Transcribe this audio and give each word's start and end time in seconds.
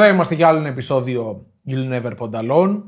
εδώ 0.00 0.12
είμαστε 0.14 0.34
για 0.34 0.48
άλλο 0.48 0.58
ένα 0.58 0.68
επεισόδιο 0.68 1.46
You'll 1.68 1.92
Never 1.92 2.12
Pond 2.18 2.34
Alone. 2.34 2.82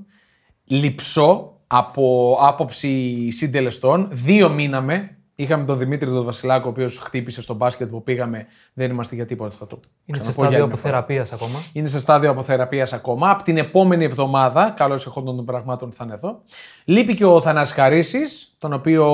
Λυψό 0.64 1.60
από 1.66 2.36
άποψη 2.40 3.30
συντελεστών. 3.30 4.08
Δύο 4.10 4.48
μείναμε. 4.48 5.14
Είχαμε 5.34 5.64
τον 5.64 5.78
Δημήτρη 5.78 6.10
τον 6.10 6.24
Βασιλάκο, 6.24 6.66
ο 6.66 6.70
οποίος 6.70 6.98
χτύπησε 6.98 7.42
στο 7.42 7.54
μπάσκετ 7.54 7.90
που 7.90 8.02
πήγαμε. 8.02 8.46
Δεν 8.72 8.90
είμαστε 8.90 9.14
για 9.14 9.26
τίποτα. 9.26 9.56
Θα 9.56 9.66
το 9.66 9.80
Είναι 10.04 10.18
σε 10.18 10.30
ξαναπώ 10.30 10.40
για 10.40 10.50
στάδιο 10.50 10.58
άλλη 10.58 10.66
μια 10.66 10.76
φορά. 10.76 10.98
αποθεραπεία 10.98 11.26
ακόμα. 11.32 11.58
Είναι 11.72 11.88
σε 11.88 12.00
στάδιο 12.00 12.30
αποθεραπείας 12.30 12.92
ακόμα. 12.92 13.30
Από 13.30 13.42
την 13.42 13.56
επόμενη 13.56 14.04
εβδομάδα, 14.04 14.74
καλώς 14.76 15.06
εχόντων 15.06 15.36
των 15.36 15.44
πραγμάτων, 15.44 15.92
θα 15.92 16.04
είναι 16.04 16.14
εδώ. 16.14 16.42
Λείπει 16.84 17.14
και 17.14 17.24
ο 17.24 17.40
Θανάσης 17.40 17.74
Χαρίσης, 17.74 18.54
τον 18.58 18.72
οποίο 18.72 19.06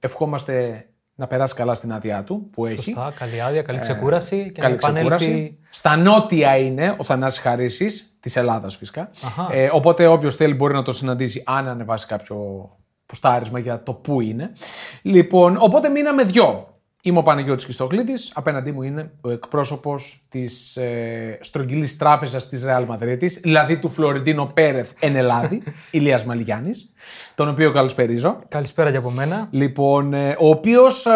ευχόμαστε 0.00 0.86
να 1.18 1.26
περάσει 1.26 1.54
καλά 1.54 1.74
στην 1.74 1.92
άδειά 1.92 2.22
του 2.24 2.48
που 2.50 2.66
έχει. 2.66 2.82
Σωστά, 2.82 3.12
καλή 3.18 3.40
άδεια, 3.40 3.62
καλή 3.62 3.78
ξεκούραση 3.78 4.50
και 4.54 4.60
Καλή 4.60 4.74
να 4.82 4.88
επανέλθει. 4.88 5.16
ξεκούραση. 5.16 5.58
Στα 5.70 5.96
νότια 5.96 6.56
είναι 6.56 6.94
ο 6.98 7.04
Θανάσης 7.04 7.40
Χαρίσης, 7.40 8.16
της 8.20 8.36
Ελλάδας 8.36 8.76
φυσικά. 8.76 9.10
Αχα. 9.24 9.48
Ε, 9.50 9.70
οπότε 9.72 10.06
όποιος 10.06 10.36
θέλει 10.36 10.54
μπορεί 10.54 10.74
να 10.74 10.82
το 10.82 10.92
συναντήσει 10.92 11.42
αν 11.46 11.68
ανεβάσει 11.68 12.06
κάποιο 12.06 12.36
ποστάρισμα 13.06 13.58
για 13.58 13.82
το 13.82 13.92
πού 13.92 14.20
είναι. 14.20 14.52
Λοιπόν, 15.02 15.56
οπότε 15.60 15.88
μείναμε 15.88 16.22
δυο. 16.22 16.77
Είμαι 17.02 17.18
ο 17.18 17.22
Παναγιώτης 17.22 17.64
Κιστοκλήτης, 17.64 18.32
απέναντί 18.34 18.72
μου 18.72 18.82
είναι 18.82 19.10
ο 19.20 19.30
εκπρόσωπος 19.30 20.26
της 20.28 20.76
ε, 20.76 21.38
στρογγυλής 21.40 21.96
τράπεζας 21.96 22.48
της 22.48 22.64
Ρεάλ 22.64 22.84
Μαδρίτης, 22.84 23.40
δηλαδή 23.40 23.78
του 23.78 23.90
Φλωρεντίνο 23.90 24.50
Πέρεθ 24.54 24.92
εν 25.00 25.16
Ελλάδη, 25.16 25.62
Ηλίας 25.90 26.24
Μαλιγιάννης, 26.24 26.92
τον 27.34 27.48
οποίο 27.48 27.72
καλησπερίζω. 27.72 28.38
Καλησπέρα 28.48 28.90
και 28.90 28.96
από 28.96 29.10
μένα. 29.10 29.48
Λοιπόν, 29.50 30.14
ε, 30.14 30.36
ο 30.40 30.48
οποίος 30.48 31.06
ε, 31.06 31.12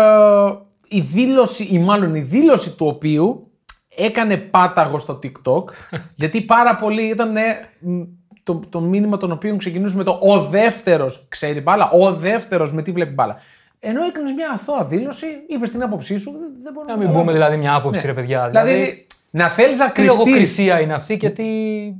η 0.88 1.00
δήλωση, 1.00 1.64
ή 1.64 1.78
μάλλον 1.78 2.14
η 2.14 2.20
δήλωση 2.20 2.76
του 2.76 2.86
οποίου 2.86 3.50
έκανε 3.96 4.36
πάταγο 4.36 4.98
στο 4.98 5.18
TikTok, 5.22 5.64
γιατί 6.14 6.40
πάρα 6.40 6.76
πολύ 6.76 7.08
ήταν 7.08 7.36
ε, 7.36 7.42
μ, 7.78 8.02
το, 8.42 8.60
το 8.68 8.80
μήνυμα 8.80 9.16
των 9.16 9.32
οποίων 9.32 9.58
ξεκινούσε 9.58 9.96
με 9.96 10.04
το 10.04 10.18
ο 10.22 10.40
δεύτερος 10.40 11.26
ξέρει 11.28 11.60
μπάλα, 11.60 11.90
ο 11.90 12.14
δεύτερος 12.14 12.72
με 12.72 12.82
τι 12.82 12.92
βλέπει 12.92 13.12
μπάλα. 13.12 13.36
Ενώ 13.84 14.04
έκανες 14.04 14.32
μια 14.32 14.50
αθώα 14.54 14.84
δήλωση, 14.84 15.26
είπες 15.48 15.70
την 15.70 15.82
άποψή 15.82 16.18
σου, 16.18 16.30
δεν- 16.30 16.40
δεν 16.62 16.72
μπορώ 16.72 16.86
Να 16.86 16.96
μην 16.96 17.12
πούμε 17.12 17.32
δηλαδή 17.32 17.56
μια 17.56 17.74
άποψη, 17.74 18.06
ρε 18.06 18.12
παιδιά. 18.12 18.48
Δηλαδή, 18.48 18.70
Δηλαδή, 18.72 19.06
να 19.30 19.48
θέλεις 19.48 19.78
να 19.78 19.86
τι 19.86 19.92
κρυφτείς, 19.92 20.18
λογοκρισία 20.18 20.80
είναι 20.80 20.94
αυτή 20.94 21.16
και 21.16 21.30
τι. 21.30 21.44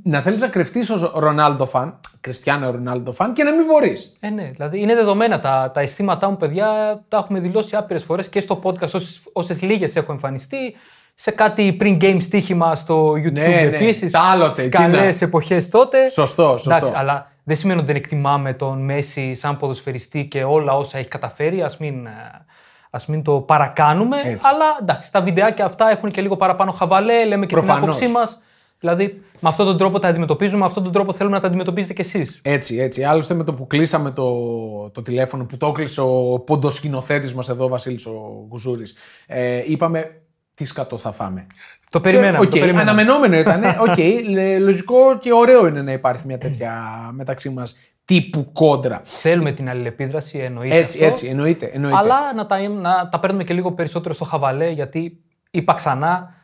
να 0.03 0.21
θέλεις 0.21 0.39
να 0.41 0.47
κρυφτείς 0.47 0.89
ως 0.89 1.11
Ρονάλντο 1.15 1.65
φαν, 1.65 1.99
Κριστιανό 2.21 2.71
Ρονάλντο 2.71 3.11
φαν 3.11 3.33
και 3.33 3.43
να 3.43 3.51
μην 3.51 3.65
μπορείς. 3.65 4.13
Ε, 4.19 4.29
ναι, 4.29 4.43
δηλαδή 4.43 4.79
είναι 4.81 4.95
δεδομένα 4.95 5.39
τα, 5.39 5.71
τα 5.73 5.81
αισθήματά 5.81 6.29
μου, 6.29 6.37
παιδιά. 6.37 6.67
Τα 7.07 7.17
έχουμε 7.17 7.39
δηλώσει 7.39 7.75
άπειρες 7.75 8.03
φορές 8.03 8.29
και 8.29 8.39
στο 8.39 8.59
podcast, 8.63 8.99
όσες 9.33 9.61
λίγες 9.61 9.95
έχω 9.95 10.11
εμφανιστεί. 10.11 10.75
Σε 11.15 11.31
κάτι 11.31 11.77
πριν-game 11.79 12.17
στοίχημα 12.21 12.75
στο 12.75 13.11
YouTube 13.11 13.31
Ναι, 13.31 13.47
ναι, 13.47 13.59
επίσης. 13.61 14.11
τα 14.11 14.19
άλλοτε, 14.19 14.61
Στι 14.61 14.69
καλέ 14.69 14.97
εκείνα. 15.07 15.15
εποχές 15.19 15.69
τότε. 15.69 16.09
Σωστό, 16.09 16.47
σωστό. 16.57 16.69
Εντάξει, 16.75 16.93
αλλά 16.95 17.31
δεν 17.43 17.55
σημαίνει 17.55 17.79
ότι 17.79 17.87
δεν 17.87 17.95
εκτιμάμε 17.95 18.53
τον 18.53 18.81
Μέση 18.81 19.33
σαν 19.35 19.57
ποδοσφαιριστή 19.57 20.25
και 20.25 20.43
όλα 20.43 20.77
όσα 20.77 20.97
έχει 20.97 21.07
καταφέρει. 21.07 21.61
Α 21.61 21.71
μην, 21.79 22.05
ε, 22.05 22.45
ας 22.89 23.05
μην 23.05 23.23
το 23.23 23.41
παρακάνουμε. 23.41 24.17
Έτσι. 24.17 24.47
Αλλά 24.51 24.65
εντάξει, 24.81 25.11
τα 25.11 25.21
βιντεάκια 25.21 25.65
αυτά 25.65 25.89
έχουν 25.89 26.11
και 26.11 26.21
λίγο 26.21 26.35
παραπάνω 26.35 26.71
χαβαλέ, 26.71 27.25
λέμε 27.25 27.45
και 27.45 27.55
Προφανώς. 27.55 27.97
την 27.97 28.05
άποψή 28.07 28.11
μας. 28.11 28.41
Δηλαδή, 28.79 29.21
με 29.39 29.49
αυτόν 29.49 29.65
τον 29.65 29.77
τρόπο 29.77 29.99
τα 29.99 30.07
αντιμετωπίζουμε, 30.07 30.59
με 30.59 30.65
αυτόν 30.65 30.83
τον 30.83 30.91
τρόπο 30.91 31.13
θέλουμε 31.13 31.35
να 31.35 31.41
τα 31.41 31.47
αντιμετωπίζετε 31.47 31.93
κι 31.93 32.01
εσείς. 32.01 32.39
Έτσι, 32.41 32.77
έτσι. 32.77 33.03
Άλλωστε 33.03 33.33
με 33.33 33.43
το 33.43 33.53
που 33.53 33.67
κλείσαμε 33.67 34.11
το, 34.11 34.89
το 34.89 35.01
τηλέφωνο, 35.01 35.45
που 35.45 35.57
το 35.57 35.67
έκλεισε 35.67 36.01
ο 36.01 36.39
ποντοσκηνοθέτης 36.39 37.33
μας 37.33 37.49
εδώ, 37.49 37.65
ο 37.65 37.67
Βασίλης 37.67 38.05
ο 38.05 38.45
Γουζούρη, 38.49 38.83
ε, 39.27 39.63
είπαμε 39.65 40.21
τι 40.55 40.65
σκατό 40.65 40.97
θα 40.97 41.11
φάμε. 41.11 41.47
Το 41.93 41.99
περιμέναμε. 42.01 42.37
Και, 42.37 42.43
οκ, 42.43 42.49
το 42.49 42.59
περιμέναμε. 42.59 42.91
Αναμενόμενο 42.91 43.37
ήταν. 43.37 43.63
Οκ, 43.63 43.97
λε- 44.33 44.59
λογικό 44.59 45.17
και 45.19 45.33
ωραίο 45.33 45.67
είναι 45.67 45.81
να 45.81 45.91
υπάρχει 45.91 46.23
μια 46.25 46.37
τέτοια 46.37 46.73
μεταξύ 47.11 47.49
μας 47.49 47.79
τύπου 48.05 48.51
κόντρα. 48.53 49.01
Θέλουμε 49.03 49.51
την 49.51 49.69
αλληλεπίδραση, 49.69 50.37
εννοείται. 50.37 50.75
Έτσι, 50.75 50.97
αυτό, 50.97 51.07
έτσι, 51.07 51.27
εννοείται. 51.27 51.65
εννοείται. 51.73 51.97
Αλλά 51.97 52.33
να 52.35 52.45
τα, 52.45 52.67
να 52.67 53.09
τα 53.11 53.19
παίρνουμε 53.19 53.43
και 53.43 53.53
λίγο 53.53 53.71
περισσότερο 53.71 54.13
στο 54.13 54.25
χαβαλέ, 54.25 54.69
γιατί 54.69 55.23
είπα 55.51 55.73
ξανά, 55.73 56.35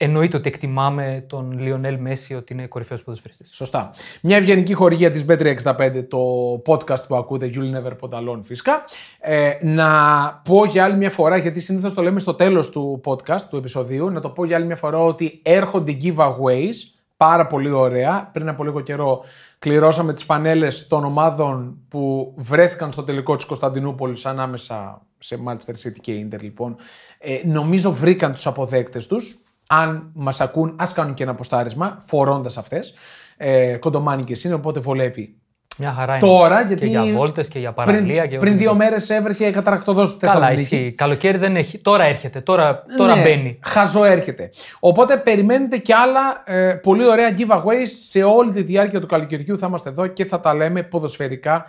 εννοείται 0.00 0.36
ότι 0.36 0.48
εκτιμάμε 0.48 1.24
τον 1.28 1.58
Λιονέλ 1.58 1.98
Μέση 1.98 2.34
ότι 2.34 2.52
είναι 2.52 2.66
κορυφαίος 2.66 3.02
ποδοσφαιριστής. 3.02 3.48
Σωστά. 3.52 3.90
Μια 4.22 4.36
ευγενική 4.36 4.74
χορηγία 4.74 5.10
της 5.10 5.24
Bet365, 5.28 6.04
το 6.08 6.18
podcast 6.66 7.06
που 7.08 7.16
ακούτε, 7.16 7.50
You'll 7.54 7.76
Never 7.76 7.92
Pod 8.00 8.18
Alone 8.18 8.38
φυσικά. 8.42 8.84
Ε, 9.20 9.52
να 9.62 10.40
πω 10.44 10.64
για 10.64 10.84
άλλη 10.84 10.96
μια 10.96 11.10
φορά, 11.10 11.36
γιατί 11.36 11.60
συνήθως 11.60 11.94
το 11.94 12.02
λέμε 12.02 12.20
στο 12.20 12.34
τέλος 12.34 12.70
του 12.70 13.00
podcast, 13.04 13.40
του 13.50 13.56
επεισοδίου, 13.56 14.10
να 14.10 14.20
το 14.20 14.28
πω 14.28 14.44
για 14.44 14.56
άλλη 14.56 14.66
μια 14.66 14.76
φορά 14.76 14.98
ότι 14.98 15.40
έρχονται 15.42 15.96
giveaways, 16.02 16.74
πάρα 17.16 17.46
πολύ 17.46 17.70
ωραία. 17.70 18.30
Πριν 18.32 18.48
από 18.48 18.64
λίγο 18.64 18.80
καιρό 18.80 19.24
κληρώσαμε 19.58 20.12
τις 20.12 20.22
φανέλες 20.22 20.86
των 20.86 21.04
ομάδων 21.04 21.78
που 21.88 22.34
βρέθηκαν 22.36 22.92
στο 22.92 23.02
τελικό 23.02 23.36
της 23.36 23.44
Κωνσταντινούπολης 23.44 24.26
ανάμεσα 24.26 25.02
σε 25.18 25.38
Manchester 25.46 25.86
City 25.86 25.98
και 26.00 26.26
Inter 26.26 26.40
λοιπόν. 26.40 26.76
Ε, 27.18 27.40
νομίζω 27.44 27.92
βρήκαν 27.92 28.32
τους 28.32 28.46
αποδέκτες 28.46 29.06
τους. 29.06 29.42
Αν 29.70 30.10
μας 30.14 30.40
ακούν, 30.40 30.74
ας 30.78 30.92
κάνουν 30.92 31.14
και 31.14 31.22
ένα 31.22 31.34
ποστάρισμα 31.34 31.96
φορώντας 32.00 32.56
αυτές. 32.56 32.94
Ε, 33.36 33.76
κοντομάνικες 33.76 34.44
είναι, 34.44 34.54
οπότε 34.54 34.80
βολεύει. 34.80 35.34
Μια 35.80 35.92
χαρά 35.92 36.12
είναι. 36.16 36.26
Τώρα, 36.26 36.60
γιατί 36.62 36.80
Και 36.80 36.86
για 36.86 37.04
βόλτες 37.04 37.48
και 37.48 37.58
για 37.58 37.72
παραλία. 37.72 38.00
πριν, 38.02 38.30
και 38.30 38.38
πριν 38.38 38.56
δύο 38.56 38.70
οτιδήποτε. 38.70 38.76
μέρες 38.84 39.10
έβρεχε 39.10 39.50
καταρακτοδός 39.50 40.10
στη 40.10 40.18
Καλά, 40.26 40.32
Θεσσαλονίκη. 40.32 40.74
ισχύει. 40.76 40.92
Καλοκαίρι 40.92 41.38
δεν 41.38 41.56
έχει. 41.56 41.78
Τώρα 41.78 42.04
έρχεται. 42.04 42.40
Τώρα, 42.40 42.84
τώρα 42.96 43.14
Ναι, 43.16 43.22
μπαίνει. 43.22 43.58
Χαζό 43.64 44.04
έρχεται. 44.04 44.50
Οπότε 44.80 45.16
περιμένετε 45.16 45.76
και 45.78 45.94
άλλα 45.94 46.42
ε, 46.44 46.72
πολύ 46.74 47.06
ωραία 47.06 47.34
giveaways 47.38 47.86
σε 48.08 48.22
όλη 48.22 48.52
τη 48.52 48.62
διάρκεια 48.62 49.00
του 49.00 49.06
καλοκαιριού. 49.06 49.58
Θα 49.58 49.66
είμαστε 49.66 49.88
εδώ 49.90 50.06
και 50.06 50.24
θα 50.24 50.40
τα 50.40 50.54
λέμε 50.54 50.82
ποδοσφαιρικά 50.82 51.64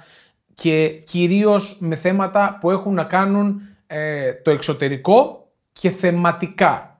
και 0.53 0.87
κυρίως 0.87 1.77
με 1.79 1.95
θέματα 1.95 2.57
που 2.59 2.71
έχουν 2.71 2.93
να 2.93 3.03
κάνουν 3.03 3.61
ε, 3.87 4.33
το 4.33 4.51
εξωτερικό 4.51 5.47
και 5.71 5.89
θεματικά 5.89 6.98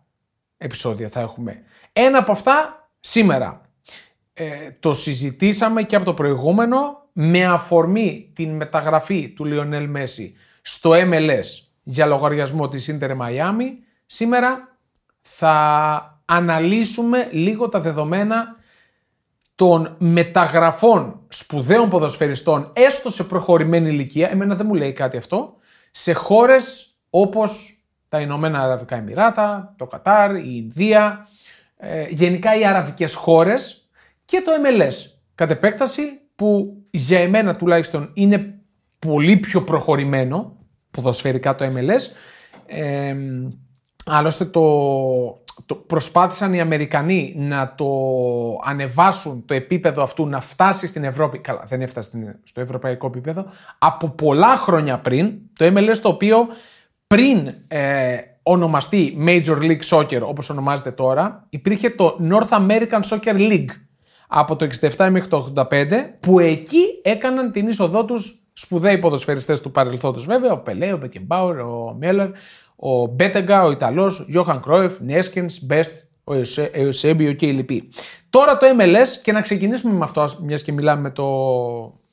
επεισόδια 0.60 1.10
θα 1.10 1.20
έχουμε. 1.20 1.64
Ένα 1.94 2.18
από 2.18 2.32
αυτά 2.32 2.90
σήμερα. 3.00 3.62
Ε, 4.34 4.72
το 4.80 4.94
συζητήσαμε 4.94 5.84
και 5.84 5.96
από 5.96 6.06
το 6.06 6.14
προηγούμενο 6.14 6.78
με 7.14 7.46
αφορμή 7.46 8.32
την 8.36 8.56
μεταγραφή 8.56 9.30
του 9.30 9.46
Λιονέλ 9.46 9.90
Μέση 9.90 10.36
στο 10.62 10.92
MLS 10.94 11.68
για 11.84 12.06
λογαριασμό 12.06 12.68
της 12.68 12.98
Inter 13.00 13.10
Miami. 13.10 13.66
Σήμερα 14.06 14.78
θα 15.22 16.22
αναλύσουμε 16.26 17.30
λίγο 17.32 17.70
τα 17.70 17.80
δεδομένα 17.80 18.56
των 19.56 19.96
μεταγραφών 20.00 21.20
σπουδαίων 21.28 21.90
ποδοσφαιριστών 21.90 22.72
έστω 22.74 23.10
σε 23.10 23.24
προχωρημένη 23.24 23.90
ηλικία, 23.90 24.30
εμένα 24.30 24.56
δεν 24.56 24.66
μου 24.66 24.74
λέει 24.74 24.94
κάτι 24.94 25.18
αυτό, 25.18 25.56
σε 25.92 26.14
χώρες 26.14 26.88
όπως 27.10 27.79
τα 28.10 28.20
Ηνωμένα 28.22 28.64
Αραβικά 28.64 28.96
Εμμυράτα, 28.96 29.74
το 29.78 29.86
Κατάρ, 29.88 30.36
η 30.36 30.44
Ινδία, 30.64 31.28
ε, 31.78 32.06
γενικά 32.10 32.56
οι 32.60 32.66
αραβικές 32.66 33.14
χώρες 33.14 33.90
και 34.26 34.42
το 34.46 34.52
MLS 34.52 35.12
κατ' 35.36 35.52
επέκταση 35.52 36.02
που 36.36 36.78
για 36.90 37.20
εμένα 37.20 37.56
τουλάχιστον 37.56 38.10
είναι 38.14 38.60
πολύ 39.00 39.38
πιο 39.38 39.64
προχωρημένο 39.64 40.56
ποδοσφαιρικά 40.92 41.56
το 41.56 41.66
MLS. 41.66 42.16
Ε, 42.66 43.16
άλλωστε 44.06 44.46
το, 44.46 44.62
το 45.66 45.76
προσπάθησαν 45.76 46.54
οι 46.54 46.60
Αμερικανοί 46.62 47.34
να 47.38 47.74
το 47.76 47.86
ανεβάσουν 48.64 49.46
το 49.46 49.54
επίπεδο 49.54 50.04
αυτού 50.04 50.28
να 50.28 50.40
φτάσει 50.40 50.88
στην 50.88 51.04
Ευρώπη. 51.04 51.40
Καλά, 51.40 51.64
δεν 51.66 51.82
έφτασε 51.82 52.10
στην- 52.10 52.36
στο 52.44 52.62
ευρωπαϊκό 52.62 53.08
επίπεδο. 53.08 53.46
Από 53.78 54.08
πολλά 54.10 54.56
χρόνια 54.56 55.00
πριν, 55.00 55.34
το 55.58 55.66
MLS 55.66 55.98
το 56.02 56.10
οποίο 56.10 56.38
πριν 57.16 57.54
ε, 57.68 58.18
ονομαστεί 58.44 59.18
Major 59.28 59.58
League 59.62 59.82
Soccer 59.90 60.22
όπως 60.22 60.50
ονομάζεται 60.50 60.92
τώρα, 60.92 61.46
υπήρχε 61.50 61.90
το 61.90 62.18
North 62.32 62.50
American 62.60 63.00
Soccer 63.10 63.36
League 63.38 63.70
από 64.28 64.56
το 64.56 64.68
67 64.96 65.08
μέχρι 65.12 65.30
το 65.30 65.54
85 65.56 65.66
που 66.20 66.40
εκεί 66.40 66.82
έκαναν 67.02 67.52
την 67.52 67.68
είσοδό 67.68 68.06
τους 68.06 68.48
σπουδαίοι 68.54 68.98
ποδοσφαιριστές 68.98 69.62
του 69.62 69.72
παρελθόντος 69.72 70.26
βέβαια, 70.26 70.52
ο 70.52 70.58
Πελέ, 70.58 70.94
ο 70.94 70.98
Μπεκεμπάουρ, 70.98 71.60
ο 71.60 71.96
Μέλλερ, 72.00 72.28
ο 72.76 73.06
Μπέτεγκα, 73.06 73.64
ο 73.64 73.72
Ιταλός, 73.72 74.26
Γιώχαν 74.30 74.62
Κρόεφ, 74.62 75.00
Νέσκινς, 75.00 75.66
Μπέστ, 75.66 76.04
ο 76.24 76.34
Εουσε- 76.34 76.72
Εουσέμπιο 76.74 77.34
και 77.34 77.46
οι 77.46 77.52
λοιποί. 77.52 77.90
Τώρα 78.30 78.58
το 78.58 78.66
MLS 78.78 79.08
και 79.24 79.32
να 79.32 79.42
ξεκινήσουμε 79.42 79.94
με 79.94 80.04
αυτό, 80.04 80.26
μιας 80.44 80.64
και 80.64 80.72
μιλάμε 80.72 81.02
με 81.02 81.10
το, 81.12 81.26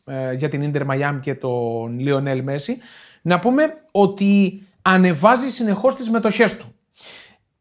ε, 0.04 0.32
για 0.34 0.48
την 0.48 0.72
Inter 0.72 0.80
Miami 0.82 1.18
και 1.20 1.34
τον 1.34 1.98
Lionel 2.00 2.44
Messi, 2.44 2.72
να 3.22 3.38
πούμε 3.38 3.62
ότι 3.92 4.60
ανεβάζει 4.86 5.50
συνεχώς 5.50 5.94
τις 5.94 6.10
μετοχές 6.10 6.56
του. 6.56 6.74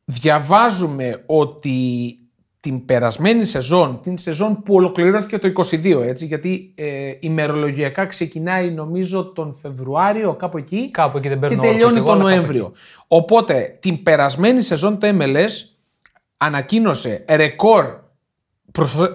Διαβάζουμε 0.05 1.23
ότι 1.25 2.19
την 2.59 2.85
περασμένη 2.85 3.45
σεζόν, 3.45 3.99
την 4.03 4.17
σεζόν 4.17 4.63
που 4.63 4.73
ολοκληρώθηκε 4.73 5.37
το 5.39 5.51
22, 5.71 6.01
έτσι, 6.01 6.25
γιατί 6.25 6.73
ε, 6.75 7.13
ημερολογιακά 7.19 8.05
ξεκινάει 8.05 8.71
νομίζω 8.71 9.31
τον 9.31 9.53
Φεβρουάριο, 9.53 10.33
κάπου 10.33 10.57
εκεί, 10.57 10.91
Κάπου 10.91 11.17
εκεί 11.17 11.27
δεν 11.27 11.39
και 11.39 11.47
παίρνω 11.47 11.61
όρκο 11.61 11.71
τελειώνει 11.71 11.93
κι 11.93 11.99
εγώ, 11.99 12.07
τον 12.07 12.15
αλλά 12.15 12.23
κάπου 12.23 12.35
Νοέμβριο. 12.35 12.73
Οπότε 13.07 13.77
την 13.79 14.03
περασμένη 14.03 14.61
σεζόν 14.61 14.99
το 14.99 15.07
MLS 15.11 15.51
ανακοίνωσε 16.37 17.25
ρεκόρ 17.29 17.85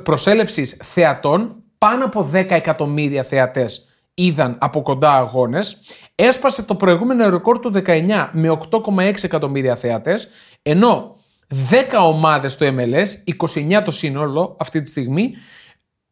προσέλευσης 0.03 0.81
θεατών, 0.83 1.55
πάνω 1.79 2.05
από 2.05 2.31
10 2.33 2.51
εκατομμύρια 2.51 3.23
θεατές 3.23 3.91
είδαν 4.15 4.57
από 4.61 4.83
κοντά 4.83 5.13
αγώνες. 5.13 5.81
Έσπασε 6.23 6.63
το 6.63 6.75
προηγούμενο 6.75 7.29
ρεκόρ 7.29 7.59
του 7.59 7.73
19 7.87 8.29
με 8.33 8.59
8,6 8.71 9.15
εκατομμύρια 9.23 9.77
θεατές, 9.77 10.29
ενώ 10.63 11.17
10 11.71 11.99
ομάδες 12.01 12.53
στο 12.53 12.67
MLS, 12.67 13.35
29 13.79 13.83
το 13.85 13.91
σύνολο 13.91 14.57
αυτή 14.61 14.83
τη 14.83 14.91
στιγμή, 14.91 15.35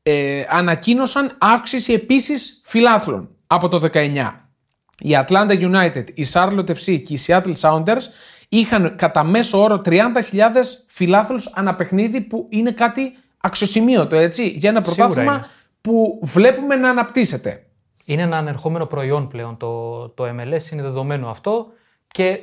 ε, 0.02 0.44
ανακοίνωσαν 0.48 1.36
αύξηση 1.38 1.92
επίσης 1.92 2.60
φιλάθλων 2.64 3.28
από 3.46 3.68
το 3.68 3.78
19. 3.78 4.50
Η 4.98 5.10
Atlanta 5.26 5.60
United, 5.60 6.04
η 6.14 6.26
Charlotte 6.32 6.70
FC 6.70 7.02
και 7.02 7.12
οι 7.12 7.18
Seattle 7.26 7.54
Sounders 7.60 8.02
είχαν 8.48 8.96
κατά 8.96 9.24
μέσο 9.24 9.62
όρο 9.62 9.80
30.000 9.84 10.84
φιλάθλους 10.88 11.52
αναπαιχνίδι 11.54 12.20
που 12.20 12.46
είναι 12.50 12.70
κάτι 12.70 13.12
αξιοσημείωτο 13.40 14.16
έτσι, 14.16 14.48
για 14.48 14.70
ένα 14.70 14.80
πρωτάθλημα 14.80 15.46
που 15.80 16.20
βλέπουμε 16.22 16.76
να 16.76 16.90
αναπτύσσεται. 16.90 17.62
Είναι 18.08 18.22
ένα 18.22 18.36
ανερχόμενο 18.36 18.86
προϊόν 18.86 19.28
πλέον 19.28 19.56
το, 19.56 20.08
το 20.08 20.24
MLS, 20.24 20.72
είναι 20.72 20.82
δεδομένο 20.82 21.28
αυτό 21.28 21.66
και 22.08 22.40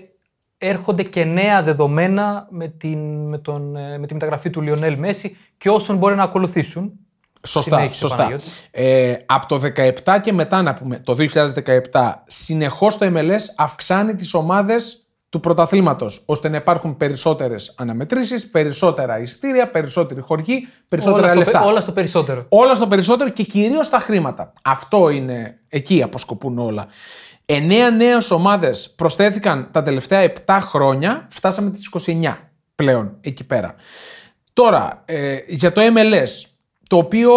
έρχονται 0.58 1.04
και 1.04 1.24
νέα 1.24 1.64
δεδομένα 1.64 2.48
με, 2.50 2.68
την, 2.68 3.28
με, 3.28 3.38
τον, 3.38 3.76
ε, 3.76 3.98
με 3.98 4.08
τη 4.08 4.14
μεταγραφή 4.14 4.50
του 4.50 4.62
Λιονέλ 4.62 4.98
Μέση 4.98 5.38
και 5.58 5.70
όσων 5.70 5.98
μπορεί 5.98 6.16
να 6.16 6.24
ακολουθήσουν. 6.24 6.92
Σωστά, 7.48 7.92
σωστά. 7.92 8.40
Ε, 8.72 9.18
από 9.26 9.46
το 9.46 9.62
2017 10.04 10.20
και 10.22 10.34
μετά 10.34 10.62
να 10.62 10.74
πούμε, 10.74 11.00
το 11.00 11.16
2017, 11.92 12.24
συνεχώς 12.28 12.98
το 12.98 13.12
MLS 13.14 13.42
αυξάνει 13.56 14.16
τις 14.16 14.34
ομάδες 14.34 15.05
του 15.36 15.42
πρωταθλήματος, 15.42 16.24
ώστε 16.26 16.50
να 16.50 16.58
υπάρχουν 16.58 16.98
περισσότερες 16.98 17.74
αναμετρήσεις, 17.78 18.50
περισσότερα 18.50 19.20
ειστήρια, 19.20 19.70
περισσότερη 19.70 20.22
χορηγή, 20.22 20.68
περισσότερα 20.90 21.26
όλα 21.26 21.36
λεφτά. 21.36 21.60
Στο, 21.60 21.68
όλα 21.68 21.82
στο 21.82 21.92
περισσότερο. 21.92 22.46
Όλα 22.50 22.76
στο 22.76 22.88
περισσότερο 22.88 23.30
και 23.30 23.44
κυρίως 23.44 23.90
τα 23.90 24.00
χρήματα. 24.00 24.54
Αυτό 24.64 25.10
είναι. 25.10 25.60
Εκεί 25.70 26.02
αποσκοπούν 26.04 26.60
όλα. 26.60 26.88
Εννέα 27.46 27.90
νέες 27.90 28.32
ομάδες 28.32 28.94
προσθέθηκαν 28.96 29.70
τα 29.72 29.82
τελευταία 29.82 30.34
7 30.46 30.58
χρόνια. 30.62 31.28
Φτάσαμε 31.30 31.72
τις 31.72 31.90
29 32.06 32.38
πλέον 32.76 33.18
εκεί 33.22 33.44
πέρα. 33.44 33.76
Τώρα, 34.54 35.02
ε, 35.06 35.38
για 35.48 35.72
το 35.72 35.82
MLS, 35.82 36.50
το 36.88 36.98
οποίο 36.98 37.34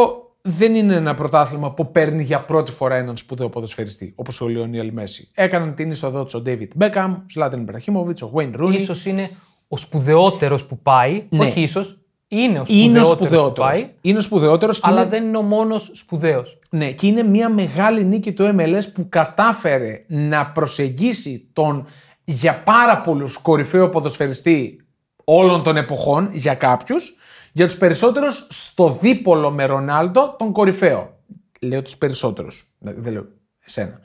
δεν 0.49 0.75
είναι 0.75 0.95
ένα 0.95 1.15
πρωτάθλημα 1.15 1.73
που 1.73 1.91
παίρνει 1.91 2.23
για 2.23 2.45
πρώτη 2.45 2.71
φορά 2.71 2.95
έναν 2.95 3.17
σπουδαίο 3.17 3.49
ποδοσφαιριστή, 3.49 4.13
όπως 4.17 4.41
ο 4.41 4.49
Λιονίλ 4.49 4.93
Μέση. 4.93 5.29
Έκαναν 5.35 5.75
την 5.75 5.91
είσοδό 5.91 6.25
τους 6.25 6.35
ο 6.35 6.41
Ντέιβιτ 6.41 6.73
Μπέκαμ, 6.75 7.13
ο 7.13 7.23
Σλάτεν 7.27 7.63
Μπραχίμοβιτ, 7.63 8.23
ο 8.23 8.27
Γουέιν 8.27 8.53
Ρούνι. 8.57 8.85
σω 8.85 9.11
είναι 9.11 9.31
ο 9.69 9.77
σπουδαιότερος 9.77 10.67
που 10.67 10.79
πάει. 10.79 11.25
Ναι. 11.29 11.47
Όχι 11.47 11.61
ίσως. 11.61 11.99
Είναι 12.29 12.61
ο 12.61 12.65
σπουδαιότερος 12.65 13.53
που 13.53 13.53
πάει. 13.53 13.89
Είναι 14.01 14.19
ο 14.19 14.21
σπουδαιότερος. 14.21 14.85
Αλλά 14.85 15.01
είναι... 15.01 15.11
δεν 15.11 15.25
είναι 15.25 15.37
ο 15.37 15.43
μόνος 15.43 15.91
σπουδαίος. 15.95 16.59
Ναι, 16.71 16.93
και 16.93 17.07
είναι 17.07 17.23
μια 17.23 17.49
μεγάλη 17.49 18.05
νίκη 18.05 18.33
του 18.33 18.57
MLS 18.59 18.83
που 18.95 19.09
κατάφερε 19.09 20.05
να 20.07 20.47
προσεγγίσει 20.47 21.51
τον 21.53 21.87
για 22.25 22.63
πάρα 22.63 23.01
πολλούς 23.01 23.39
κορυφαίο 23.39 23.89
ποδοσφαιριστή 23.89 24.87
όλων 25.25 25.63
των 25.63 25.77
εποχών 25.77 26.31
για 26.33 26.55
κάποιους 26.55 27.18
για 27.53 27.67
τους 27.67 27.77
περισσότερους 27.77 28.47
στο 28.51 28.91
δίπολο 28.91 29.51
με 29.51 29.65
Ρονάλντο 29.65 30.35
τον 30.39 30.53
κορυφαίο. 30.53 31.17
Λέω 31.61 31.83
τους 31.83 31.97
περισσότερους. 31.97 32.71
Δεν 32.79 33.13
λέω 33.13 33.27
εσένα. 33.65 34.01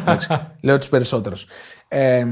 λέω 0.62 0.78
τους 0.78 0.88
περισσότερους. 0.88 1.46
Ε, 1.88 2.26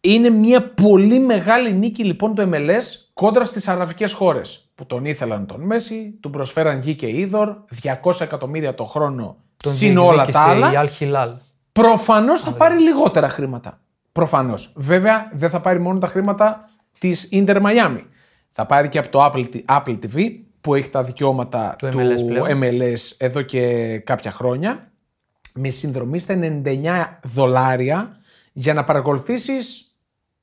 είναι 0.00 0.30
μια 0.30 0.70
πολύ 0.70 1.18
μεγάλη 1.18 1.72
νίκη 1.72 2.04
λοιπόν 2.04 2.34
το 2.34 2.50
MLS 2.52 2.82
κόντρα 3.12 3.44
στις 3.44 3.68
αραβικές 3.68 4.12
χώρες 4.12 4.70
που 4.74 4.86
τον 4.86 5.04
ήθελαν 5.04 5.46
τον 5.46 5.60
Μέση, 5.60 6.18
του 6.20 6.30
προσφέραν 6.30 6.78
γη 6.80 6.94
και 6.94 7.08
είδωρ, 7.08 7.56
200 8.02 8.20
εκατομμύρια 8.20 8.74
το 8.74 8.84
χρόνο 8.84 9.36
τον 9.62 9.72
συν 9.72 9.98
όλα 9.98 10.26
τα 10.26 10.40
άλλα. 10.40 10.88
Προφανώς 11.72 12.40
θα 12.40 12.50
πάρει 12.50 12.78
λιγότερα 12.78 13.28
χρήματα. 13.28 13.80
Προφανώς. 14.12 14.72
Βέβαια 14.76 15.30
δεν 15.32 15.48
θα 15.48 15.60
πάρει 15.60 15.78
μόνο 15.80 15.98
τα 15.98 16.06
χρήματα 16.06 16.68
της 16.98 17.28
Inter 17.32 17.56
Miami. 17.56 18.02
Θα 18.50 18.66
πάρει 18.66 18.88
και 18.88 18.98
από 18.98 19.08
το 19.08 19.24
Apple, 19.24 19.44
Apple 19.66 19.98
TV 20.02 20.30
που 20.60 20.74
έχει 20.74 20.88
τα 20.88 21.02
δικαιώματα 21.02 21.76
του, 21.78 21.88
MLS, 22.60 23.14
εδώ 23.18 23.42
και 23.42 23.98
κάποια 23.98 24.30
χρόνια 24.30 24.92
με 25.54 25.70
συνδρομή 25.70 26.18
στα 26.18 26.38
99 26.64 27.04
δολάρια 27.22 28.16
για 28.52 28.74
να 28.74 28.84
παρακολουθήσεις 28.84 29.94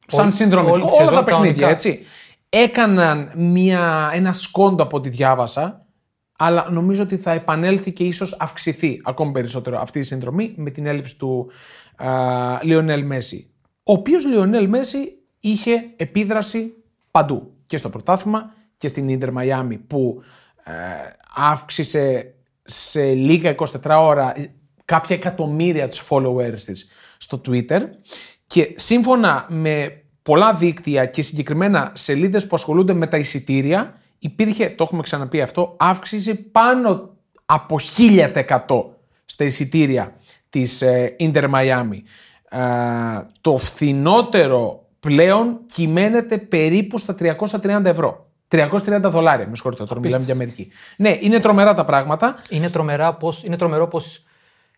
σαν 0.07 0.34
συνδρομητικό 0.34 0.96
όλα 1.00 1.12
τα 1.12 1.24
παιχνίδια, 1.24 1.69
έτσι. 1.69 2.06
Έκαναν 2.50 3.31
μια, 3.36 4.10
ένα 4.13 4.34
σκόντο 4.34 4.84
από 4.84 4.98
ό,τι 4.98 5.10
διάβασα, 5.10 5.86
αλλά 6.38 6.69
νομίζω 6.72 7.04
ότι 7.04 7.18
θα 7.18 7.31
επανέλθει 7.31 7.94
και 7.94 8.04
ίσως 8.04 8.38
αυξηθεί 8.40 9.01
ακόμη 9.04 9.31
περισσότερο 9.31 9.80
αυτή 9.80 10.00
η 10.00 10.04
συνδρομή 10.04 10.54
με 10.58 10.69
την 10.69 10.86
έλλειψη 10.86 11.18
του 11.18 11.51
Λιονέλ 12.62 13.06
Μέση. 13.06 13.50
Ο 13.84 13.94
οποίος 13.94 14.25
Λιονέλ 14.25 14.69
Μέση 14.69 15.18
είχε 15.40 15.74
επίδραση 15.96 16.74
παντού 17.12 17.55
και 17.66 17.78
στο 17.78 17.90
πρωτάθλημα 17.90 18.54
και 18.78 18.88
στην 18.88 19.10
Ιντερ 19.10 19.32
Μαϊάμι 19.32 19.78
που 19.78 20.24
ε, 20.64 20.72
αύξησε 21.36 22.34
σε 22.64 23.14
λίγα 23.14 23.56
24 23.56 23.66
ώρα 24.00 24.34
κάποια 24.86 25.16
εκατομμύρια 25.16 25.88
τους 25.88 26.08
followers 26.10 26.60
της 26.66 26.92
στο 27.18 27.42
Twitter 27.48 27.82
και 28.48 28.74
σύμφωνα 28.76 29.46
με 29.50 30.04
πολλά 30.22 30.54
δίκτυα 30.54 31.06
και 31.06 31.22
συγκεκριμένα 31.22 31.92
σελίδες 31.96 32.48
που 32.48 32.56
ασχολούνται 32.56 32.94
με 32.94 33.08
τα 33.08 33.18
εισιτήρια 33.18 34.00
υπήρχε, 34.20 34.70
το 34.70 34.84
έχουμε 34.84 35.02
ξαναπεί 35.02 35.42
αυτό, 35.42 35.76
αύξηση 35.80 36.36
πάνω 36.36 37.10
από 37.46 37.76
1000% 37.98 38.66
στα 39.26 39.44
εισιτήρια 39.44 40.16
της 40.50 40.82
ε, 40.82 41.16
Inter 41.20 41.50
Miami. 41.50 42.02
Ε, 42.50 42.60
το 43.42 43.58
φθηνότερο 43.58 44.85
πλέον 45.06 45.60
κυμαίνεται 45.74 46.38
περίπου 46.38 46.98
στα 46.98 47.16
330 47.19 47.86
ευρώ. 47.86 48.30
330 48.48 49.02
δολάρια, 49.04 49.48
με 49.48 49.56
συγχωρείτε, 49.56 49.86
τώρα 49.86 50.00
μιλάμε 50.00 50.24
για 50.25 50.34
Αμερική. 50.34 50.72
Ναι, 50.98 51.18
είναι 51.22 51.40
τρομερά 51.40 51.74
τα 51.74 51.86
πράγματα. 51.86 52.42
Είναι, 52.50 52.69
τρομερά 52.69 53.13
πως, 53.13 53.44
είναι 53.44 53.57
τρομερό 53.57 53.88
πω 53.88 54.02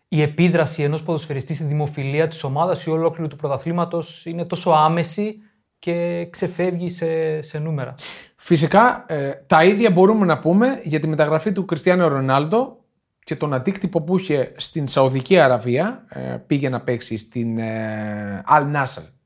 η 0.08 0.22
επίδραση 0.22 0.82
ενός 0.82 1.02
ποδοσφαιριστή 1.02 1.54
στη 1.54 1.64
δημοφιλία 1.64 2.28
της 2.28 2.44
ομάδας 2.44 2.84
ή 2.84 2.90
ολόκληρου 2.90 3.28
του 3.28 3.36
πρωταθλήματος 3.36 4.26
είναι 4.26 4.44
τόσο 4.44 4.70
άμεση 4.70 5.42
και 5.78 6.26
ξεφεύγει 6.30 6.90
σε, 6.90 7.42
σε 7.42 7.58
νούμερα. 7.58 7.94
Φυσικά, 8.36 9.04
ε, 9.08 9.30
τα 9.46 9.64
ίδια 9.64 9.90
μπορούμε 9.90 10.26
να 10.26 10.38
πούμε 10.38 10.80
για 10.84 11.00
τη 11.00 11.06
μεταγραφή 11.06 11.52
του 11.52 11.64
Κριστιανού 11.64 12.08
Ρονάλντο 12.08 12.76
και 13.24 13.36
τον 13.36 13.54
αντίκτυπο 13.54 14.02
που 14.02 14.18
είχε 14.18 14.52
στην 14.56 14.88
Σαουδική 14.88 15.38
Αραβία. 15.38 16.04
Ε, 16.08 16.20
πήγε 16.46 16.68
να 16.68 16.80
παίξει 16.80 17.16
στην 17.16 17.58
ε, 17.58 18.44
Al 18.50 18.62
Nasser 18.74 19.17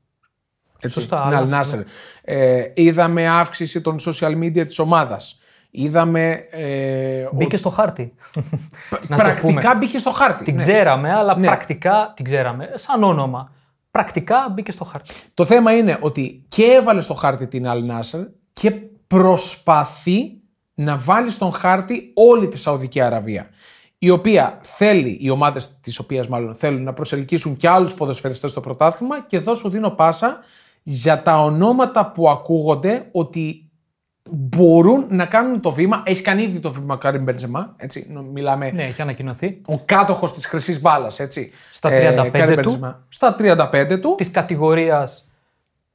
έτσι, 0.83 0.99
Σωστά, 0.99 1.17
στην 1.17 1.31
Al 1.31 1.59
Nasser. 1.59 1.83
Ε, 2.21 2.63
είδαμε 2.73 3.27
αύξηση 3.27 3.81
των 3.81 3.97
social 3.99 4.37
media 4.37 4.67
της 4.67 4.79
ομάδας. 4.79 5.41
Είδαμε. 5.71 6.31
Ε, 6.51 7.27
μπήκε 7.33 7.57
στο 7.57 7.69
χάρτη. 7.69 8.13
πρακτικά 9.07 9.75
μπήκε 9.77 9.97
στο 9.97 10.11
χάρτη. 10.11 10.43
Την 10.43 10.55
ναι. 10.55 10.61
ξέραμε, 10.61 11.13
αλλά 11.13 11.37
ναι. 11.37 11.47
πρακτικά 11.47 12.13
την 12.15 12.25
ξέραμε. 12.25 12.69
Σαν 12.75 13.03
όνομα. 13.03 13.51
Πρακτικά 13.91 14.49
μπήκε 14.53 14.71
στο 14.71 14.83
χάρτη. 14.83 15.13
Το 15.33 15.45
θέμα 15.45 15.77
είναι 15.77 15.97
ότι 16.01 16.45
και 16.47 16.63
έβαλε 16.63 17.01
στο 17.01 17.13
χάρτη 17.13 17.47
την 17.47 17.65
Al 17.67 17.91
Nasser 17.91 18.25
και 18.53 18.71
προσπαθεί 19.07 20.41
να 20.73 20.97
βάλει 20.97 21.29
στον 21.29 21.53
χάρτη 21.53 22.11
όλη 22.13 22.47
τη 22.47 22.57
Σαουδική 22.57 23.01
Αραβία. 23.01 23.49
Η 23.97 24.09
οποία 24.09 24.59
θέλει, 24.63 25.17
οι 25.21 25.29
ομάδες 25.29 25.79
της 25.79 25.99
οποίας 25.99 26.27
μάλλον 26.27 26.55
θέλουν 26.55 26.83
να 26.83 26.93
προσελκύσουν 26.93 27.57
και 27.57 27.67
άλλους 27.67 27.93
ποδοσφαιριστές 27.93 28.51
στο 28.51 28.61
πρωτάθλημα 28.61 29.21
και 29.21 29.37
εδώ 29.37 29.53
σου 29.53 29.69
δίνω 29.69 29.89
πάσα 29.89 30.39
για 30.83 31.21
τα 31.21 31.43
ονόματα 31.43 32.11
που 32.11 32.29
ακούγονται 32.29 33.09
ότι 33.11 33.71
μπορούν 34.29 35.05
να 35.09 35.25
κάνουν 35.25 35.61
το 35.61 35.71
βήμα. 35.71 36.03
Έχει 36.05 36.21
κάνει 36.21 36.43
ήδη 36.43 36.59
το 36.59 36.71
βήμα 36.71 36.93
ο 36.93 36.97
Κάριν 36.97 37.23
Μπέντζεμα. 37.23 37.73
Έτσι, 37.77 38.13
μιλάμε. 38.33 38.71
Ναι, 38.71 38.83
έχει 38.83 39.01
ανακοινωθεί. 39.01 39.61
Ο 39.65 39.79
κάτοχος 39.85 40.33
της 40.33 40.45
χρυσής 40.45 40.81
μπάλας. 40.81 41.19
Στα 41.71 41.89
35 41.89 42.29
ε, 42.33 42.55
του. 42.55 42.95
Στα 43.09 43.35
35 43.39 43.99
του. 44.01 44.15
Της 44.17 44.31
κατηγορίας 44.31 45.27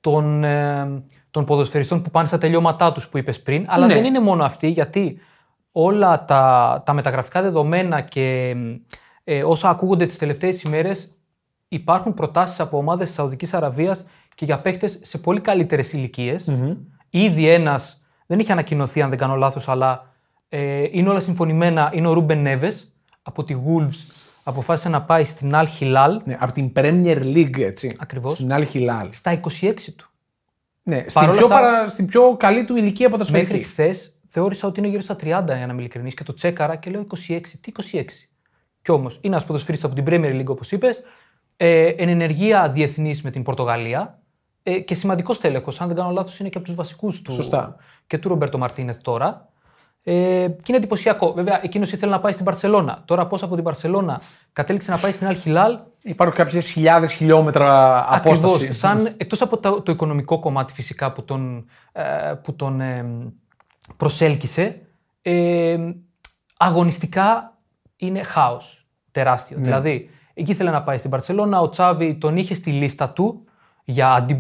των, 0.01 0.45
ε, 0.45 1.03
των 1.31 1.45
ποδοσφαιριστών 1.45 2.03
που 2.03 2.11
πάνε 2.11 2.27
στα 2.27 2.39
τελειώματά 2.39 2.93
τους 2.93 3.09
που 3.09 3.19
είπες 3.19 3.43
πριν. 3.43 3.65
Αλλά 3.69 3.87
ναι. 3.87 3.95
δεν 3.95 4.05
είναι 4.05 4.21
μόνο 4.21 4.45
αυτοί, 4.45 4.69
γιατί 4.69 5.21
όλα 5.73 6.25
τα, 6.25 6.83
τα 6.87 6.93
μεταγραφικά 6.93 7.43
δεδομένα 7.43 8.01
και 8.01 8.57
ε, 9.25 9.45
όσα 9.45 9.69
ακούγονται 9.69 10.07
τις 10.07 10.19
τελευταίες 10.19 10.63
ημέρες 10.63 11.13
υπάρχουν 11.69 12.15
προτάσεις 12.15 12.61
από 12.61 12.77
ομάδες 12.77 13.07
της 13.07 13.17
Σαουδικής 13.17 13.55
Αραβίας 13.55 14.05
και 14.39 14.45
για 14.45 14.61
παίχτες 14.61 14.99
σε 15.03 15.19
πολύ 15.19 15.41
καλύτερες 15.41 15.93
Ήδη 17.11 17.49
ένας 17.49 18.03
δεν 18.27 18.39
είχε 18.39 18.53
ανακοινωθεί, 18.53 19.03
αν 19.03 19.09
δεν 19.09 19.19
κάνω 19.19 19.35
λάθος, 19.35 19.69
αλλά 19.69 20.15
ε, 20.49 20.89
είναι 20.91 21.09
όλα 21.09 21.21
συμφωνημένα. 21.21 21.91
Είναι 21.95 22.09
ο 22.09 22.13
Ρούμπεν 22.13 22.41
Νέβες 22.41 22.93
από 23.23 23.45
τη 23.45 23.57
Wolves. 23.67 24.13
Αποφάσισε 24.43 24.89
να 24.89 25.03
πάει 25.03 25.25
στην 25.25 25.53
Al 25.55 25.65
Hilal. 25.81 26.19
Ναι, 26.25 26.37
από 26.41 26.53
την 26.53 26.73
Premier 26.75 27.23
League, 27.23 27.61
έτσι. 27.61 27.97
Ακριβώς. 27.99 28.35
Στην 28.35 28.51
Al 28.53 28.65
Hilal. 28.73 29.09
Στα 29.11 29.41
26 29.61 29.75
του. 29.97 30.11
Ναι, 30.83 31.05
στην 31.07 31.31
πιο, 31.31 31.47
παρα... 31.49 31.89
στην 31.89 32.07
πιο 32.07 32.37
καλή 32.37 32.65
του 32.65 32.77
ηλικία 32.77 33.09
ποδοσφαιρική. 33.09 33.53
Μέχρι 33.53 33.69
χθες 33.69 34.21
θεώρησα 34.27 34.69
ότι 34.69 34.81
είναι 34.81 34.89
γύρω 34.89 35.03
στα 35.03 35.15
30 35.15 35.21
για 35.25 35.43
να 35.45 35.55
είμαι 35.55 35.73
ειλικρινής 35.73 36.15
και 36.15 36.23
το 36.23 36.35
τσέκαρα 36.35 36.77
και 36.77 36.91
λέω 36.91 37.07
26. 37.29 37.41
Τι 37.61 37.73
26. 37.93 38.05
Κι 38.83 38.91
όμως 38.91 39.15
είναι 39.15 39.35
ένας 39.35 39.47
ποδοσφαιριστή 39.47 39.87
από 39.87 39.95
την 39.95 40.05
Premier 40.07 40.41
League, 40.41 40.47
όπως 40.47 40.73
είπες, 40.73 41.03
ε, 41.57 41.87
εν 41.87 42.09
ενεργεία 42.09 42.71
διεθνής 42.71 43.23
με 43.23 43.31
την 43.31 43.43
Πορτογαλία 43.43 44.19
ε, 44.69 44.79
και 44.79 44.95
σημαντικός 44.95 45.41
τέλεχο. 45.41 45.73
Αν 45.79 45.87
δεν 45.87 45.97
κάνω 45.97 46.11
λάθος, 46.11 46.39
είναι 46.39 46.49
και 46.49 46.59
από 46.59 46.67
τους 46.67 46.77
βασικούς 46.77 47.23
του. 47.23 47.33
Σωστά. 47.33 47.77
Και 48.07 48.19
του 48.19 48.29
Ρομπέρτο 48.29 48.59
Μαρτίνεθ 48.59 48.99
τώρα. 49.03 49.49
Ε, 50.03 50.13
και 50.49 50.65
είναι 50.67 50.77
εντυπωσιακό. 50.77 51.33
Βέβαια, 51.33 51.61
εκείνος 51.63 51.93
ήθελε 51.93 52.13
να 52.13 52.21
πάει 52.21 52.33
στην 52.33 52.45
Παρσελώνα. 52.45 53.03
Τώρα, 53.05 53.27
πώς 53.27 53.43
από 53.43 53.55
την 53.55 53.65
Παρσελώνα 53.65 54.21
κατέληξε 54.53 54.91
να 54.91 54.99
πάει 54.99 55.13
στην 55.13 55.27
Αλχιλάλ. 55.27 55.79
Υπάρχουν 56.03 56.37
κάποιες 56.37 56.71
χιλιάδες 56.71 57.13
χιλιόμετρα 57.13 58.05
απόσταση. 58.15 58.73
Σαν, 58.73 59.15
εκτός 59.17 59.43
από 59.43 59.59
το, 59.59 59.83
το, 59.83 59.93
οικονομικό 59.93 60.39
κομμάτι 60.39 60.73
φυσικά 60.73 61.13
που 61.13 61.25
τον, 61.25 61.67
ε, 61.93 62.03
που 62.43 62.57
τον 62.57 62.81
ε, 62.81 63.05
προσέλκυσε, 63.97 64.81
ε, 65.23 65.79
αγωνιστικά 66.57 67.59
είναι 67.97 68.23
χάος 68.23 68.87
τεράστιο. 69.11 69.57
Ναι. 69.57 69.65
Δηλαδή, 69.65 70.11
εκεί 70.35 70.51
ήθελε 70.51 70.71
να 70.71 70.83
πάει 70.83 70.99
στην 70.99 71.11
Παρσελώνα, 71.11 71.61
ο 71.61 71.69
Τσάβη 71.69 72.15
τον 72.15 72.37
είχε 72.37 72.55
στη 72.55 72.71
λίστα 72.71 73.11
του 73.11 73.43
για 73.91 74.13
αντί 74.13 74.39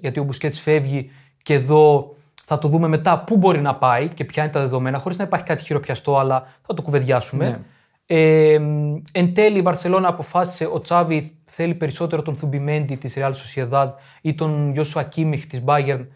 γιατί 0.00 0.20
ο 0.20 0.22
Μπουσκέτς 0.22 0.60
φεύγει 0.60 1.10
και 1.42 1.54
εδώ 1.54 2.16
θα 2.44 2.58
το 2.58 2.68
δούμε 2.68 2.88
μετά 2.88 3.24
πού 3.26 3.36
μπορεί 3.36 3.60
να 3.60 3.74
πάει 3.74 4.08
και 4.08 4.24
ποια 4.24 4.42
είναι 4.42 4.52
τα 4.52 4.60
δεδομένα, 4.60 4.98
χωρίς 4.98 5.18
να 5.18 5.24
υπάρχει 5.24 5.46
κάτι 5.46 5.62
χειροπιαστό, 5.62 6.18
αλλά 6.18 6.46
θα 6.66 6.74
το 6.74 6.82
κουβεντιάσουμε. 6.82 7.44
Ναι. 7.44 7.58
Ε, 8.06 8.60
εν 9.12 9.34
τέλει, 9.34 9.58
η 9.58 9.60
Μπαρσελόνα 9.64 10.08
αποφάσισε 10.08 10.68
ο 10.72 10.80
Τσάβη 10.80 11.36
θέλει 11.44 11.74
περισσότερο 11.74 12.22
τον 12.22 12.36
Θουμπιμέντι 12.36 12.96
της 12.96 13.16
Real 13.18 13.32
Sociedad 13.32 13.88
ή 14.20 14.34
τον 14.34 14.72
Γιώσου 14.72 15.08
Κίμιχ 15.08 15.46
της 15.46 15.62
Bayern. 15.64 16.06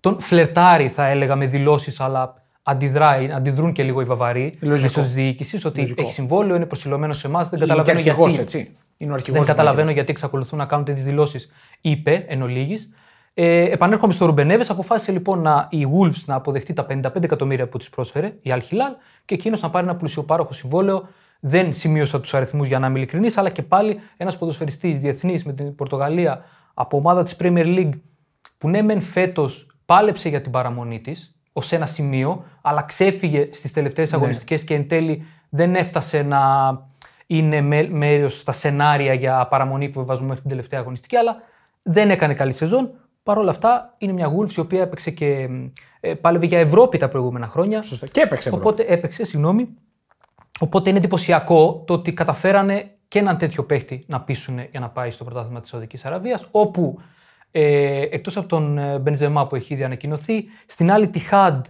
Τον 0.00 0.20
φλερτάρει, 0.20 0.88
θα 0.88 1.06
έλεγα, 1.06 1.36
με 1.36 1.46
δηλώσεις, 1.46 2.00
αλλά 2.00 2.42
αντιδράει, 2.62 3.32
αντιδρούν 3.32 3.72
και 3.72 3.82
λίγο 3.82 4.00
οι 4.00 4.04
Βαβαροί 4.04 4.52
μέσω 4.60 5.00
της 5.00 5.12
διοίκησης 5.12 5.64
ότι 5.64 5.80
Λογικό. 5.80 6.02
έχει 6.02 6.10
συμβόλαιο, 6.10 6.56
είναι 6.56 6.66
προσιλωμένο 6.66 7.12
σε 7.12 7.26
εμάς. 7.26 7.48
Δεν 7.48 7.58
Είναι 7.58 7.68
και 7.68 7.74
καταλαβαίνω 7.74 7.98
αρχηγός, 7.98 8.34
γιατί. 8.34 8.58
έτσι. 8.58 8.76
Είναι 9.02 9.10
ο 9.10 9.14
αρχηγός 9.14 9.38
Δεν 9.38 9.48
του 9.48 9.56
καταλαβαίνω 9.56 9.90
γιατί 9.90 10.10
εξακολουθούν 10.10 10.58
να 10.58 10.64
κάνουν 10.64 10.84
τέτοιε 10.84 11.02
δηλώσεις, 11.02 11.52
είπε 11.80 12.24
εν 12.28 12.42
ολίγης. 12.42 12.92
Ε, 13.34 13.62
επανέρχομαι 13.62 14.12
στο 14.12 14.26
Ρουμπενέβες. 14.26 14.70
Αποφάσισε 14.70 15.12
λοιπόν 15.12 15.40
να, 15.40 15.68
η 15.70 15.86
Wolves 15.86 16.22
να 16.26 16.34
αποδεχτεί 16.34 16.72
τα 16.72 16.86
55 16.88 17.22
εκατομμύρια 17.22 17.68
που 17.68 17.78
της 17.78 17.90
πρόσφερε, 17.90 18.34
η 18.42 18.52
Αλχιλάλ, 18.52 18.92
και 19.24 19.34
εκείνος 19.34 19.60
να 19.60 19.70
πάρει 19.70 19.86
ένα 19.86 19.96
πλουσιοπάροχο 19.96 20.52
συμβόλαιο. 20.52 21.08
Δεν 21.40 21.74
σημείωσα 21.74 22.20
τους 22.20 22.34
αριθμούς 22.34 22.68
για 22.68 22.78
να 22.78 22.86
είμαι 22.86 22.98
ειλικρινής, 22.98 23.36
αλλά 23.36 23.50
και 23.50 23.62
πάλι 23.62 24.00
ένας 24.16 24.38
ποδοσφαιριστής 24.38 25.00
διεθνής 25.00 25.44
με 25.44 25.52
την 25.52 25.74
Πορτογαλία 25.74 26.44
από 26.74 26.96
ομάδα 26.96 27.22
της 27.22 27.36
Premier 27.38 27.66
League 27.78 28.00
που 28.58 28.68
ναι, 28.68 28.82
μεν 28.82 29.00
φέτος 29.02 29.76
πάλεψε 29.86 30.28
για 30.28 30.40
την 30.40 30.50
παραμονή 30.50 31.00
της 31.00 31.36
ως 31.52 31.72
ένα 31.72 31.86
σημείο, 31.86 32.44
αλλά 32.62 32.82
ξέφυγε 32.82 33.48
στις 33.52 33.72
τελευταίες 33.72 34.12
αγωνιστικές 34.12 34.64
και 34.64 34.74
εν 34.74 34.88
τέλει 34.88 35.26
δεν 35.48 35.74
έφτασε 35.74 36.22
να 36.22 36.40
είναι 37.26 37.60
μέρος 37.88 38.40
στα 38.40 38.52
σενάρια 38.52 39.12
για 39.12 39.46
παραμονή 39.46 39.88
που 39.88 40.04
βάζουμε 40.04 40.26
μέχρι 40.26 40.40
την 40.40 40.50
τελευταία 40.50 40.80
αγωνιστική, 40.80 41.16
αλλά 41.16 41.36
δεν 41.82 42.10
έκανε 42.10 42.34
καλή 42.34 42.52
σεζόν. 42.52 42.90
Παρ' 43.22 43.38
όλα 43.38 43.50
αυτά 43.50 43.94
είναι 43.98 44.12
μια 44.12 44.36
Wolves 44.36 44.50
η 44.56 44.60
οποία 44.60 44.80
έπαιξε 44.82 45.10
και 45.10 45.48
ε, 46.00 46.14
πάλευε 46.14 46.46
για 46.46 46.58
Ευρώπη 46.58 46.98
τα 46.98 47.08
προηγούμενα 47.08 47.46
χρόνια. 47.46 47.82
Σωστά. 47.82 48.06
Και 48.06 48.20
έπαιξε 48.20 48.48
Ευρώπη. 48.48 48.66
Οπότε 48.66 48.84
έπαιξε, 48.92 49.24
συγγνώμη. 49.24 49.68
Οπότε 50.58 50.88
είναι 50.88 50.98
εντυπωσιακό 50.98 51.84
το 51.86 51.94
ότι 51.94 52.12
καταφέρανε 52.12 52.90
και 53.08 53.18
έναν 53.18 53.38
τέτοιο 53.38 53.64
παίχτη 53.64 54.04
να 54.06 54.20
πείσουν 54.20 54.58
για 54.70 54.80
να 54.80 54.88
πάει 54.88 55.10
στο 55.10 55.24
πρωτάθλημα 55.24 55.60
της 55.60 55.70
Σαουδικής 55.70 56.04
Αραβίας, 56.04 56.46
όπου 56.50 56.98
ε, 57.50 58.00
εκτός 58.00 58.36
από 58.36 58.48
τον 58.48 58.78
ε, 58.78 58.98
Μπενζεμά 58.98 59.46
που 59.46 59.56
έχει 59.56 59.74
ήδη 59.74 59.84
ανακοινωθεί, 59.84 60.44
στην 60.66 60.92
άλλη 60.92 61.08
τη 61.08 61.18
Χαντ 61.18 61.64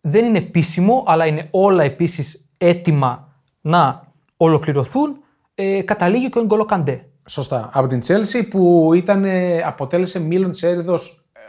δεν 0.00 0.24
είναι 0.24 0.38
επίσημο, 0.38 1.04
αλλά 1.06 1.26
είναι 1.26 1.48
όλα 1.50 1.82
επίσης 1.82 2.48
έτοιμα 2.58 3.32
να 3.60 4.11
ολοκληρωθούν. 4.44 5.22
Ε, 5.54 5.82
καταλήγει 5.82 6.28
και 6.28 6.38
ο 6.38 6.44
Γκολο 6.44 6.64
Καντέ. 6.64 7.06
Σωστά. 7.28 7.70
Από 7.72 7.86
την 7.86 8.00
Chelsea 8.06 8.46
που 8.50 8.90
ήταν, 8.94 9.24
ε, 9.24 9.62
αποτέλεσε 9.62 10.20
μήλον 10.20 10.50
της 10.50 10.62
έρηδος 10.62 11.28
ε, 11.32 11.40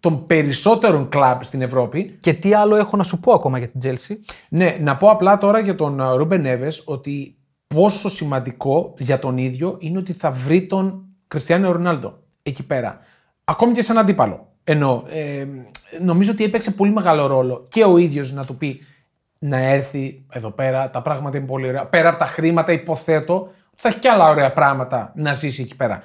των 0.00 0.26
περισσότερων 0.26 1.08
κλαμπ 1.08 1.42
στην 1.42 1.62
Ευρώπη. 1.62 2.18
Και 2.20 2.32
τι 2.32 2.54
άλλο 2.54 2.76
έχω 2.76 2.96
να 2.96 3.02
σου 3.02 3.20
πω 3.20 3.32
ακόμα 3.32 3.58
για 3.58 3.68
την 3.68 3.80
Chelsea; 3.84 4.16
Ναι, 4.48 4.76
να 4.80 4.96
πω 4.96 5.10
απλά 5.10 5.36
τώρα 5.36 5.58
για 5.58 5.74
τον 5.74 6.00
ε, 6.00 6.12
Ρούμπεν 6.14 6.40
Νέβες 6.40 6.82
ότι 6.86 7.36
πόσο 7.66 8.08
σημαντικό 8.08 8.94
για 8.98 9.18
τον 9.18 9.38
ίδιο 9.38 9.76
είναι 9.78 9.98
ότι 9.98 10.12
θα 10.12 10.30
βρει 10.30 10.66
τον 10.66 11.04
Κριστιανό 11.28 11.72
Ρονάλντο 11.72 12.18
εκεί 12.42 12.66
πέρα. 12.66 12.98
Ακόμη 13.44 13.72
και 13.72 13.82
σαν 13.82 13.98
αντίπαλο. 13.98 14.48
Ενώ 14.64 15.04
ε, 15.08 15.46
νομίζω 16.00 16.32
ότι 16.32 16.44
έπαιξε 16.44 16.70
πολύ 16.70 16.90
μεγάλο 16.90 17.26
ρόλο 17.26 17.66
και 17.68 17.84
ο 17.84 17.96
ίδιος 17.96 18.32
να 18.32 18.44
του 18.44 18.56
πει 18.56 18.80
να 19.42 19.58
έρθει 19.58 20.24
εδώ 20.32 20.50
πέρα, 20.50 20.90
τα 20.90 21.02
πράγματα 21.02 21.38
είναι 21.38 21.46
πολύ 21.46 21.68
ωραία. 21.68 21.86
Πέρα 21.86 22.08
από 22.08 22.18
τα 22.18 22.24
χρήματα 22.26 22.72
υποθέτω 22.72 23.34
ότι 23.34 23.76
θα 23.76 23.88
έχει 23.88 23.98
και 23.98 24.08
άλλα 24.08 24.28
ωραία 24.28 24.52
πράγματα 24.52 25.12
να 25.14 25.32
ζήσει 25.32 25.62
εκεί 25.62 25.76
πέρα. 25.76 26.02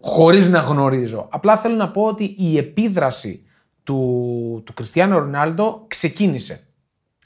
Χωρίς 0.00 0.48
να 0.48 0.58
γνωρίζω. 0.58 1.28
Απλά 1.30 1.56
θέλω 1.56 1.74
να 1.74 1.90
πω 1.90 2.02
ότι 2.02 2.34
η 2.38 2.58
επίδραση 2.58 3.42
του, 3.82 4.62
του 4.66 4.74
Κριστιανό 4.74 5.18
Ρονάλντο 5.18 5.84
ξεκίνησε. 5.88 6.60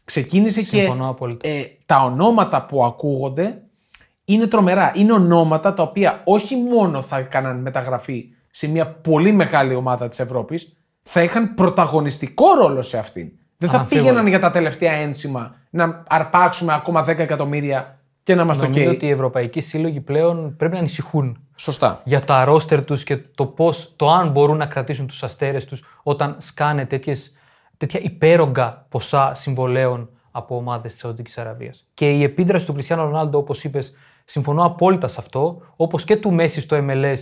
Ξεκίνησε 0.05 0.63
Συμφωνώ 0.63 1.05
και 1.05 1.11
απόλυτα. 1.11 1.49
ε, 1.49 1.65
τα 1.87 2.05
ονόματα 2.05 2.67
που 2.67 2.85
ακούγονται 2.85 3.63
είναι 4.25 4.47
τρομερά. 4.47 4.93
Είναι 4.95 5.13
ονόματα 5.13 5.73
τα 5.73 5.83
οποία 5.83 6.23
όχι 6.25 6.57
μόνο 6.57 7.03
θα 7.03 7.19
έκαναν 7.19 7.61
μεταγραφή 7.61 8.29
σε 8.51 8.69
μια 8.69 8.93
πολύ 8.93 9.33
μεγάλη 9.33 9.75
ομάδα 9.75 10.09
της 10.09 10.19
Ευρώπης, 10.19 10.77
θα 11.03 11.23
είχαν 11.23 11.55
πρωταγωνιστικό 11.55 12.55
ρόλο 12.55 12.83
σε 12.83 12.99
αυτήν. 12.99 13.33
Δεν 13.65 13.73
θα 13.73 13.77
Αναμφίβολα. 13.77 14.07
πήγαιναν 14.09 14.27
για 14.27 14.41
τα 14.41 14.51
τελευταία 14.51 14.93
ένσημα 14.93 15.55
να 15.71 16.03
αρπάξουμε 16.09 16.75
ακόμα 16.75 17.05
10 17.05 17.19
εκατομμύρια 17.19 17.99
και 18.23 18.35
να 18.35 18.45
μας 18.45 18.57
το 18.59 18.63
Νομίζω 18.63 18.85
καίει. 18.85 18.95
ότι 18.95 19.07
οι 19.07 19.11
ευρωπαϊκοί 19.11 19.61
σύλλογοι 19.61 20.01
πλέον 20.01 20.57
πρέπει 20.57 20.73
να 20.73 20.79
ανησυχούν 20.79 21.39
Σωστά. 21.57 22.01
για 22.05 22.21
τα 22.21 22.45
ρόστερ 22.45 22.85
τους 22.85 23.05
και 23.05 23.17
το 23.17 23.47
πώς, 23.47 23.93
το 23.97 24.11
αν 24.11 24.31
μπορούν 24.31 24.57
να 24.57 24.67
κρατήσουν 24.67 25.07
τους 25.07 25.23
αστέρες 25.23 25.65
τους 25.65 25.85
όταν 26.03 26.35
σκάνε 26.39 26.87
τέτοιες, 26.87 27.37
τέτοια 27.77 28.01
υπέρογκα 28.03 28.87
ποσά 28.89 29.33
συμβολαίων 29.35 30.09
από 30.31 30.57
ομάδες 30.57 30.93
της 30.93 31.01
Σαουδικής 31.01 31.39
Αραβίας. 31.39 31.85
Και 31.95 32.11
η 32.11 32.23
επίδραση 32.23 32.67
του 32.67 32.73
Κριστιανού 32.73 33.03
Ρονάλντο, 33.05 33.39
όπως 33.39 33.65
είπες, 33.65 33.95
συμφωνώ 34.25 34.65
απόλυτα 34.65 35.09
σε 35.09 35.17
αυτό, 35.19 35.63
όπως 35.77 36.05
και 36.05 36.17
του 36.17 36.33
Μέση 36.33 36.61
στο 36.61 36.77
MLS, 36.89 37.19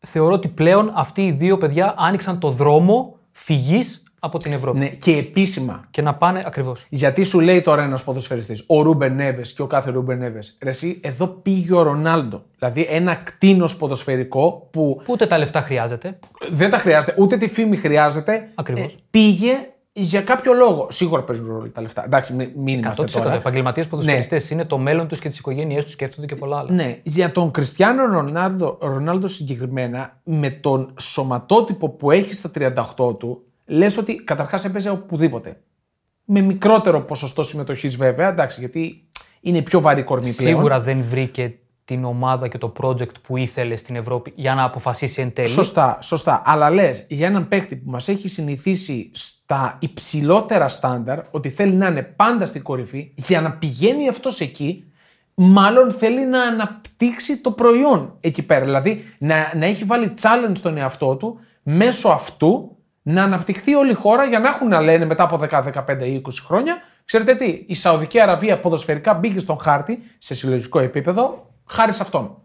θεωρώ 0.00 0.32
ότι 0.34 0.48
πλέον 0.48 0.90
αυτοί 0.94 1.26
οι 1.26 1.32
δύο 1.32 1.58
παιδιά 1.58 1.94
άνοιξαν 1.96 2.38
το 2.38 2.50
δρόμο 2.50 3.16
φυγής 3.30 4.02
από 4.24 4.38
την 4.38 4.52
Ευρώπη. 4.52 4.78
Ναι, 4.78 4.88
και 4.88 5.12
επίσημα. 5.16 5.84
Και 5.90 6.02
να 6.02 6.14
πάνε 6.14 6.42
ακριβώς. 6.46 6.84
Γιατί 6.88 7.24
σου 7.24 7.40
λέει 7.40 7.60
τώρα 7.60 7.82
ένας 7.82 8.04
ποδοσφαιριστής, 8.04 8.64
ο 8.66 8.82
Ρούμπεν 8.82 9.14
Νέβες 9.14 9.52
και 9.52 9.62
ο 9.62 9.66
κάθε 9.66 9.90
Ρούμπεν 9.90 10.18
Νέβες, 10.18 10.56
εσύ 10.58 11.00
εδώ 11.02 11.26
πήγε 11.26 11.74
ο 11.74 11.82
Ρονάλντο. 11.82 12.42
Δηλαδή 12.58 12.86
ένα 12.90 13.14
κτήνος 13.14 13.76
ποδοσφαιρικό 13.76 14.68
που 14.70 15.00
Που 15.04 15.12
ούτε 15.12 15.26
τα 15.26 15.38
λεφτά 15.38 15.60
χρειάζεται. 15.60 16.18
δεν 16.50 16.70
τα 16.70 16.78
χρειάζεται, 16.78 17.14
ούτε 17.18 17.36
τη 17.36 17.48
φήμη 17.48 17.76
χρειάζεται. 17.76 18.34
Ε, 18.34 18.48
Ακριβώς. 18.54 18.96
πήγε 19.10 19.52
για 19.92 20.22
κάποιο 20.22 20.52
λόγο. 20.52 20.86
Σίγουρα 20.90 21.22
παίζουν 21.22 21.46
ρόλο 21.46 21.68
τα 21.68 21.80
λεφτά. 21.80 22.04
Εντάξει, 22.04 22.34
μην, 22.34 22.50
μην 22.56 22.78
είμαστε 22.78 23.02
100% 23.02 23.10
τώρα. 23.10 23.34
επαγγελματίες 23.34 23.86
ποδοσφαιριστές 23.86 24.50
είναι 24.50 24.64
το 24.64 24.78
μέλλον 24.78 25.08
τους 25.08 25.18
και 25.18 25.28
τις 25.28 25.38
οικογένειές 25.38 25.84
τους, 25.84 25.92
σκέφτονται 25.92 26.26
και 26.26 26.34
πολλά 26.36 26.58
άλλα. 26.58 26.72
Ναι, 26.72 26.98
για 27.02 27.32
τον 27.32 27.50
Κριστιανό 27.50 28.04
Ρονάλντο, 28.04 28.78
Ρονάλντο 28.80 29.26
συγκεκριμένα, 29.26 30.20
με 30.24 30.50
τον 30.50 30.94
σωματότυπο 31.00 31.88
που 31.88 32.10
έχει 32.10 32.34
στα 32.34 32.50
38 32.98 33.18
του, 33.18 33.42
λες 33.72 33.96
ότι 33.96 34.14
καταρχάς 34.14 34.64
έπαιζε 34.64 34.90
οπουδήποτε. 34.90 35.60
Με 36.24 36.40
μικρότερο 36.40 37.00
ποσοστό 37.00 37.42
συμμετοχής 37.42 37.96
βέβαια, 37.96 38.28
εντάξει, 38.28 38.60
γιατί 38.60 39.08
είναι 39.40 39.62
πιο 39.62 39.80
βαρύ 39.80 40.02
κορμί 40.02 40.32
πλέον. 40.32 40.54
Σίγουρα 40.54 40.80
δεν 40.80 41.04
βρήκε 41.04 41.54
την 41.84 42.04
ομάδα 42.04 42.48
και 42.48 42.58
το 42.58 42.72
project 42.80 43.20
που 43.22 43.36
ήθελε 43.36 43.76
στην 43.76 43.96
Ευρώπη 43.96 44.32
για 44.34 44.54
να 44.54 44.64
αποφασίσει 44.64 45.20
εν 45.20 45.32
τέλει. 45.32 45.48
Σωστά, 45.48 45.98
σωστά. 46.00 46.42
Αλλά 46.44 46.70
λες 46.70 47.06
για 47.08 47.26
έναν 47.26 47.48
παίχτη 47.48 47.76
που 47.76 47.90
μας 47.90 48.08
έχει 48.08 48.28
συνηθίσει 48.28 49.10
στα 49.12 49.76
υψηλότερα 49.80 50.68
στάνταρ 50.68 51.20
ότι 51.30 51.50
θέλει 51.50 51.74
να 51.74 51.86
είναι 51.86 52.02
πάντα 52.02 52.46
στην 52.46 52.62
κορυφή, 52.62 53.12
για 53.14 53.40
να 53.40 53.52
πηγαίνει 53.52 54.08
αυτός 54.08 54.40
εκεί, 54.40 54.84
μάλλον 55.34 55.92
θέλει 55.92 56.26
να 56.26 56.42
αναπτύξει 56.42 57.40
το 57.40 57.50
προϊόν 57.50 58.16
εκεί 58.20 58.42
πέρα. 58.42 58.64
Δηλαδή 58.64 59.04
να, 59.18 59.52
να 59.56 59.66
έχει 59.66 59.84
βάλει 59.84 60.12
challenge 60.20 60.56
στον 60.56 60.76
εαυτό 60.76 61.16
του 61.16 61.38
μέσω 61.62 62.08
αυτού 62.08 62.76
να 63.02 63.22
αναπτυχθεί 63.22 63.74
όλη 63.74 63.90
η 63.90 63.94
χώρα 63.94 64.24
για 64.24 64.38
να 64.38 64.48
έχουν 64.48 64.68
να 64.68 64.80
λένε 64.80 65.04
μετά 65.04 65.22
από 65.22 65.40
10, 65.50 65.62
15 65.86 66.00
ή 66.00 66.22
20 66.24 66.30
χρόνια. 66.46 66.76
Ξέρετε 67.04 67.34
τι, 67.34 67.64
η 67.66 67.74
Σαουδική 67.74 68.20
Αραβία 68.20 68.60
ποδοσφαιρικά 68.60 69.14
μπήκε 69.14 69.38
στον 69.38 69.58
χάρτη 69.58 70.02
σε 70.18 70.34
συλλογικό 70.34 70.78
επίπεδο 70.78 71.50
χάρη 71.66 71.92
σε 71.92 72.02
αυτόν. 72.02 72.36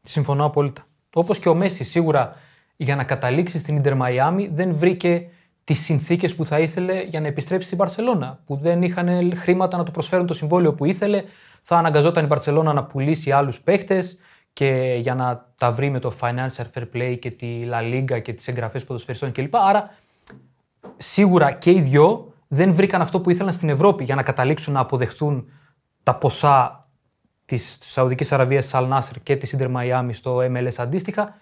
Συμφωνώ 0.00 0.44
απόλυτα. 0.44 0.86
Όπως 1.14 1.38
και 1.38 1.48
ο 1.48 1.54
Μέση, 1.54 1.84
σίγουρα 1.84 2.36
για 2.76 2.96
να 2.96 3.04
καταλήξει 3.04 3.58
στην 3.58 3.76
Ιντερ 3.76 3.94
Μαϊάμι 3.94 4.50
δεν 4.52 4.74
βρήκε 4.74 5.28
τις 5.64 5.84
συνθήκες 5.84 6.34
που 6.34 6.44
θα 6.44 6.58
ήθελε 6.58 7.02
για 7.02 7.20
να 7.20 7.26
επιστρέψει 7.26 7.66
στην 7.66 7.78
Παρσελώνα. 7.78 8.38
Που 8.46 8.56
δεν 8.56 8.82
είχαν 8.82 9.36
χρήματα 9.36 9.76
να 9.76 9.84
του 9.84 9.90
προσφέρουν 9.90 10.26
το 10.26 10.34
συμβόλαιο 10.34 10.74
που 10.74 10.84
ήθελε. 10.84 11.22
Θα 11.62 11.76
αναγκαζόταν 11.76 12.24
η 12.24 12.28
Παρσελώνα 12.28 12.72
να 12.72 12.84
πουλήσει 12.84 13.30
άλλους 13.30 13.60
παίχτες 13.60 14.18
και 14.56 14.98
για 15.00 15.14
να 15.14 15.50
τα 15.58 15.72
βρει 15.72 15.90
με 15.90 15.98
το 15.98 16.12
financial 16.20 16.64
fair 16.74 16.86
play 16.94 17.16
και 17.18 17.30
τη 17.30 17.60
La 17.70 17.80
Liga 17.94 18.22
και 18.22 18.32
τις 18.32 18.48
εγγραφές 18.48 18.84
ποδοσφαιριστών 18.84 19.32
κλπ. 19.32 19.56
Άρα 19.56 19.90
σίγουρα 20.96 21.52
και 21.52 21.70
οι 21.70 21.80
δυο 21.80 22.32
δεν 22.48 22.74
βρήκαν 22.74 23.00
αυτό 23.00 23.20
που 23.20 23.30
ήθελαν 23.30 23.52
στην 23.52 23.68
Ευρώπη 23.68 24.04
για 24.04 24.14
να 24.14 24.22
καταλήξουν 24.22 24.72
να 24.72 24.80
αποδεχτούν 24.80 25.48
τα 26.02 26.14
ποσά 26.14 26.88
της 27.44 27.78
Σαουδικής 27.80 28.32
Αραβίας, 28.32 28.66
τη 28.66 28.76
Αλνάσρ 28.76 29.18
και 29.22 29.36
της 29.36 29.52
Ιντερ 29.52 29.68
Μαϊάμι 29.68 30.14
στο 30.14 30.36
MLS 30.38 30.74
αντίστοιχα. 30.76 31.34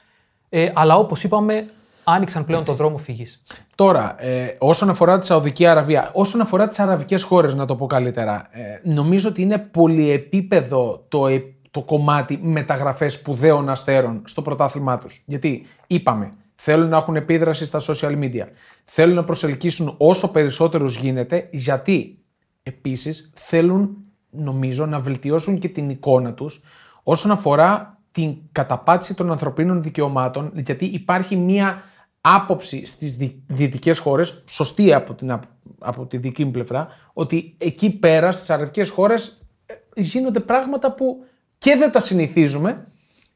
Ε, 0.49 0.73
αλλά 0.75 0.97
όπως 0.97 1.25
είπαμε, 1.25 1.71
άνοιξαν 2.05 2.45
πλέον 2.45 2.65
το 2.65 2.73
δρόμο 2.73 2.99
φυγής. 2.99 3.43
Τώρα, 3.75 4.25
ε, 4.25 4.57
όσον 4.59 4.91
αφορά 4.91 5.19
τη 5.19 5.27
Σαουδική 5.27 5.67
Αραβία, 5.67 6.11
όσον 6.13 6.41
αφορά 6.41 6.69
τις 6.69 6.79
αραβικές 6.79 7.23
χώρες, 7.23 7.55
να 7.55 7.67
το 7.67 7.77
πω 7.77 7.87
καλύτερα, 7.87 8.49
ε, 8.51 8.81
νομίζω 8.83 9.29
ότι 9.29 9.43
είναι 9.43 9.59
πολυεπίπεδο 9.59 11.05
το, 11.09 11.27
ε, 11.27 11.54
το 11.75 11.83
κομμάτι 11.83 12.39
μεταγραφές 12.43 13.13
σπουδαίων 13.13 13.69
αστέρων 13.69 14.23
στο 14.25 14.43
πρωτάθλημά 14.43 14.99
τους. 14.99 15.23
Γιατί 15.27 15.67
είπαμε, 15.87 16.33
θέλουν 16.55 16.89
να 16.89 16.97
έχουν 16.97 17.17
επίδραση 17.17 17.65
στα 17.65 17.81
social 17.81 18.19
media. 18.19 18.47
Θέλουν 18.85 19.15
να 19.15 19.25
προσελκύσουν 19.25 19.95
όσο 19.99 20.31
περισσότερου 20.31 20.85
γίνεται, 20.85 21.49
γιατί 21.51 22.19
επίσης 22.63 23.31
θέλουν, 23.35 23.97
νομίζω, 24.31 24.87
να 24.87 24.99
βελτιώσουν 24.99 25.59
και 25.59 25.69
την 25.69 25.91
εικόνα 25.91 26.35
τους 26.35 26.63
όσον 27.03 27.31
αφορά 27.31 27.99
την 28.11 28.37
καταπάτηση 28.53 29.15
των 29.15 29.31
ανθρωπίνων 29.31 29.83
δικαιωμάτων, 29.83 30.53
γιατί 30.55 30.85
υπάρχει 30.85 31.37
μία 31.37 31.83
άποψη 32.21 32.87
στις 32.87 33.17
δυτικές 33.47 33.99
χώρες, 33.99 34.45
σωστή 34.47 34.95
από, 34.95 35.15
την, 35.15 35.41
από 35.79 36.07
τη 36.07 36.17
δική 36.17 36.45
μου 36.45 36.51
πλευρά, 36.51 36.89
ότι 37.13 37.55
εκεί 37.59 37.91
πέρα 37.91 38.33
στις 38.33 38.51
αραβικές 38.51 38.91
χώρες 38.91 39.47
ε, 39.67 40.01
γίνονται 40.01 40.41
πράγματα 40.41 40.93
που 40.93 41.25
και 41.65 41.77
δεν 41.77 41.93
τα 41.93 42.01
συνηθίζουμε 42.01 42.87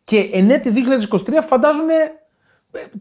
και 0.04 0.30
εν 0.32 0.50
έτη 0.50 0.72
2023 1.10 1.18
φαντάζουν 1.42 1.86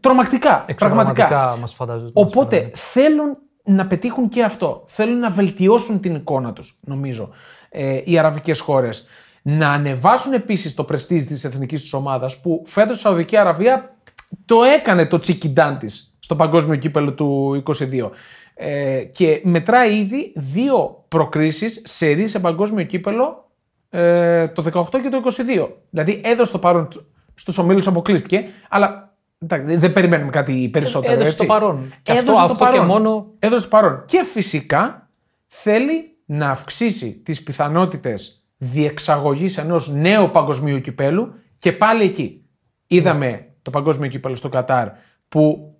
τρομακτικά. 0.00 0.64
Πραγματικά. 0.76 1.56
Μας 1.60 1.74
φαντάζουν, 1.74 2.10
Οπότε 2.12 2.70
θέλουν 2.74 3.36
να 3.64 3.86
πετύχουν 3.86 4.28
και 4.28 4.42
αυτό. 4.42 4.84
Θέλουν 4.86 5.18
να 5.18 5.30
βελτιώσουν 5.30 6.00
την 6.00 6.14
εικόνα 6.14 6.52
τους, 6.52 6.80
νομίζω, 6.84 7.30
ε, 7.68 8.00
οι 8.04 8.18
αραβικές 8.18 8.60
χώρες. 8.60 9.06
Να 9.42 9.70
ανεβάσουν 9.70 10.32
επίσης 10.32 10.74
το 10.74 10.84
πρεστίζ 10.84 11.24
της 11.24 11.44
εθνικής 11.44 11.82
της 11.82 11.92
ομάδας 11.92 12.40
που 12.40 12.62
φέτος 12.66 12.96
η 12.96 13.00
Σαουδική 13.00 13.36
Αραβία 13.36 13.96
το 14.44 14.62
έκανε 14.62 15.06
το 15.06 15.18
τσικιντάν 15.18 15.78
τη 15.78 15.86
στο 16.18 16.36
παγκόσμιο 16.36 16.76
κύπελο 16.76 17.12
του 17.14 17.62
22. 17.66 18.10
Ε, 18.54 19.02
και 19.12 19.40
μετράει 19.44 19.98
ήδη 19.98 20.32
δύο 20.36 21.04
προκρίσεις 21.08 21.82
σε 21.84 22.26
σε 22.26 22.38
παγκόσμιο 22.38 22.84
κύπελο 22.84 23.47
ε, 23.90 24.48
το 24.48 24.86
18 24.92 25.00
και 25.02 25.08
το 25.08 25.22
22. 25.66 25.68
Δηλαδή 25.90 26.20
έδωσε 26.24 26.52
το 26.52 26.58
παρόν 26.58 26.88
στους 27.34 27.58
ομίλους 27.58 27.86
αποκλείστηκε, 27.86 28.44
αλλά 28.68 29.16
δεν 29.64 29.92
περιμένουμε 29.92 30.30
κάτι 30.30 30.68
περισσότερο. 30.72 31.12
Έδωσε 31.12 31.28
έτσι. 31.28 31.46
το 31.46 31.52
παρόν. 31.52 31.92
Και 32.02 32.12
αυτό, 32.12 32.32
αυτό 32.32 32.48
το 32.48 32.54
παρόν. 32.54 32.74
και 32.74 32.86
μόνο... 32.86 33.26
Έδωσε 33.38 33.64
το 33.64 33.76
παρόν. 33.76 34.04
Και 34.04 34.24
φυσικά 34.24 35.08
θέλει 35.46 36.16
να 36.24 36.50
αυξήσει 36.50 37.12
τις 37.12 37.42
πιθανότητες 37.42 38.46
διεξαγωγής 38.56 39.58
ενός 39.58 39.88
νέου 39.88 40.30
παγκοσμίου 40.30 40.80
κυπέλου 40.80 41.34
και 41.58 41.72
πάλι 41.72 42.04
εκεί. 42.04 42.42
Είδαμε 42.86 43.46
το 43.62 43.70
παγκόσμιο 43.70 44.08
κύπελο 44.08 44.34
στο 44.34 44.48
Κατάρ, 44.48 44.88
που 45.28 45.72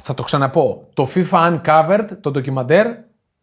θα 0.00 0.14
το 0.14 0.22
ξαναπώ, 0.22 0.88
το 0.94 1.06
FIFA 1.14 1.58
Uncovered, 1.60 2.06
το 2.20 2.30
ντοκιμαντέρ, 2.30 2.86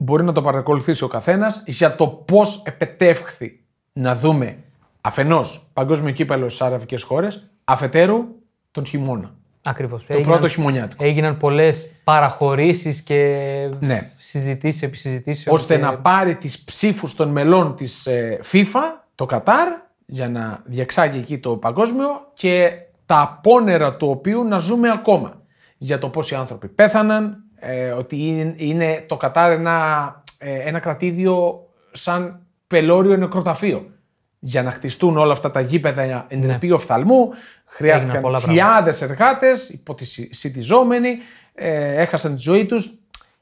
μπορεί 0.01 0.23
να 0.23 0.31
το 0.31 0.41
παρακολουθήσει 0.41 1.03
ο 1.03 1.07
καθένας 1.07 1.63
για 1.65 1.95
το 1.95 2.07
πώς 2.07 2.61
επετεύχθη 2.65 3.63
να 3.93 4.15
δούμε 4.15 4.57
αφενός 5.01 5.69
παγκόσμιο 5.73 6.11
κύπελο 6.11 6.49
στις 6.49 6.61
αραβικές 6.61 7.03
χώρες, 7.03 7.45
αφετέρου 7.63 8.25
τον 8.71 8.85
χειμώνα. 8.85 9.33
Ακριβώς. 9.63 10.05
Το 10.05 10.13
έγιναν, 10.13 10.31
πρώτο 10.31 10.47
χειμωνιάτικο. 10.47 11.05
Έγιναν 11.05 11.37
πολλές 11.37 11.91
παραχωρήσεις 12.03 13.01
και 13.01 13.69
ναι. 13.79 14.11
συζητήσεις 14.17 14.81
επί 14.81 14.97
συζητήσεων. 14.97 15.55
Ώστε 15.55 15.75
και... 15.75 15.81
να 15.81 15.97
πάρει 15.97 16.35
τις 16.35 16.63
ψήφους 16.63 17.15
των 17.15 17.29
μελών 17.29 17.75
της 17.75 18.05
ε, 18.05 18.39
FIFA, 18.51 18.81
το 19.15 19.25
Κατάρ, 19.25 19.67
για 20.05 20.29
να 20.29 20.61
διεξάγει 20.65 21.17
εκεί 21.17 21.37
το 21.37 21.55
παγκόσμιο 21.55 22.07
και 22.33 22.71
τα 23.05 23.19
απόνερα 23.19 23.95
του 23.95 24.09
οποίου 24.09 24.43
να 24.43 24.57
ζούμε 24.57 24.91
ακόμα. 24.91 25.41
Για 25.77 25.99
το 25.99 26.09
πόσοι 26.09 26.35
άνθρωποι 26.35 26.67
πέθαναν, 26.67 27.43
ε, 27.59 27.91
ότι 27.91 28.53
είναι, 28.57 29.03
το 29.07 29.17
Κατάρ 29.17 29.51
ένα, 29.51 30.23
ε, 30.37 30.53
ένα 30.53 30.79
κρατήδιο 30.79 31.67
σαν 31.91 32.39
πελώριο 32.67 33.17
νεκροταφείο. 33.17 33.91
Για 34.39 34.63
να 34.63 34.71
χτιστούν 34.71 35.17
όλα 35.17 35.31
αυτά 35.31 35.51
τα 35.51 35.59
γήπεδα 35.59 36.25
ενεργείου 36.27 36.69
ναι. 36.69 36.75
οφθαλμού, 36.75 37.29
χρειάστηκαν 37.65 38.35
χιλιάδες 38.39 39.01
εργάτες, 39.01 39.69
υποτισιζόμενοι, 39.69 41.17
ε, 41.53 42.01
έχασαν 42.01 42.35
τη 42.35 42.41
ζωή 42.41 42.65
τους. 42.65 42.93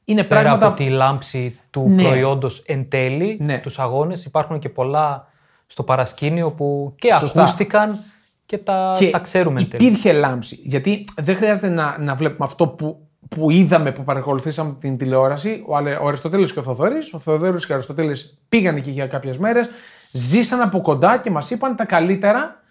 Είναι 0.04 0.24
Πέρα 0.24 0.40
πράγματα... 0.40 0.66
από 0.66 0.76
τη 0.76 0.88
λάμψη 0.88 1.58
του 1.70 1.88
ναι. 1.88 2.02
προϊόντος 2.02 2.62
εν 2.66 2.88
τέλει, 2.88 3.38
ναι. 3.40 3.58
τους 3.58 3.78
αγώνες, 3.78 4.24
υπάρχουν 4.24 4.58
και 4.58 4.68
πολλά 4.68 5.26
στο 5.66 5.82
παρασκήνιο 5.82 6.50
που 6.50 6.94
και 6.98 7.12
Σωστά. 7.18 7.42
ακούστηκαν 7.42 8.04
και 8.46 8.58
τα, 8.58 8.94
και 8.98 9.10
τα 9.10 9.18
ξέρουμε. 9.18 9.60
Υπήρχε 9.60 10.12
λάμψη. 10.12 10.60
Γιατί 10.62 11.04
δεν 11.16 11.36
χρειάζεται 11.36 11.68
να, 11.68 11.98
να 11.98 12.14
βλέπουμε 12.14 12.44
αυτό 12.44 12.68
που, 12.68 13.07
που 13.28 13.50
είδαμε, 13.50 13.92
που 13.92 14.04
παρακολουθήσαμε 14.04 14.76
την 14.80 14.96
τηλεόραση. 14.96 15.64
Ο, 15.66 15.74
ο 16.02 16.06
Αριστοτέλης 16.06 16.52
και 16.52 16.58
ο 16.58 16.62
Θοδωρής. 16.62 17.12
Ο 17.14 17.18
Θοδωρής 17.18 17.66
και 17.66 17.72
ο 17.72 17.74
Αριστοτέλης 17.74 18.42
πήγαν 18.48 18.76
εκεί 18.76 18.90
για 18.90 19.06
κάποιες 19.06 19.38
μέρες, 19.38 19.68
ζήσαν 20.12 20.60
από 20.60 20.80
κοντά 20.80 21.18
και 21.18 21.30
μας 21.30 21.50
είπαν 21.50 21.76
τα 21.76 21.84
καλύτερα 21.84 22.62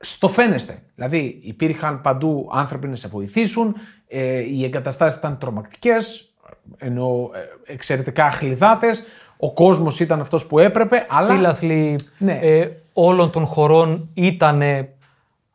στο 0.00 0.28
φαίνεστε. 0.28 0.78
Δηλαδή 0.94 1.40
υπήρχαν 1.42 2.00
παντού 2.00 2.50
άνθρωποι 2.52 2.88
να 2.88 2.96
σε 2.96 3.08
βοηθήσουν, 3.08 3.76
ε, 4.08 4.38
οι 4.38 4.64
εγκαταστάσεις 4.64 5.18
ήταν 5.18 5.38
τρομακτικές, 5.38 6.30
ενώ 6.76 7.30
ε, 7.66 7.72
εξαιρετικά 7.72 8.24
αχλιδάτες, 8.24 9.06
ο 9.36 9.52
κόσμος 9.52 10.00
ήταν 10.00 10.20
αυτός 10.20 10.46
που 10.46 10.58
έπρεπε, 10.58 11.06
αλλά... 11.08 11.34
Φίλαθλοι 11.34 12.00
ναι. 12.18 12.38
ε, 12.42 12.70
όλων 12.92 13.30
των 13.30 13.46
χωρών 13.46 14.10
ήταν 14.14 14.62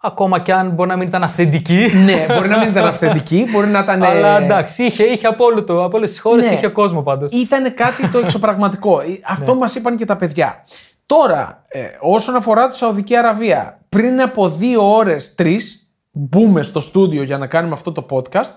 Ακόμα 0.05 0.39
και 0.39 0.53
αν 0.53 0.69
μπορεί 0.69 0.89
να 0.89 0.95
μην 0.95 1.07
ήταν 1.07 1.23
αυθεντική. 1.23 1.87
ναι, 2.05 2.25
μπορεί 2.35 2.47
να 2.47 2.57
μην 2.57 2.69
ήταν 2.69 2.85
αυθεντική, 2.87 3.47
μπορεί 3.51 3.67
να 3.67 3.79
ήταν. 3.79 4.03
Αλλά 4.03 4.37
εντάξει, 4.37 4.83
είχε, 4.83 5.03
είχε 5.03 5.27
από, 5.27 5.45
όλο 5.45 5.63
το, 5.63 5.83
από 5.83 5.97
όλες 5.97 6.09
τις 6.09 6.19
χώρες, 6.19 6.45
ναι. 6.45 6.53
είχε 6.53 6.67
κόσμο 6.67 7.01
πάντως. 7.01 7.31
Ήταν 7.31 7.73
κάτι 7.73 8.07
το 8.07 8.17
εξωπραγματικό. 8.17 9.01
Αυτό 9.27 9.53
ναι. 9.53 9.59
μας 9.59 9.75
είπαν 9.75 9.97
και 9.97 10.05
τα 10.05 10.15
παιδιά. 10.15 10.63
Τώρα, 11.05 11.63
ε, 11.67 11.81
όσον 11.99 12.35
αφορά 12.35 12.69
τη 12.69 12.77
Σαουδική 12.77 13.15
Αραβία, 13.15 13.79
πριν 13.89 14.21
από 14.21 14.49
δύο 14.49 14.95
ώρες, 14.95 15.35
τρεις, 15.35 15.89
μπούμε 16.11 16.63
στο 16.63 16.79
στούντιο 16.79 17.23
για 17.23 17.37
να 17.37 17.47
κάνουμε 17.47 17.73
αυτό 17.73 17.91
το 17.91 18.05
podcast, 18.09 18.53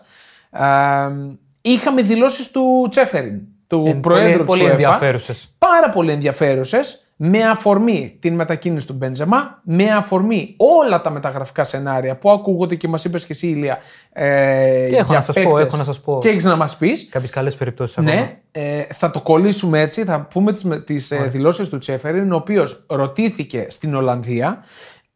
ε, 0.51 1.11
είχαμε 1.61 2.03
δηλώσεις 2.03 2.51
του 2.51 2.87
Τσέφεριν, 2.91 3.41
του 3.69 3.85
ε, 3.87 3.93
Προέδρου 3.93 4.45
πολύ, 4.45 4.61
του 4.61 4.67
πολύ 4.67 4.87
Πάρα 5.59 5.89
πολύ 5.91 6.13
ενδιαφέρουσες 6.13 7.09
με 7.21 7.43
αφορμή 7.43 8.17
την 8.21 8.35
μετακίνηση 8.35 8.87
του 8.87 8.93
Μπέντζεμα, 8.93 9.61
με 9.63 9.91
αφορμή 9.91 10.55
όλα 10.57 11.01
τα 11.01 11.11
μεταγραφικά 11.11 11.65
σενάρια 11.65 12.17
που 12.17 12.31
ακούγονται 12.31 12.75
και 12.75 12.89
μας 12.89 13.05
είπες 13.05 13.27
και 13.27 13.33
εσύ, 13.33 13.47
Ηλία. 13.47 13.79
Ε, 14.13 14.87
και 14.89 14.97
έχω, 14.97 15.13
να 15.13 15.21
σας 15.21 15.37
πω, 15.43 15.59
έχω 15.59 15.77
να 15.77 15.85
σας 15.85 16.01
πω. 16.01 16.19
Και 16.23 16.29
έχεις 16.29 16.45
να 16.45 16.57
μας 16.57 16.77
πεις. 16.77 17.09
Κάποιες 17.11 17.31
καλές 17.31 17.55
περιπτώσεις 17.55 17.97
Ναι, 17.97 18.39
ε, 18.53 18.83
θα 18.93 19.11
το 19.11 19.21
κολλήσουμε 19.21 19.81
έτσι. 19.81 20.05
Θα 20.05 20.21
πούμε 20.21 20.53
τις 20.85 21.11
ε, 21.11 21.17
δηλώσεις 21.17 21.69
του 21.69 21.79
Τσέφεριν, 21.79 22.33
ο 22.33 22.37
οποίος 22.37 22.87
ρωτήθηκε 22.89 23.67
στην 23.69 23.95
Ολλανδία 23.95 24.65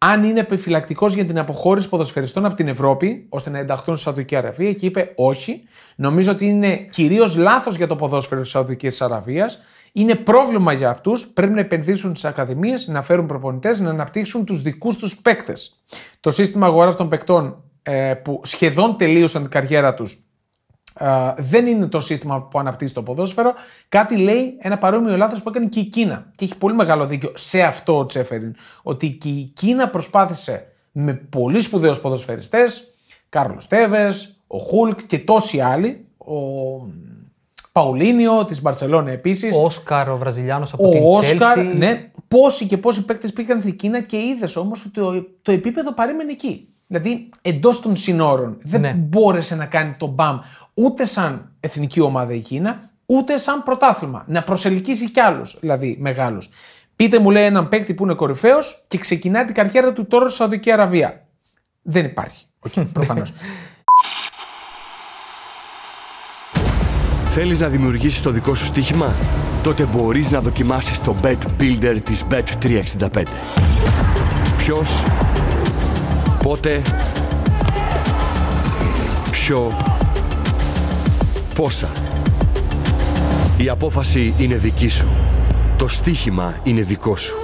αν 0.05 0.25
είναι 0.25 0.41
επιφυλακτικός 0.41 1.15
για 1.15 1.25
την 1.25 1.39
αποχώρηση 1.39 1.89
ποδοσφαιριστών 1.89 2.45
από 2.45 2.55
την 2.55 2.69
Ευρώπη, 2.69 3.27
ώστε 3.29 3.51
να 3.51 3.59
ενταχθούν 3.59 3.97
στη 3.97 4.05
Σαουδική 4.05 4.37
Αραβία 4.37 4.73
και 4.73 4.87
είπε 4.87 5.13
όχι. 5.17 5.63
Νομίζω 5.97 6.33
ότι 6.33 6.47
είναι 6.47 6.77
κυρίως 6.77 7.37
λάθος 7.37 7.77
για 7.77 7.87
το 7.87 7.97
ποδόσφαιρο 7.97 8.41
της 8.41 8.51
Σαουδικής 8.51 9.03
Αραβίας 9.03 9.63
είναι 9.93 10.15
πρόβλημα 10.15 10.73
για 10.73 10.91
αυτούς. 10.91 11.27
Πρέπει 11.27 11.53
να 11.53 11.61
επενδύσουν 11.61 12.11
στις 12.11 12.25
ακαδημίες, 12.25 12.87
να 12.89 13.03
φέρουν 13.03 13.27
προπονητές, 13.27 13.81
να 13.81 13.91
αναπτύξουν 13.91 14.45
τους 14.45 14.63
δικούς 14.63 14.97
τους 14.97 15.17
παίκτες. 15.17 15.75
Το 16.21 16.31
σύστημα 16.31 16.67
αγοράς 16.67 16.97
των 16.97 17.09
παικτών 17.09 17.63
ε, 17.83 18.15
που 18.15 18.41
σχεδόν 18.45 18.97
τελείωσαν 18.97 19.43
την 19.43 19.51
καριέρα 19.51 19.95
τους 19.95 20.25
ε, 20.99 21.07
δεν 21.37 21.67
είναι 21.67 21.87
το 21.87 22.01
σύστημα 22.01 22.43
που 22.43 22.59
αναπτύσσει 22.59 22.95
το 22.95 23.03
ποδόσφαιρο. 23.03 23.55
Κάτι 23.89 24.17
λέει 24.17 24.57
ένα 24.59 24.79
παρόμοιο 24.79 25.17
λάθος 25.17 25.43
που 25.43 25.49
έκανε 25.49 25.67
και 25.67 25.81
η 25.81 25.85
Κίνα. 25.85 26.33
Και 26.37 26.45
έχει 26.45 26.59
πολύ 26.59 26.75
μεγάλο 26.75 27.07
δίκιο 27.07 27.33
σε 27.35 27.63
αυτό 27.63 27.99
ο 27.99 28.07
Τσέφεριν. 28.07 28.55
Ότι 28.83 29.11
και 29.11 29.29
η 29.29 29.53
Κίνα 29.55 29.89
προσπάθησε 29.89 30.67
με 30.93 31.15
πολύ 31.15 31.61
σπουδαίους 31.61 32.01
ποδοσφαιριστές, 32.01 32.95
Κάρλος 33.29 33.67
Τέβες, 33.67 34.37
ο 34.47 34.59
Χουλκ 34.59 35.07
και 35.07 35.19
τόσοι 35.19 35.61
άλλοι. 35.61 36.07
Ο 36.19 36.33
Παουλίνιο 37.73 38.45
της 38.45 38.63
Μπαρσελόνα 38.63 39.11
επίσης. 39.11 39.57
Ο 39.57 39.65
Όσκαρ, 39.65 40.11
ο 40.11 40.17
Βραζιλιάνος 40.17 40.73
από 40.73 40.89
ο 40.89 40.91
την 40.91 41.01
Όσκαρ, 41.05 41.59
Chelsea. 41.59 41.75
ναι. 41.77 42.11
Πόσοι 42.29 42.67
και 42.67 42.77
πόσοι 42.77 43.05
παίκτες 43.05 43.33
πήγαν 43.33 43.61
στην 43.61 43.77
Κίνα 43.77 44.01
και 44.01 44.17
είδες 44.17 44.57
όμως 44.57 44.85
ότι 44.85 45.01
το, 45.01 45.27
το 45.43 45.53
επίπεδο 45.53 45.93
παρέμενε 45.95 46.33
εκεί. 46.33 46.67
Δηλαδή 46.87 47.29
εντός 47.43 47.81
των 47.81 47.97
συνόρων 47.97 48.59
δεν 48.63 48.81
ναι. 48.81 48.93
μπόρεσε 48.93 49.57
να 49.57 49.67
κάνει 49.67 49.95
τον 49.99 50.09
μπαμ 50.09 50.39
ούτε 50.75 51.05
σαν 51.05 51.53
εθνική 51.61 52.01
ομάδα 52.01 52.35
η 52.35 52.41
Κίνα, 52.41 52.91
ούτε 53.07 53.39
σαν 53.39 53.63
πρωτάθλημα. 53.63 54.25
Να 54.27 54.43
προσελκύσει 54.43 55.11
κι 55.11 55.21
άλλους 55.21 55.59
δηλαδή 55.61 55.97
μεγάλους. 56.01 56.51
Πείτε 56.97 57.19
μου, 57.19 57.31
λέει 57.31 57.45
έναν 57.45 57.69
παίκτη 57.69 57.95
που 57.95 58.05
είναι 58.05 58.15
κορυφαίος 58.15 58.85
και 58.89 58.99
ξεκινάει 58.99 59.45
την 59.45 59.55
καριέρα 59.55 59.93
του 59.93 60.07
τώρα 60.07 60.29
στη 60.29 60.37
Σαουδική 60.37 60.71
Αραβία. 60.71 61.27
Δεν 61.83 62.05
υπάρχει. 62.05 62.47
Όχι, 62.59 62.85
προφανώς. 62.93 63.33
Θέλεις 67.29 67.61
να 67.61 67.69
δημιουργήσεις 67.69 68.21
το 68.21 68.31
δικό 68.31 68.55
σου 68.55 68.65
στοίχημα; 68.65 69.15
Τότε 69.63 69.85
μπορείς 69.85 70.31
να 70.31 70.41
δοκιμάσεις 70.41 71.03
το 71.03 71.17
Bet 71.23 71.39
Builder 71.61 71.97
της 72.05 72.25
Bet365. 72.31 73.23
Ποιος, 74.57 75.05
πότε, 76.43 76.83
ποιο, 79.31 79.73
πόσα; 81.55 81.89
Η 83.57 83.69
απόφαση 83.69 84.35
είναι 84.39 84.57
δική 84.57 84.89
σου. 84.89 85.09
Το 85.77 85.89
στοίχημα 85.89 86.61
είναι 86.63 86.83
δικό 86.83 87.17
σου. 87.17 87.35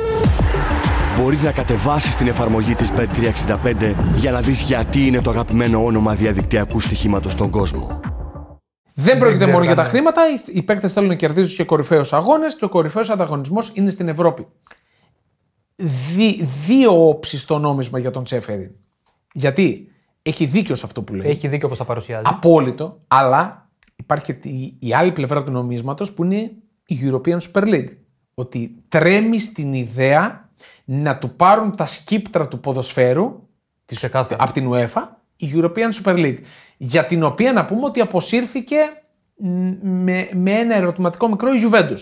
Μπορείς 1.18 1.42
να 1.42 1.52
κατεβάσεις 1.52 2.16
την 2.16 2.26
εφαρμογή 2.28 2.74
της 2.74 2.90
Bet365 2.96 3.94
για 4.16 4.30
να 4.30 4.40
δεις 4.40 4.60
γιατί 4.60 5.06
είναι 5.06 5.20
το 5.20 5.30
αγαπημένο 5.30 5.84
όνομα 5.84 6.14
διαδικτυακού 6.14 6.80
στοιχήματος 6.80 7.32
στον 7.32 7.50
κόσμο. 7.50 8.00
Δεν 8.94 9.18
πρόκειται 9.18 9.38
ξέρω 9.38 9.52
μόνο 9.52 9.64
για 9.64 9.74
τα 9.74 9.82
κανένα. 9.82 9.88
χρήματα. 10.12 10.22
Οι- 10.28 10.58
Οι 10.58 10.62
παίκτες 10.62 10.92
θέλουν 10.92 11.08
να 11.08 11.14
κερδίζουν 11.14 11.56
και 11.56 11.64
κορυφαίους 11.64 12.12
αγώνες 12.12 12.56
και 12.56 12.64
ο 12.64 12.68
κορυφαίος 12.68 13.10
ανταγωνισμός 13.10 13.70
είναι 13.74 13.90
στην 13.90 14.08
Ευρώπη. 14.08 14.46
Δι, 15.76 16.42
δύο 16.66 17.08
όψεις 17.08 17.42
στο 17.42 17.58
νόμισμα 17.58 17.98
για 17.98 18.10
τον 18.10 18.24
Τσέφεριν. 18.24 18.70
Γιατί 19.32 19.88
έχει 20.22 20.44
δίκιο 20.44 20.74
σε 20.74 20.86
αυτό 20.86 21.02
που 21.02 21.14
λέει. 21.14 21.30
Έχει 21.30 21.48
δίκιο 21.48 21.66
όπως 21.66 21.78
τα 21.78 21.84
παρουσιάζει. 21.84 22.22
Απόλυτο. 22.26 23.00
Αλλά 23.08 23.67
υπάρχει 23.98 24.24
και 24.24 24.32
τη- 24.32 24.72
η 24.78 24.94
άλλη 24.94 25.12
πλευρά 25.12 25.44
του 25.44 25.50
νομίσματος 25.50 26.12
που 26.12 26.24
είναι 26.24 26.36
η 26.86 26.98
European 27.02 27.36
Super 27.52 27.62
League. 27.62 27.88
Ότι 28.34 28.82
τρέμει 28.88 29.38
στην 29.38 29.72
ιδέα 29.74 30.48
να 30.84 31.18
του 31.18 31.30
πάρουν 31.30 31.76
τα 31.76 31.86
σκύπτρα 31.86 32.48
του 32.48 32.60
ποδοσφαίρου 32.60 33.48
της, 33.84 33.96
Ξεκάθαρα. 33.96 34.42
από 34.42 34.52
την 34.52 34.70
UEFA 34.72 35.02
η 35.36 35.50
European 35.54 36.02
Super 36.04 36.14
League. 36.16 36.38
Για 36.76 37.06
την 37.06 37.22
οποία 37.22 37.52
να 37.52 37.64
πούμε 37.64 37.84
ότι 37.84 38.00
αποσύρθηκε 38.00 38.76
μ, 39.36 39.70
με, 39.82 40.28
με 40.34 40.50
ένα 40.52 40.74
ερωτηματικό 40.74 41.28
μικρό 41.28 41.52
η 41.54 41.58
Juventus. 41.70 41.98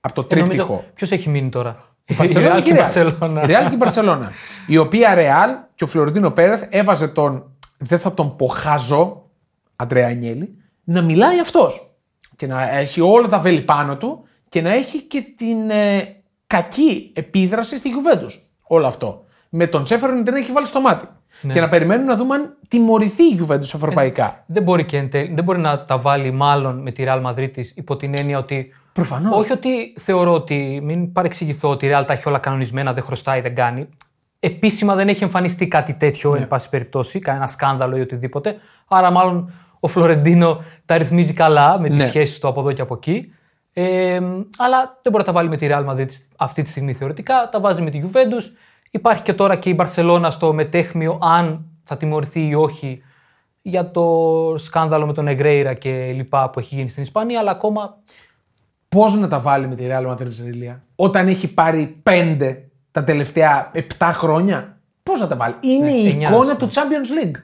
Από 0.00 0.14
το 0.14 0.24
τρίπτυχο. 0.24 0.84
Ποιος 0.94 1.10
έχει 1.10 1.28
μείνει 1.28 1.48
τώρα; 1.48 1.94
Η 2.06 2.14
Barcelona 2.18 2.56
Real 2.56 2.60
και 2.62 2.70
η 2.70 2.72
και 2.72 2.72
η 2.72 2.74
Real. 2.76 3.18
Barcelona. 3.18 3.42
Η 3.48 3.52
Real 3.52 3.68
και 3.68 3.74
η 3.74 3.78
Barcelona. 3.80 4.28
Η 4.66 4.76
οποία 4.76 5.14
Real 5.16 5.68
και 5.74 5.84
ο 5.84 5.86
Φλωρεντίνο 5.86 6.30
Πέρεθ 6.30 6.62
έβαζε 6.70 7.08
τον, 7.08 7.56
δεν 7.78 7.98
θα 7.98 8.14
τον 8.14 8.36
πω 8.36 8.46
χαζό, 8.46 9.30
Αντρέα 9.76 10.08
Ανιέλη, 10.08 10.54
να 10.84 11.02
μιλάει 11.02 11.40
αυτός. 11.40 11.94
Και 12.36 12.46
να 12.46 12.70
έχει 12.78 13.00
όλα 13.00 13.28
τα 13.28 13.38
βέλη 13.38 13.60
πάνω 13.60 13.96
του 13.96 14.24
και 14.48 14.60
να 14.62 14.72
έχει 14.74 15.02
και 15.02 15.22
την 15.36 15.70
ε, 15.70 16.16
κακή 16.46 17.12
επίδραση 17.14 17.78
στη 17.78 17.90
Juventus. 17.94 18.30
Όλο 18.66 18.86
αυτό. 18.86 19.24
Με 19.48 19.66
τον 19.66 19.82
Τσέφερον 19.82 20.16
να 20.16 20.22
την 20.22 20.34
έχει 20.34 20.52
βάλει 20.52 20.66
στο 20.66 20.80
μάτι. 20.80 21.06
Ναι. 21.42 21.52
Και 21.52 21.60
να 21.60 21.68
περιμένουμε 21.68 22.06
να 22.12 22.16
δούμε 22.16 22.34
αν 22.34 22.56
τιμωρηθεί 22.68 23.22
η 23.22 23.40
Juventus 23.42 23.60
ευρωπαϊκά. 23.74 24.44
Δεν 24.46 24.62
μπορεί, 24.62 24.84
και 24.84 24.96
εν 24.96 25.10
τέλει- 25.10 25.34
δεν 25.34 25.44
μπορεί 25.44 25.58
να 25.60 25.84
τα 25.84 25.98
βάλει 25.98 26.30
μάλλον 26.30 26.78
με 26.82 26.90
τη 26.90 27.04
Real 27.06 27.22
Madrid 27.26 27.50
της 27.52 27.72
υπό 27.76 27.96
την 27.96 28.14
έννοια 28.18 28.38
ότι. 28.38 28.74
Προφανώς. 28.92 29.36
Όχι 29.38 29.52
ότι 29.52 29.94
θεωρώ 29.98 30.32
ότι. 30.32 30.80
Μην 30.82 31.12
παρεξηγηθώ 31.12 31.68
ότι 31.70 31.86
η 31.86 31.90
Real 31.94 32.02
τα 32.06 32.12
έχει 32.12 32.28
όλα 32.28 32.38
κανονισμένα, 32.38 32.92
δεν 32.92 33.02
χρωστάει, 33.02 33.40
δεν 33.40 33.54
κάνει. 33.54 33.88
Επίσημα 34.40 34.94
δεν 34.94 35.08
έχει 35.08 35.22
εμφανιστεί 35.24 35.68
κάτι 35.68 35.94
τέτοιο, 35.94 36.32
Ναι. 36.32 36.38
εν 36.38 36.48
πάση 36.48 36.68
περιπτώσει, 36.68 37.18
κανένα 37.18 37.46
σκάνδαλο 37.46 37.96
ή 37.96 38.00
οτιδήποτε. 38.00 38.56
Άρα, 38.88 39.10
μάλλον 39.10 39.52
ο 39.80 39.88
Φλωρεντίνο 39.88 40.62
τα 40.84 40.98
ρυθμίζει 40.98 41.32
καλά 41.32 41.80
με 41.80 41.88
τις 41.88 41.98
Ναι. 41.98 42.06
σχέσεις 42.06 42.38
του 42.38 42.48
από 42.48 42.60
εδώ 42.60 42.72
και 42.72 42.80
από 42.82 42.94
εκεί. 42.94 43.32
Ε, 43.72 44.20
αλλά 44.58 44.98
δεν 45.02 45.12
μπορεί 45.12 45.16
να 45.16 45.24
τα 45.24 45.32
βάλει 45.32 45.48
με 45.48 45.56
τη 45.56 45.66
Real 45.70 45.86
Madrid 45.86 46.06
αυτή 46.36 46.62
τη 46.62 46.68
στιγμή 46.68 46.92
θεωρητικά. 46.92 47.48
Τα 47.50 47.60
βάζει 47.60 47.82
με 47.82 47.90
τη 47.90 48.00
Juventus. 48.04 48.42
Υπάρχει 48.90 49.22
και 49.22 49.32
τώρα 49.34 49.56
και 49.56 49.70
η 49.70 49.76
Barcelona 49.80 50.28
στο 50.30 50.52
μετέχμιο 50.52 51.18
αν 51.22 51.64
θα 51.84 51.96
τιμωρηθεί 51.96 52.46
ή 52.48 52.54
όχι 52.54 53.02
για 53.62 53.90
το 53.90 54.54
σκάνδαλο 54.58 55.06
με 55.06 55.12
τον 55.12 55.28
Εγκρέιρα 55.28 55.74
και 55.74 56.12
λοιπά 56.14 56.50
που 56.50 56.58
έχει 56.58 56.74
γίνει 56.74 56.88
στην 56.88 57.02
Ισπανία, 57.02 57.38
αλλά 57.38 57.50
ακόμα 57.50 57.98
Πώς 58.88 59.14
να 59.14 59.28
τα 59.28 59.38
βάλει 59.38 59.68
με 59.68 59.74
τη 59.74 59.86
Real 59.88 60.10
Madrid 60.10 60.28
Ζηλία, 60.30 60.82
όταν 60.96 61.28
έχει 61.28 61.54
πάρει 61.54 61.96
πέντε 62.02 62.68
τα 62.90 63.04
τελευταία 63.04 63.70
7 63.98 64.10
χρόνια. 64.12 64.78
Πώς 65.02 65.20
να 65.20 65.26
τα 65.28 65.36
βάλει; 65.36 65.54
Είναι 65.60 65.90
η 65.90 66.08
εννιά, 66.08 66.28
εικόνα 66.28 66.52
ας 66.52 66.58
του 66.58 66.68
Champions 66.68 67.24
League. 67.24 67.36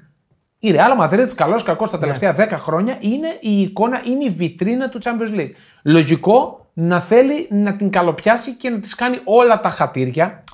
Η 0.67 0.75
Real 0.75 1.03
Madrid, 1.03 1.27
καλός 1.35 1.63
κακός 1.63 1.91
τα 1.91 1.99
τελευταία 1.99 2.35
10 2.37 2.53
χρόνια, 2.59 2.97
είναι 3.01 3.39
η 3.41 3.61
εικόνα, 3.61 4.03
είναι 4.05 4.25
η 4.25 4.29
βιτρίνα 4.29 4.89
του 4.89 4.99
Champions 5.03 5.39
League. 5.41 5.51
Λογικό 5.83 6.67
να 6.73 7.01
θέλει 7.01 7.47
να 7.51 7.77
την 7.77 7.91
καλοπιάσει 7.91 8.55
και 8.55 8.71
να 8.71 8.81
της 8.81 8.95
κάνει 8.95 9.19
όλα 9.25 9.61
τα 9.61 9.71
χατήρια. 9.71 10.45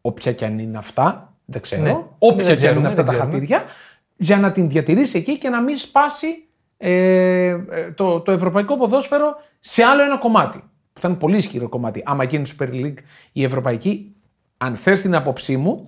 Όποια 0.00 0.32
και 0.32 0.44
αν 0.44 0.58
είναι 0.58 0.78
αυτά, 0.78 1.32
δεν 1.44 1.60
ξέρω. 1.60 1.82
Ναι. 1.82 1.96
Όποια 2.18 2.44
Δεν 2.44 2.56
και 2.56 2.68
αν 2.68 2.76
είναι 2.76 2.88
ξέρουμε, 2.88 2.88
αυτά 2.88 3.02
δεν 3.02 3.04
τα 3.04 3.12
ξέρουμε. 3.12 3.32
χατήρια, 3.32 3.64
για 4.16 4.36
να 4.38 4.52
την 4.52 4.68
διατηρήσει 4.68 5.18
εκεί 5.18 5.38
και 5.38 5.48
να 5.48 5.60
μην 5.62 5.76
σπάσει 5.76 6.26
ε, 6.76 7.48
ε, 7.48 7.58
το, 7.94 8.20
το 8.20 8.32
ευρωπαϊκό 8.32 8.76
ποδόσφαιρο 8.76 9.36
σε 9.60 9.82
άλλο 9.82 10.02
ένα 10.02 10.18
κομμάτι. 10.18 10.62
Που 10.92 11.00
θα 11.00 11.08
είναι 11.08 11.16
πολύ 11.16 11.36
ισχυρό 11.36 11.68
κομμάτι. 11.68 12.02
Άμα 12.06 12.24
γίνει 12.24 12.50
Super 12.58 12.68
League 12.70 12.96
η 13.32 13.44
ευρωπαϊκή, 13.44 14.14
αν 14.56 14.76
θες 14.76 15.00
την 15.00 15.14
άποψή 15.14 15.56
μου, 15.56 15.84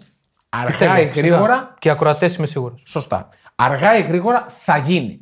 αργά 0.48 1.00
ή 1.00 1.04
γρήγορα, 1.06 1.74
Και 1.78 1.88
οι 1.88 1.90
ακροατές 1.90 2.36
είμαι 2.36 2.46
σίγουρος. 2.46 2.82
σωστά. 2.86 3.28
Αργά 3.60 3.96
ή 3.96 4.02
γρήγορα 4.02 4.46
θα 4.48 4.76
γίνει. 4.76 5.20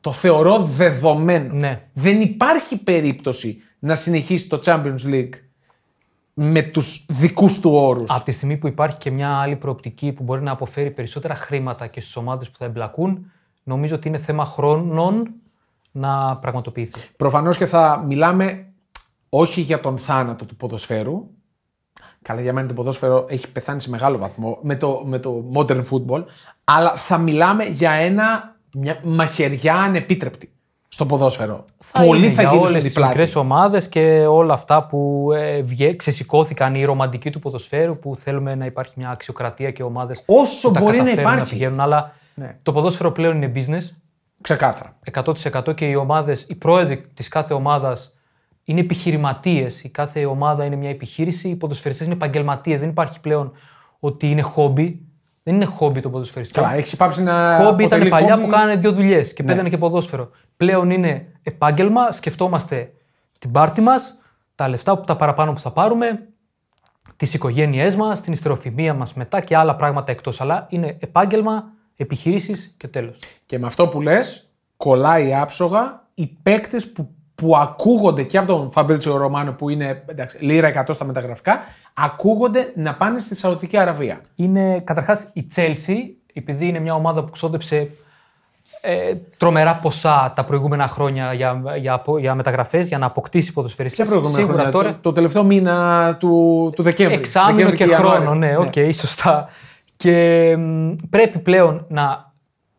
Το 0.00 0.12
θεωρώ 0.12 0.58
δεδομένο. 0.58 1.54
Ναι. 1.54 1.88
Δεν 1.92 2.20
υπάρχει 2.20 2.82
περίπτωση 2.82 3.62
να 3.78 3.94
συνεχίσει 3.94 4.48
το 4.48 4.60
Champions 4.64 5.04
League 5.04 5.32
με 6.34 6.62
τους 6.62 7.06
δικούς 7.08 7.60
του 7.60 7.70
όρους. 7.74 8.10
Από 8.10 8.24
τη 8.24 8.32
στιγμή 8.32 8.56
που 8.56 8.66
υπάρχει 8.66 8.96
και 8.96 9.10
μια 9.10 9.36
άλλη 9.36 9.56
προοπτική 9.56 10.12
που 10.12 10.22
μπορεί 10.22 10.42
να 10.42 10.50
αποφέρει 10.50 10.90
περισσότερα 10.90 11.34
χρήματα 11.34 11.86
και 11.86 12.00
στις 12.00 12.16
ομάδες 12.16 12.50
που 12.50 12.58
θα 12.58 12.64
εμπλακούν, 12.64 13.32
νομίζω 13.62 13.94
ότι 13.94 14.08
είναι 14.08 14.18
θέμα 14.18 14.44
χρόνων 14.44 15.34
να 15.92 16.36
πραγματοποιηθεί. 16.36 17.00
Προφανώς 17.16 17.56
και 17.56 17.66
θα 17.66 18.04
μιλάμε 18.06 18.66
όχι 19.28 19.60
για 19.60 19.80
τον 19.80 19.98
θάνατο 19.98 20.44
του 20.44 20.56
ποδοσφαίρου. 20.56 21.30
Καλά, 22.26 22.40
για 22.40 22.52
μένα 22.52 22.68
το 22.68 22.74
ποδόσφαιρο 22.74 23.24
έχει 23.28 23.48
πεθάνει 23.52 23.80
σε 23.80 23.90
μεγάλο 23.90 24.18
βαθμό 24.18 24.58
με 24.62 24.76
το, 24.76 25.02
με 25.04 25.18
το 25.18 25.44
modern 25.54 25.82
football. 25.90 26.24
Αλλά 26.64 26.94
θα 26.96 27.18
μιλάμε 27.18 27.64
για 27.64 27.90
ένα, 27.90 28.56
μια 28.74 28.98
μαχαιριά 29.04 29.74
ανεπίτρεπτη 29.74 30.50
στο 30.88 31.06
ποδόσφαιρο. 31.06 31.64
Πολλοί 31.92 32.24
είναι 32.24 32.34
θα 32.34 32.40
για 32.42 32.50
γίνουν 32.50 32.58
όλες 32.58 32.70
στην 32.70 32.82
τις 32.84 32.92
πλάτη. 32.92 33.08
μικρές 33.12 33.36
ομάδες 33.36 33.88
και 33.88 34.26
όλα 34.26 34.52
αυτά 34.54 34.86
που 34.86 35.28
ε, 35.34 35.62
βγε- 35.62 35.96
ξεσηκώθηκαν 35.96 36.74
οι 36.74 36.84
ρομαντικοί 36.84 37.30
του 37.30 37.38
ποδοσφαίρου 37.38 37.98
που 37.98 38.16
θέλουμε 38.16 38.54
να 38.54 38.64
υπάρχει 38.64 38.92
μια 38.96 39.08
αξιοκρατία 39.10 39.70
και 39.70 39.82
ομάδες 39.82 40.22
Όσο 40.26 40.68
που 40.68 40.74
τα 40.74 40.80
μπορεί 40.80 40.96
να 40.96 41.02
καταφέρουν 41.04 41.32
υπάρχει. 41.32 41.52
πηγαίνουν, 41.52 41.80
αλλά 41.80 42.12
Ναι. 42.34 42.56
το 42.62 42.72
ποδόσφαιρο 42.72 43.12
πλέον 43.12 43.42
είναι 43.42 43.52
business 43.54 43.96
Ξεκάθαρα. 44.40 44.96
100% 45.12 45.74
και 45.74 45.84
οι 45.84 45.94
ομάδες, 45.94 46.46
οι 46.48 46.54
πρόεδροι 46.54 47.06
της 47.14 47.28
κάθε 47.28 47.54
ομάδας 47.54 48.15
είναι 48.68 48.80
επιχειρηματίες. 48.80 49.84
Η 49.84 49.88
κάθε 49.88 50.24
ομάδα 50.24 50.64
είναι 50.64 50.76
μια 50.76 50.90
επιχείρηση, 50.90 51.48
οι 51.48 51.56
ποδοσφαιριστές 51.56 52.06
είναι 52.06 52.14
επαγγελματίες. 52.14 52.80
Δεν 52.80 52.88
υπάρχει 52.88 53.20
πλέον 53.20 53.52
ότι 54.00 54.30
είναι 54.30 54.42
χόμπι. 54.42 55.00
Δεν 55.42 55.54
είναι 55.54 55.64
χόμπι 55.64 56.00
το 56.00 56.10
ποδοσφαιριστή. 56.10 56.54
Καλά, 56.54 56.74
έχεις 56.74 56.96
πάψει 56.96 57.22
να. 57.22 57.56
Χόμπι 57.56 57.84
ήταν 57.84 57.98
αποτελεί 57.98 58.08
παλιά 58.10 58.34
χόμπι. 58.34 58.44
που 58.44 58.50
κάνανε 58.50 58.76
δύο 58.76 58.92
δουλειές 58.92 59.32
και 59.32 59.42
Ναι. 59.42 59.48
παίζανε 59.48 59.68
και 59.68 59.78
ποδόσφαιρο. 59.78 60.30
Πλέον 60.56 60.90
είναι 60.90 61.26
επάγγελμα, 61.42 62.12
σκεφτόμαστε 62.12 62.92
την 63.38 63.50
πάρτη 63.50 63.80
μας, 63.80 64.18
τα 64.54 64.68
λεφτά 64.68 64.98
που 64.98 65.04
τα 65.04 65.16
παραπάνω 65.16 65.52
που 65.52 65.60
θα 65.60 65.70
πάρουμε, 65.70 66.26
τις 67.16 67.34
οικογένειές 67.34 67.96
μας, 67.96 68.20
την 68.20 68.32
ιστεροφημία 68.32 68.94
μας 68.94 69.14
μετά 69.14 69.40
και 69.40 69.56
άλλα 69.56 69.76
πράγματα 69.76 70.12
εκτός. 70.12 70.40
Αλλά 70.40 70.66
είναι 70.70 70.96
επάγγελμα, 71.00 71.64
επιχειρήσεις 71.96 72.74
και 72.76 72.88
τέλος. 72.88 73.18
Και 73.46 73.58
με 73.58 73.66
αυτό 73.66 73.88
που 73.88 74.00
λες, 74.00 74.50
κολλάει 74.76 75.34
άψογα 75.34 76.04
οι 76.14 76.26
παίκτες 76.26 76.92
που, 76.92 77.10
που 77.36 77.56
ακούγονται 77.56 78.22
και 78.22 78.38
από 78.38 78.46
τον 78.46 78.70
Φαμπρίτσιο 78.70 79.16
Ρωμάνο 79.16 79.52
που 79.52 79.68
είναι 79.68 80.02
εντάξει, 80.06 80.36
λίρα 80.40 80.84
100 80.86 80.94
στα 80.94 81.04
μεταγραφικά, 81.04 81.60
ακούγονται 81.94 82.72
να 82.76 82.94
πάνε 82.94 83.20
στη 83.20 83.36
Σαουδική 83.36 83.76
Αραβία. 83.78 84.20
Είναι 84.34 84.80
καταρχάς 84.80 85.30
η 85.32 85.46
Chelsea, 85.56 85.96
επειδή 86.32 86.66
είναι 86.66 86.78
μια 86.78 86.94
ομάδα 86.94 87.24
που 87.24 87.30
ξόδεψε 87.30 87.90
ε, 88.80 89.14
τρομερά 89.36 89.74
ποσά 89.82 90.32
τα 90.36 90.44
προηγούμενα 90.44 90.88
χρόνια 90.88 91.32
για, 91.32 91.62
για, 91.78 92.02
για 92.18 92.34
μεταγραφές, 92.34 92.88
για 92.88 92.98
να 92.98 93.06
αποκτήσει 93.06 93.52
ποδοσφαιριστές. 93.52 94.06
Ποια 94.06 94.16
προηγούμενα 94.16 94.38
Σίγουρα 94.44 94.62
χρόνια, 94.62 94.78
τώρα. 94.78 94.92
το, 94.92 94.98
το 95.00 95.12
τελευταίο 95.12 95.44
μήνα 95.44 96.16
του, 96.20 96.72
του 96.76 96.82
Δεκέμβρη. 96.82 97.16
Εξάμηνο 97.16 97.56
Δεκέμβρη 97.56 97.76
και 97.76 97.84
Ιανουάριο. 97.84 98.20
χρόνο, 98.20 98.34
ναι, 98.34 98.56
οκ, 98.56 98.72
σωστά. 98.92 99.48
Και 99.96 100.56
μ, 100.58 100.92
πρέπει 101.10 101.38
πλέον 101.38 101.84
να 101.88 102.25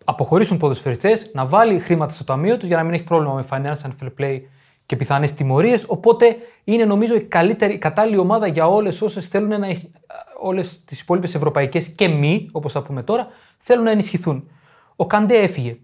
αποχωρήσουν 0.10 0.58
ποδοσφαιριστές, 0.58 1.32
να 1.34 1.46
βάλει 1.46 1.80
χρήματα 1.80 2.13
στο 2.13 2.24
ταμείο 2.24 2.58
τους 2.58 2.67
για 2.67 2.78
να 2.78 2.84
μην 2.84 2.93
έχει 2.93 3.04
πρόβλημα 3.04 3.34
με 3.34 3.46
financial 3.50 3.89
fair 4.04 4.12
play 4.20 4.39
και 4.86 4.96
πιθανές 4.96 5.34
τιμωρίες. 5.34 5.86
Οπότε 5.88 6.36
είναι 6.63 6.86
νομίζω 6.86 7.15
η 7.15 7.22
καλύτερη, 7.22 7.74
η 7.74 7.78
κατάλληλη 7.78 8.17
ομάδα 8.17 8.48
για 8.48 8.67
όλες 8.67 9.02
όσες 9.02 9.28
θέλουν 9.28 9.60
να 9.60 9.67
έχει- 9.67 9.91
όλες 10.41 10.84
τις 10.84 11.00
υπόλοιπες 11.02 11.36
ευρωπαϊκές 11.36 11.88
και 11.88 12.08
μη, 12.08 12.50
όπως 12.52 12.72
θα 12.72 12.82
πούμε 12.82 13.04
τώρα, 13.04 13.28
θέλουν 13.58 13.84
να 13.84 13.91
ενισχυθούν. 13.91 14.50
Ο 14.96 15.08
Καντέ 15.08 15.36
έφυγε. 15.36 15.78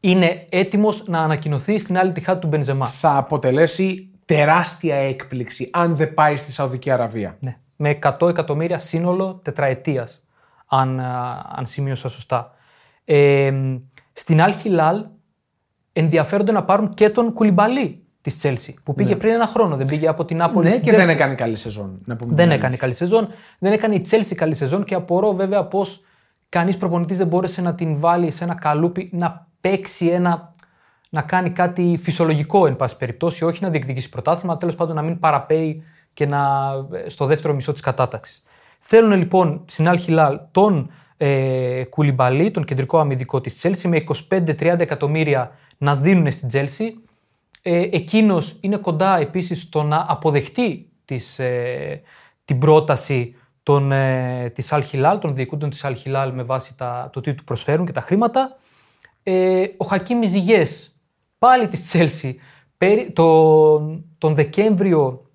Είναι 0.00 0.46
έτοιμος 0.50 1.06
να 1.06 1.20
ανακοινωθεί 1.20 1.78
στην 1.78 1.98
Αλ 1.98 2.12
Ιτιχάντ 2.12 2.40
του 2.40 2.46
Μπενζεμά. 2.46 2.86
Θα 2.86 3.16
αποτελέσει 3.16 4.10
τεράστια 4.24 4.96
έκπληξη 4.96 5.70
αν 5.72 5.96
δεν 5.96 6.14
πάει 6.14 6.36
στη 6.36 6.52
Σαουδική 6.52 6.90
Αραβία. 6.90 7.36
Ναι. 7.40 7.56
Με 7.76 7.88
100 7.90 8.28
εκατομμύρια 8.28 8.78
σύνολο 8.78 9.40
τετραετίας, 9.42 10.22
αν, 10.66 11.00
α, 11.00 11.42
αν 11.56 11.66
σημείωσα 11.66 12.08
σωστά. 12.08 12.55
Ε, 13.08 13.52
στην 14.12 14.38
Al 14.40 14.50
Hilal 14.64 15.04
ενδιαφέρονται 15.92 16.52
να 16.52 16.64
πάρουν 16.64 16.94
και 16.94 17.10
τον 17.10 17.32
Κουλιμπαλί 17.32 18.06
της 18.20 18.40
Chelsea 18.42 18.74
που 18.82 18.94
πήγε 18.94 19.16
πριν 19.16 19.32
ένα 19.32 19.46
χρόνο. 19.46 19.76
Δεν 19.76 19.86
πήγε 19.86 20.08
από 20.08 20.24
την 20.24 20.42
Άπολη. 20.42 20.68
Ναι, 20.68 20.74
στη 20.74 20.80
και 20.80 20.90
Chelsea. 20.90 20.96
δεν 20.96 21.08
έκανε 21.08 21.34
καλή 21.34 21.56
σεζόν. 21.56 22.00
Να 22.04 22.16
πούμε 22.16 22.34
Δεν 22.34 22.48
την 22.48 22.56
έκανε 22.56 22.76
καλή 22.76 22.94
σεζόν. 22.94 23.28
Δεν 23.58 23.72
έκανε 23.72 23.94
η 23.94 24.06
Chelsea 24.10 24.34
καλή 24.34 24.54
σεζόν 24.54 24.84
και 24.84 24.94
απορώ 24.94 25.34
βέβαια 25.34 25.64
πώ 25.64 25.86
κανείς 26.48 26.76
προπονητής 26.76 27.16
δεν 27.16 27.26
μπόρεσε 27.26 27.62
να 27.62 27.74
την 27.74 27.98
βάλει 27.98 28.30
σε 28.30 28.44
ένα 28.44 28.54
καλούπι 28.54 29.10
να 29.12 29.46
παίξει 29.60 30.06
ένα. 30.06 30.54
να 31.10 31.22
κάνει 31.22 31.50
κάτι 31.50 31.98
φυσιολογικό, 32.02 32.66
εν 32.66 32.76
πάση 32.76 32.96
περιπτώσει, 32.96 33.44
όχι 33.44 33.62
να 33.62 33.70
διεκδικήσει 33.70 34.08
πρωτάθλημα, 34.08 34.56
τέλος 34.56 34.74
πάντων 34.74 34.96
να 34.96 35.02
μην 35.02 35.18
παραπέει 35.18 35.82
και 36.12 36.26
να, 36.26 36.50
στο 37.06 37.26
δεύτερο 37.26 37.54
μισό 37.54 37.72
της 37.72 37.80
κατάταξης. 37.80 38.42
Θέλουν 38.78 39.12
λοιπόν 39.18 39.64
στην 39.66 39.88
Αλ 39.88 39.98
Χιλάλ 39.98 40.40
τον 40.50 40.90
ε, 41.16 41.84
Κουλιμπαλί, 41.90 42.50
τον 42.50 42.64
κεντρικό 42.64 42.98
αμυντικό 42.98 43.40
της 43.40 43.60
Chelsea, 43.62 43.88
με 43.88 44.04
25-30 44.28 44.78
εκατομμύρια 44.78 45.58
να 45.78 45.96
δίνουν 45.96 46.32
στην 46.32 46.48
Chelsea. 46.52 46.92
Ε, 47.62 47.88
εκείνος 47.92 48.58
είναι 48.60 48.76
κοντά 48.76 49.18
επίσης 49.18 49.62
στο 49.62 49.82
να 49.82 50.04
αποδεχτεί 50.08 50.88
τις, 51.04 51.38
ε, 51.38 52.02
την 52.44 52.58
πρόταση 52.58 53.34
των, 53.62 53.92
ε, 53.92 54.50
της 54.54 54.68
Al 54.72 54.82
Hilal, 54.92 55.18
των 55.20 55.34
διοικούντων 55.34 55.70
της 55.70 55.84
Al 55.84 55.94
Hilal 56.04 56.30
με 56.34 56.42
βάση 56.42 56.76
τα, 56.76 57.10
το 57.12 57.20
τι 57.20 57.34
του 57.34 57.44
προσφέρουν 57.44 57.86
και 57.86 57.92
τα 57.92 58.00
χρήματα. 58.00 58.56
Ε, 59.22 59.66
ο 59.76 59.84
Χακίμι 59.84 60.26
Ζιγές, 60.26 60.96
πάλι 61.38 61.68
της 61.68 61.92
Chelsea, 61.94 62.34
πέρι, 62.78 63.10
το, 63.10 63.78
τον 64.18 64.34
Δεκέμβριο, 64.34 65.30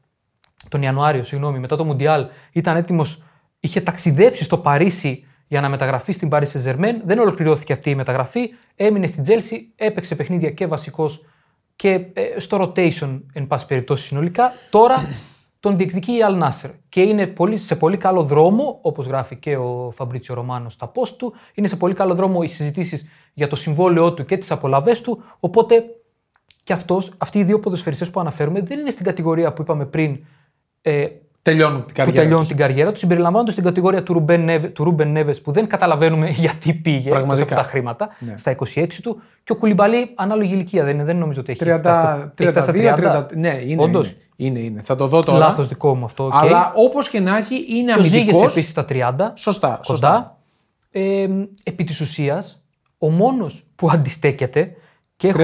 τον 0.70 0.82
Ιανουάριο, 0.82 1.24
συγγνώμη, 1.24 1.60
μετά 1.60 1.76
το 1.76 1.86
Μουντιάλ, 1.86 2.28
ήταν 2.52 2.76
έτοιμος, 2.76 3.24
είχε 3.60 3.82
ταξιδέψει 3.82 4.44
στο 4.44 4.58
Παρίσι 4.58 5.26
για 5.52 5.62
να 5.62 5.70
μεταγραφεί 5.70 6.12
στην 6.12 6.30
Paris 6.32 6.44
Saint-Germain. 6.44 6.94
Δεν 7.04 7.20
ολοκληρώθηκε 7.20 7.74
αυτή 7.74 7.90
η 7.90 7.96
μεταγραφή. 7.96 8.50
Έμεινε 8.76 9.08
στην 9.08 9.24
Chelsea, 9.28 9.58
έπαιξε 9.76 10.16
παιχνίδια 10.16 10.52
και 10.52 10.68
βασικός 10.68 11.26
και 11.76 12.06
ε, 12.14 12.40
στο 12.40 12.58
rotation, 12.62 13.22
εν 13.34 13.48
πάση 13.48 13.66
περιπτώσει 13.66 14.06
συνολικά. 14.06 14.54
Τώρα 14.70 15.10
τον 15.60 15.78
διεκδικεί 15.78 16.12
η 16.12 16.20
Al 16.30 16.42
Nasser 16.44 16.70
και 16.90 17.02
είναι 17.02 17.28
πολύ, 17.28 17.58
σε 17.58 17.76
πολύ 17.76 17.98
καλό 17.98 18.24
δρόμο, 18.24 18.80
όπως 18.82 19.06
γράφει 19.06 19.36
και 19.36 19.56
ο 19.56 19.92
Φαμπρίτσιο 19.96 20.36
Ρωμάνο 20.36 20.70
στα 20.70 20.92
post 20.96 21.16
του, 21.18 21.34
είναι 21.54 21.68
σε 21.68 21.76
πολύ 21.76 21.94
καλό 21.94 22.16
δρόμο 22.16 22.40
οι 22.44 22.48
συζητήσεις 22.48 23.10
για 23.34 23.48
το 23.48 23.56
συμβόλαιό 23.56 24.14
του 24.14 24.26
και 24.26 24.38
τις 24.38 24.52
απολαβές 24.52 25.02
του, 25.02 25.24
οπότε 25.40 25.84
και 26.64 26.74
αυτός, 26.74 27.14
αυτοί 27.18 27.40
οι 27.40 27.44
δύο 27.44 27.60
ποδοσφαιριστές 27.60 28.10
που 28.10 28.20
αναφέρουμε 28.20 28.62
δεν 28.62 28.80
είναι 28.80 28.92
στην 28.92 29.06
κατηγορία 29.06 29.54
που 29.54 29.62
είπαμε 29.62 29.86
πριν 29.86 30.26
ε, 30.82 31.08
Τελειώνουν 31.44 31.78
την 31.78 31.86
που 31.88 31.94
καριέρα. 31.94 32.18
τελειώνουν 32.22 32.40
τους. 32.40 32.48
την 32.48 32.58
καριέρα 32.58 32.90
τους, 32.92 33.00
συμπεριλαμβάνονται 33.00 33.52
στην 33.52 33.64
κατηγορία 33.64 34.04
του 34.04 34.14
Ρούμπεν 34.14 34.44
Νέβε, 34.44 34.68
του 34.68 34.84
Ρούμπεν 34.84 35.12
Νέβες 35.12 35.42
που 35.42 35.52
δεν 35.52 35.68
καταλαβαίνουμε 35.68 36.28
γιατί 36.44 36.74
πήγε 36.74 36.98
εκτός 36.98 37.12
Πραγματικά. 37.12 37.54
από 37.56 37.64
τα 37.64 37.70
χρήματα 37.70 38.10
Ναι. 38.20 38.38
στα 38.38 38.56
26 38.76 38.88
του. 39.04 39.22
Και 39.44 39.52
ο 39.52 39.56
Κουλιμπαλί, 39.56 40.12
ανάλογη 40.16 40.54
ηλικία 40.54 40.84
δεν 40.84 40.94
είναι, 40.94 41.04
δεν 41.04 41.18
νομίζω 41.18 41.40
ότι 41.40 41.52
έχει 41.52 41.62
30, 41.64 41.78
φτάσει 41.80 42.00
στα- 42.02 42.34
έχει 42.38 42.50
φτάσει 42.50 42.72
32, 42.74 42.94
στα 42.98 43.26
30, 43.26 43.36
ναι, 43.36 43.62
είναι, 43.66 43.82
Όντως. 43.82 44.08
είναι, 44.36 44.60
είναι, 44.60 44.60
είναι. 44.60 44.82
Θα 44.82 44.96
το 44.96 45.08
δω 45.08 45.22
τώρα. 45.22 45.38
Λάθος 45.38 45.68
δικό 45.68 45.96
μου 45.96 46.06
αυτό. 46.06 46.24
οκ. 46.26 46.34
Αλλά 46.34 46.72
όπως 46.76 47.10
και 47.10 47.20
να 47.20 47.38
έχει, 47.38 47.66
είναι 47.70 47.94
Και 47.94 48.00
ο 48.00 48.04
Ζιγιέχ 48.04 48.18
αμυντικός. 48.18 48.52
επίσης 48.52 48.70
στα 48.72 48.86
30. 48.90 49.32
Σωστά. 49.36 49.68
κοντά. 49.68 49.80
σωστά. 49.84 50.38
Ε, 50.92 51.28
επί 51.64 51.84
της 51.84 52.00
ουσίας, 52.02 52.62
ο 52.98 53.10
μόνος 53.10 53.64
που 53.76 53.90
αντιστέκεται. 53.92 54.72
Και 55.18 55.28
έχω 55.28 55.38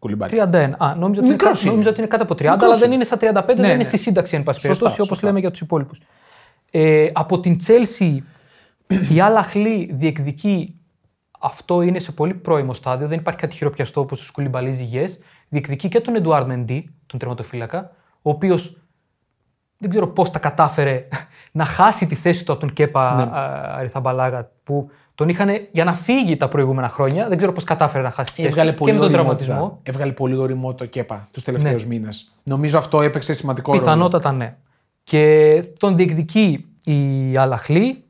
31. 0.00 0.28
Κουλιμπάρι. 0.28 0.36
31. 0.52 0.70
Α, 0.78 0.94
νόμιζα 0.94 1.04
ότι, 1.04 1.18
είναι 1.18 1.28
Μικρός 1.28 1.48
κάτω, 1.50 1.60
είναι. 1.62 1.70
νόμιζα 1.70 1.90
ότι 1.90 1.98
είναι 1.98 2.08
κάτω 2.08 2.22
από 2.22 2.34
30, 2.34 2.38
Μικρός 2.38 2.62
αλλά 2.62 2.76
δεν 2.76 2.86
είναι. 2.86 2.94
είναι 2.94 3.04
στα 3.04 3.16
35, 3.16 3.46
δεν 3.46 3.60
Ναι, 3.60 3.66
είναι 3.66 3.76
ναι. 3.76 3.82
στη 3.84 3.98
σύνταξη, 3.98 4.36
εν 4.36 4.42
πάση 4.42 4.60
Σωστά, 4.60 4.68
περιπτώσει, 4.72 5.00
όπως 5.00 5.08
σωστά. 5.08 5.26
λέμε 5.26 5.40
για 5.40 5.50
τους 5.50 5.60
υπόλοιπους. 5.60 6.00
Ε, 6.70 7.08
από 7.12 7.40
την 7.40 7.58
Chelsea, 7.66 8.16
η 9.14 9.20
Αλαχλή 9.20 9.90
διεκδικεί. 9.92 10.74
Αυτό 11.40 11.82
είναι 11.82 11.98
σε 11.98 12.12
πολύ 12.12 12.34
πρώιμο 12.34 12.74
στάδιο, 12.74 13.06
δεν 13.08 13.18
υπάρχει 13.18 13.40
κάτι 13.40 13.54
χειροπιαστό 13.56 14.00
όπως 14.00 14.18
τους 14.18 14.30
κουλιμπαλί 14.30 14.72
ζυγές. 14.72 15.18
Διεκδικεί 15.48 15.88
και 15.88 16.00
τον 16.00 16.14
Εντουάρ 16.14 16.46
Μεντί, 16.46 16.94
τον 17.06 17.18
τερματοφύλακα, 17.18 17.90
ο 18.22 18.30
οποίος 18.30 18.82
δεν 19.78 19.90
ξέρω 19.90 20.06
πώς 20.08 20.30
τα 20.30 20.38
κατάφερε 20.38 21.08
να 21.52 21.64
χάσει 21.64 22.06
τη 22.06 22.14
θέση 22.14 22.44
του 22.44 22.52
από 22.52 22.60
τον 22.60 22.72
Κέπα 22.72 23.14
Ναι. 23.14 23.22
α, 23.22 23.74
Αριθαμπαλάγα 23.78 24.50
που 24.62 24.90
τον 25.20 25.28
είχαν 25.28 25.48
για 25.72 25.84
να 25.84 25.92
φύγει 25.92 26.36
τα 26.36 26.48
προηγούμενα 26.48 26.88
χρόνια. 26.88 27.28
Δεν 27.28 27.36
ξέρω 27.36 27.52
πώς 27.52 27.64
κατάφερε 27.64 28.02
να 28.02 28.10
χάσει 28.10 28.32
τη 28.32 28.36
θέση 28.36 28.48
Έβγαλε 28.48 28.70
του 28.70 28.76
πολύ 28.76 28.92
και 28.92 28.98
με 28.98 29.04
τον 29.04 29.14
ωριμότητα. 29.14 29.44
τραυματισμό. 29.44 29.80
Έβγαλε 29.82 30.12
πολύ 30.12 30.36
ωριμότητα 30.36 30.74
ο 30.74 30.86
Κέπα 30.86 31.28
τους 31.32 31.42
τελευταίους 31.42 31.86
ναι. 31.86 31.94
μήνες. 31.94 32.32
Νομίζω 32.42 32.78
αυτό 32.78 33.02
έπαιξε 33.02 33.34
σημαντικό 33.34 33.70
ρόλο. 33.70 33.84
Πιθανότατα 33.84 34.32
ναι. 34.32 34.56
Και 35.04 35.64
τον 35.78 35.96
διεκδικεί 35.96 36.64
η 36.84 37.36
Αλ 37.36 37.53
Αχλί. 37.53 38.04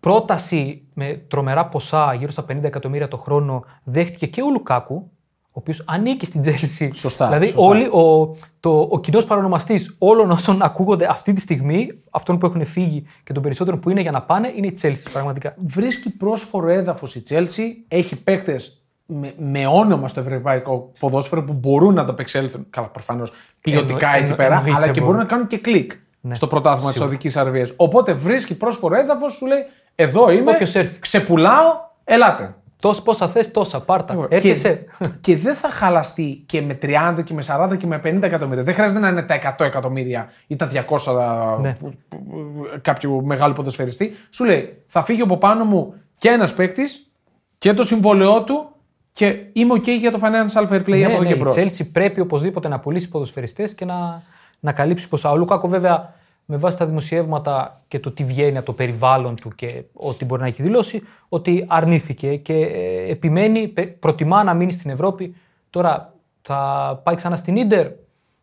Πρόταση 0.00 0.82
με 0.94 1.24
τρομερά 1.28 1.66
ποσά, 1.66 2.14
γύρω 2.14 2.30
στα 2.30 2.44
50 2.48 2.62
εκατομμύρια 2.62 3.08
το 3.08 3.16
χρόνο, 3.16 3.64
δέχτηκε 3.84 4.26
και 4.26 4.42
ο 4.42 4.50
Λουκάκου, 4.50 5.10
ο 5.56 5.60
οποίος 5.60 5.84
ανήκει 5.86 6.26
στην 6.26 6.40
Τσέλσι. 6.40 6.90
Σωστά, 6.94 7.26
Δηλαδή, 7.26 7.46
σωστά. 7.46 7.62
Όλοι, 7.66 7.84
ο, 7.84 8.34
το, 8.60 8.88
ο 8.90 9.00
κοινός 9.00 9.24
παρονομαστής 9.24 9.94
όλων 9.98 10.30
όσων 10.30 10.62
ακούγονται 10.62 11.06
αυτή 11.10 11.32
τη 11.32 11.40
στιγμή, 11.40 11.88
αυτών 12.10 12.38
που 12.38 12.46
έχουν 12.46 12.64
φύγει 12.64 13.04
και 13.24 13.32
των 13.32 13.42
περισσότερων 13.42 13.80
που 13.80 13.90
είναι 13.90 14.00
για 14.00 14.10
να 14.10 14.22
πάνε, 14.22 14.52
είναι 14.56 14.66
η 14.66 14.72
Τσέλση. 14.72 15.10
Πραγματικά. 15.12 15.54
Βρίσκει 15.66 16.16
πρόσφορο 16.16 16.68
έδαφος 16.68 17.14
η 17.14 17.22
Τσέλσι. 17.22 17.84
Έχει 17.88 18.16
παίκτες 18.22 18.82
με, 19.06 19.34
με 19.38 19.66
όνομα 19.66 20.08
στο 20.08 20.20
ευρωπαϊκό 20.20 20.90
ποδόσφαιρο 20.98 21.42
που 21.44 21.52
μπορούν 21.52 21.94
να 21.94 22.00
ανταπεξέλθουν. 22.00 22.66
Καλά, 22.70 22.86
προφανώς 22.88 23.32
ποιοτικά 23.60 24.06
Εννο- 24.06 24.12
εκεί 24.14 24.22
εννο- 24.22 24.36
πέρα, 24.36 24.54
εννοείται 24.56 24.76
αλλά 24.76 24.84
και 24.86 25.00
μπορούν. 25.00 25.04
μπορούν 25.06 25.20
να 25.20 25.26
κάνουν 25.26 25.46
και 25.46 25.58
κλικ 25.58 25.92
Ναι. 26.20 26.34
στο 26.34 26.46
πρωτάθλημα 26.46 26.90
της 26.90 26.98
Σαουδικής 27.00 27.36
Αραβίας. 27.36 27.72
Οπότε 27.76 28.12
βρίσκει 28.12 28.56
πρόσφορο 28.56 28.94
έδαφος, 28.96 29.32
σου 29.32 29.46
λέει: 29.46 29.58
Εδώ 29.94 30.30
είμαι. 30.30 30.50
Όποιος 30.50 30.74
έρθει. 30.74 30.98
Ξεπουλάω, 30.98 31.72
ελάτε. 32.04 32.54
Τόσα 32.88 33.02
πόσα 33.02 33.28
θες, 33.28 33.50
τόσα. 33.50 33.80
Πάρτα. 33.80 34.14
Και, 34.14 34.34
Έρχεσαι. 34.34 34.84
και 35.20 35.36
δεν 35.36 35.54
θα 35.54 35.68
χαλαστεί 35.70 36.42
και 36.46 36.62
με 36.62 36.78
30 36.82 37.22
και 37.24 37.34
με 37.34 37.42
40 37.46 37.76
και 37.76 37.86
με 37.86 38.00
50 38.04 38.22
εκατομμύρια. 38.22 38.62
Δεν 38.62 38.74
χρειάζεται 38.74 39.00
να 39.00 39.08
είναι 39.08 39.22
τα 39.22 39.34
100 39.58 39.64
εκατομμύρια 39.64 40.28
ή 40.46 40.56
τα 40.56 40.66
200 40.66 41.58
Ναι. 41.60 41.72
που- 41.80 41.94
που- 42.08 42.24
που- 42.26 42.66
κάποιου 42.82 43.24
μεγάλου 43.24 43.52
ποδοσφαιριστή. 43.52 44.16
Σου 44.30 44.44
λέει, 44.44 44.82
θα 44.86 45.02
φύγει 45.02 45.20
από 45.20 45.36
πάνω 45.36 45.64
μου 45.64 45.94
και 46.18 46.28
ένας 46.28 46.54
παίκτης 46.54 47.12
και 47.58 47.72
το 47.74 47.82
συμβόλαιό 47.82 48.42
του 48.44 48.68
και 49.12 49.36
είμαι 49.52 49.74
OK 49.74 49.86
για 49.88 50.10
το 50.10 50.20
financial 50.22 50.68
fair 50.68 50.80
play 50.80 50.88
ναι, 50.88 51.04
από 51.04 51.12
εδώ 51.14 51.22
ναι, 51.22 51.28
και 51.28 51.34
η 51.34 51.36
μπρος. 51.40 51.54
Chelsea 51.56 51.86
πρέπει 51.92 52.20
οπωσδήποτε 52.20 52.68
να 52.68 52.80
πουλήσει 52.80 53.08
ποδοσφαιριστές 53.08 53.74
και 53.74 53.84
να, 53.84 54.22
να 54.60 54.72
καλύψει 54.72 55.08
ποσά. 55.08 55.30
Ο 55.30 55.36
Λουκάκο 55.36 55.68
βέβαια 55.68 56.14
με 56.46 56.56
βάση 56.56 56.78
τα 56.78 56.86
δημοσιεύματα 56.86 57.82
και 57.88 57.98
το 58.00 58.10
τι 58.10 58.24
βγαίνει 58.24 58.56
από 58.56 58.66
το 58.66 58.72
περιβάλλον 58.72 59.34
του 59.36 59.50
και 59.54 59.82
ό,τι 59.92 60.24
μπορεί 60.24 60.40
να 60.40 60.46
έχει 60.46 60.62
δηλώσει, 60.62 61.02
ότι 61.28 61.64
αρνήθηκε 61.68 62.36
και 62.36 62.54
ε, 62.54 63.10
επιμένει, 63.10 63.68
πε- 63.68 63.98
προτιμά 63.98 64.42
να 64.44 64.54
μείνει 64.54 64.72
στην 64.72 64.90
Ευρώπη. 64.90 65.36
Τώρα 65.70 66.14
θα 66.42 67.00
πάει 67.02 67.14
ξανά 67.14 67.36
στην 67.36 67.56
Ίντερ, 67.56 67.86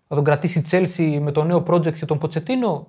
θα 0.07 0.15
τον 0.15 0.23
κρατήσει 0.23 0.59
η 0.59 0.63
Chelsea 0.71 1.19
με 1.21 1.31
το 1.31 1.43
νέο 1.43 1.63
project 1.67 1.93
και 1.93 2.05
τον 2.05 2.17
Ποτσετίνο. 2.17 2.87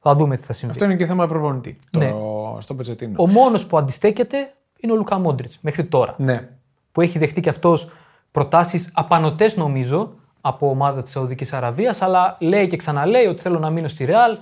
Θα 0.00 0.14
δούμε 0.14 0.36
τι 0.36 0.42
θα 0.42 0.52
συμβεί. 0.52 0.72
Αυτό 0.74 0.84
είναι 0.84 0.96
και 0.96 1.06
θέμα 1.06 1.26
προπονητή 1.26 1.76
το, 1.90 1.98
Ναι. 1.98 2.12
στο 2.58 2.74
Πετσετίνο. 2.74 3.14
Ο 3.16 3.26
μόνος 3.28 3.66
που 3.66 3.78
αντιστέκεται 3.78 4.52
είναι 4.80 4.92
ο 4.92 4.96
Λουκά 4.96 5.18
Μόντριτς 5.18 5.58
μέχρι 5.60 5.84
τώρα 5.84 6.14
Ναι. 6.18 6.48
που 6.92 7.00
έχει 7.00 7.18
δεχτεί 7.18 7.40
και 7.40 7.48
αυτός 7.48 7.90
προτάσεις 8.30 8.90
απανοτές 8.94 9.56
νομίζω 9.56 10.12
από 10.40 10.68
ομάδα 10.68 11.02
της 11.02 11.12
Σαουδικής 11.12 11.52
Αραβίας, 11.52 12.02
αλλά 12.02 12.36
λέει 12.40 12.68
και 12.68 12.76
ξαναλέει 12.76 13.26
ότι 13.26 13.40
θέλω 13.40 13.58
να 13.58 13.70
μείνω 13.70 13.88
στη 13.88 14.04
Ρεάλ. 14.04 14.36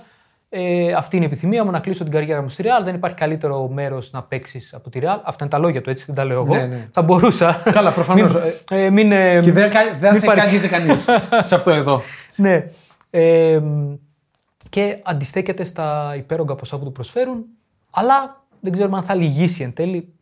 Ε, 0.55 0.93
αυτή 0.93 1.15
είναι 1.15 1.25
η 1.25 1.27
επιθυμία 1.27 1.63
μου 1.65 1.71
να 1.71 1.79
κλείσω 1.79 2.03
την 2.03 2.11
καριέρα 2.13 2.41
μου 2.41 2.49
στη 2.49 2.61
Ρεάλ. 2.61 2.83
Δεν 2.83 2.95
υπάρχει 2.95 3.17
καλύτερο 3.17 3.67
μέρος 3.67 4.11
να 4.11 4.23
παίξεις 4.23 4.73
από 4.73 4.89
τη 4.89 4.99
Ρεάλ. 4.99 5.19
Αυτά 5.23 5.43
είναι 5.43 5.49
τα 5.53 5.57
λόγια 5.59 5.81
του, 5.81 5.89
έτσι 5.89 6.05
δεν 6.05 6.15
τα 6.15 6.23
λέω 6.25 6.39
εγώ. 6.43 6.55
Ναι, 6.55 6.65
ναι. 6.65 6.87
Θα 6.91 7.01
μπορούσα. 7.01 7.61
Καλά, 7.71 7.91
προφανώς. 7.91 8.33
μην, 8.33 8.43
ε, 8.79 8.89
μην, 8.89 9.11
ε, 9.11 9.39
Και 9.41 9.51
δεν, 9.51 9.69
κα- 9.69 9.97
δεν 9.99 10.11
μην 10.11 10.19
σε 10.19 10.25
παρεξ- 10.25 10.45
κάγιζε 10.45 10.67
κανείς 10.67 11.05
σε 11.49 11.55
αυτό 11.55 11.71
εδώ. 11.71 12.01
ναι. 12.35 12.65
Ε, 13.09 13.61
και 14.69 14.99
αντιστέκεται 15.03 15.63
στα 15.63 16.13
υπέρογκα 16.17 16.55
ποσά 16.55 16.77
που 16.77 16.83
του 16.83 16.91
προσφέρουν, 16.91 17.43
αλλά 17.91 18.43
δεν 18.59 18.71
ξέρουμε 18.71 18.97
αν 18.97 19.03
θα 19.03 19.13
λυγίσει 19.15 19.63
εν 19.63 19.73
τέλει. 19.73 20.13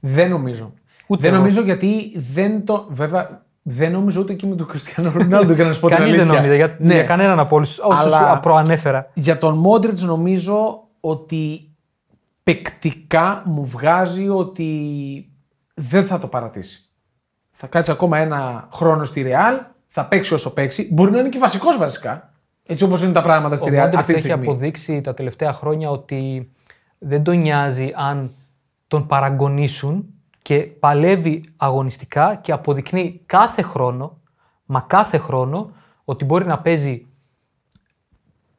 Δεν 0.00 0.30
νομίζω. 0.30 0.72
Ούτε 1.06 1.22
δεν 1.22 1.30
εγώ. 1.30 1.38
νομίζω 1.40 1.62
γιατί 1.62 2.12
δεν 2.16 2.64
το. 2.64 2.86
Βέβαια, 2.90 3.44
δεν 3.68 3.92
νομίζω 3.92 4.20
ούτε 4.20 4.34
και 4.34 4.46
με 4.46 4.54
τον 4.56 4.66
Κριστιανό 4.66 5.12
Ρονάλντο 5.16 5.52
για 5.52 5.64
να 5.64 5.72
σου 5.72 5.80
πω 5.80 5.88
την 5.88 5.96
Κανείς 5.96 6.12
δεν 6.12 6.20
αλήθεια. 6.20 6.40
νόμιζε 6.40 6.56
για, 6.56 6.76
Ναι. 6.80 6.94
για 6.94 7.02
κανέναν 7.02 7.38
από 7.38 7.56
όλους 7.56 7.78
όσους 7.78 8.04
Αλλά- 8.12 8.40
προανέφερα. 8.40 9.10
Για 9.14 9.38
τον 9.38 9.58
Μόντριτς 9.58 10.02
νομίζω 10.02 10.82
ότι 11.00 11.70
παικτικά 12.42 13.42
μου 13.44 13.64
βγάζει 13.64 14.28
ότι 14.28 14.70
δεν 15.74 16.04
θα 16.04 16.18
το 16.18 16.26
παρατήσει. 16.26 16.80
Θα 17.50 17.66
κάτσει 17.66 17.90
ακόμα 17.90 18.18
ένα 18.18 18.68
χρόνο 18.72 19.04
στη 19.04 19.22
Ρεάλ, 19.22 19.56
θα 19.88 20.04
παίξει 20.04 20.34
όσο 20.34 20.52
παίξει. 20.52 20.88
Μπορεί 20.92 21.10
να 21.10 21.18
είναι 21.18 21.28
και 21.28 21.38
βασικός 21.38 21.78
βασικά. 21.78 22.32
Έτσι 22.66 22.84
όπως 22.84 23.02
είναι 23.02 23.12
τα 23.12 23.20
πράγματα 23.22 23.56
στη 23.56 23.68
Ο 23.68 23.72
Ρεάλ 23.72 23.84
Μόντριτς 23.84 24.00
αυτή 24.00 24.12
τη 24.12 24.18
έχει 24.18 24.28
στιγμή. 24.28 24.46
αποδείξει 24.48 25.00
τα 25.00 25.14
τελευταία 25.14 25.52
χρόνια 25.52 25.90
ότι 25.90 26.50
δεν 26.98 27.22
τον 27.22 27.38
νοιάζει 27.38 27.92
αν 27.96 28.30
τον 28.88 29.06
παραγωνίσουν 29.06 30.04
και 30.46 30.58
παλεύει 30.58 31.44
αγωνιστικά 31.56 32.34
και 32.34 32.52
αποδεικνύει 32.52 33.22
κάθε 33.26 33.62
χρόνο, 33.62 34.20
μα 34.64 34.80
κάθε 34.80 35.18
χρόνο, 35.18 35.70
ότι 36.04 36.24
μπορεί 36.24 36.46
να 36.46 36.58
παίζει. 36.58 37.06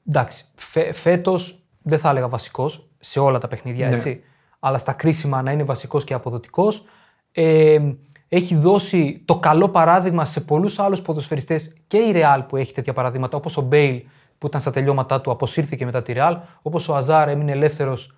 Εντάξει, 0.08 0.45
φε, 0.56 0.93
φέτος 0.93 1.63
δεν 1.82 2.00
θα 2.00 2.10
έλεγα 2.10 2.28
βασικός 2.28 2.89
σε 3.00 3.19
όλα 3.19 3.38
τα 3.38 3.47
παιχνίδια, 3.47 3.88
Ναι. 3.89 3.95
έτσι. 3.95 4.23
Αλλά 4.60 4.78
στα 4.78 4.93
κρίσιμα 4.93 5.41
να 5.41 5.52
είναι 5.52 5.63
βασικός 5.63 6.04
και 6.04 6.13
αποδοτικός. 6.13 6.86
Ε, 7.32 7.80
έχει 8.28 8.56
δώσει 8.56 9.23
το 9.26 9.39
καλό 9.39 9.69
παράδειγμα 9.69 10.26
σε 10.26 10.41
πολλούς 10.41 10.80
άλλους 10.80 11.02
ποδοσφαιριστές 11.02 11.73
και 11.88 11.97
η 11.97 12.12
Ρεάλ 12.12 12.43
που 12.43 12.56
έχει 12.58 12.73
τέτοια 12.73 12.93
παραδείγματα, 12.93 13.38
όπως 13.38 13.58
ο 13.58 13.62
Μπέιλ 13.62 14.04
που 14.38 14.47
ήταν 14.47 14.62
στα 14.62 14.71
τελειώματά 14.71 15.21
του, 15.21 15.32
αποσύρθηκε 15.32 15.86
μετά 15.86 16.02
τη 16.02 16.13
Ρεάλ, 16.13 16.38
όπως 16.62 16.89
ο 16.89 16.95
Αζάρ 16.95 17.30
έμεινε 17.30 17.52
ελεύθερος, 17.52 18.16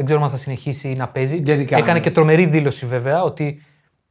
δεν 0.00 0.08
ξέρω 0.08 0.24
αν 0.24 0.30
θα 0.30 0.36
συνεχίσει 0.36 0.88
να 0.88 1.08
παίζει. 1.08 1.36
Γενικά, 1.44 1.76
Έκανε 1.76 1.92
ναι. 1.92 2.00
και 2.00 2.10
τρομερή 2.10 2.46
δήλωση 2.46 2.86
βέβαια 2.86 3.22
ότι 3.22 3.62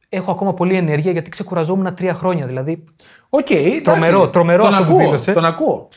έχω 0.08 0.30
ακόμα 0.30 0.54
πολλή 0.54 0.74
ενέργεια 0.74 1.12
γιατί 1.12 1.30
ξεκουραζόμουν 1.30 1.94
τρία 1.94 2.14
χρόνια. 2.14 2.46
Δηλαδή 2.46 2.84
Οκ, 3.30 3.50
εντάξει. 3.50 3.80
Τρομερό, 3.80 4.28
τρομερό 4.28 4.62
τον 4.64 4.72
αυτό 4.74 4.84
που 4.84 4.90
ακούω, 4.92 5.04
δήλωσε. 5.04 5.32
Τον 5.32 5.44
ακούω. 5.44 5.88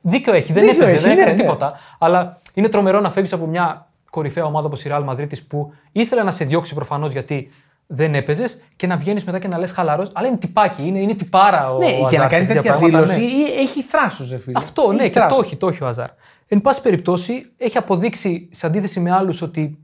Δίκιο 0.00 0.34
έχει, 0.34 0.52
δεν 0.52 0.64
Δίκιο 0.64 0.82
έπαιζε, 0.82 0.94
έχει, 0.96 1.02
δεν 1.02 1.12
έκανε 1.12 1.30
ναι, 1.30 1.36
ναι. 1.36 1.42
τίποτα. 1.42 1.72
Αλλά 1.98 2.38
είναι 2.54 2.68
τρομερό 2.68 3.00
να 3.00 3.10
φεύγεις 3.10 3.32
από 3.32 3.46
μια 3.46 3.86
κορυφαία 4.10 4.44
ομάδα 4.44 4.66
όπως 4.66 4.84
η 4.84 4.90
Real 4.92 5.04
Madrid 5.08 5.26
που 5.48 5.72
ήθελε 5.92 6.22
να 6.22 6.32
σε 6.32 6.44
διώξει 6.44 6.74
προφανώς 6.74 7.12
γιατί 7.12 7.48
δεν 7.86 8.14
έπαιζες 8.14 8.62
και 8.76 8.86
να 8.86 8.96
βγαίνεις 8.96 9.24
μετά 9.24 9.38
και 9.38 9.48
να 9.48 9.58
λες 9.58 9.70
χαλαρός. 9.70 10.10
Αλλά 10.14 10.26
είναι 10.26 10.36
τυπάκι, 10.36 10.86
είναι, 10.86 10.98
είναι 10.98 11.14
τυπάρα 11.14 11.74
ο 11.74 11.78
Ναι, 11.78 11.86
ο 11.86 12.08
για 12.08 12.18
να 12.18 12.24
Αζάρ 12.24 12.28
κάνει 12.28 12.46
σε 12.46 12.52
τέτοια 12.52 12.72
πράγματα, 12.72 13.02
δήλωση 13.02 13.24
ναι. 13.24 13.30
ή 13.30 13.60
έχει 13.60 13.82
θράσος, 13.82 14.30
ρε 14.30 14.38
φίλε. 14.38 14.58
Αυτό, 14.58 14.82
Έχει 14.82 14.94
ναι, 14.94 15.08
και 15.08 15.10
θράσος. 15.10 15.36
το 15.36 15.42
έχει, 15.44 15.56
το 15.56 15.68
έχει 15.68 15.84
ο 15.84 15.86
Αζάρ. 15.86 16.08
Εν 16.48 16.60
πάση 16.60 16.82
περιπτώσει, 16.82 17.52
έχει 17.56 17.78
αποδείξει 17.78 18.48
σε 18.52 18.66
αντίθεση 18.66 19.00
με 19.00 19.12
άλλους 19.12 19.42
ότι 19.42 19.78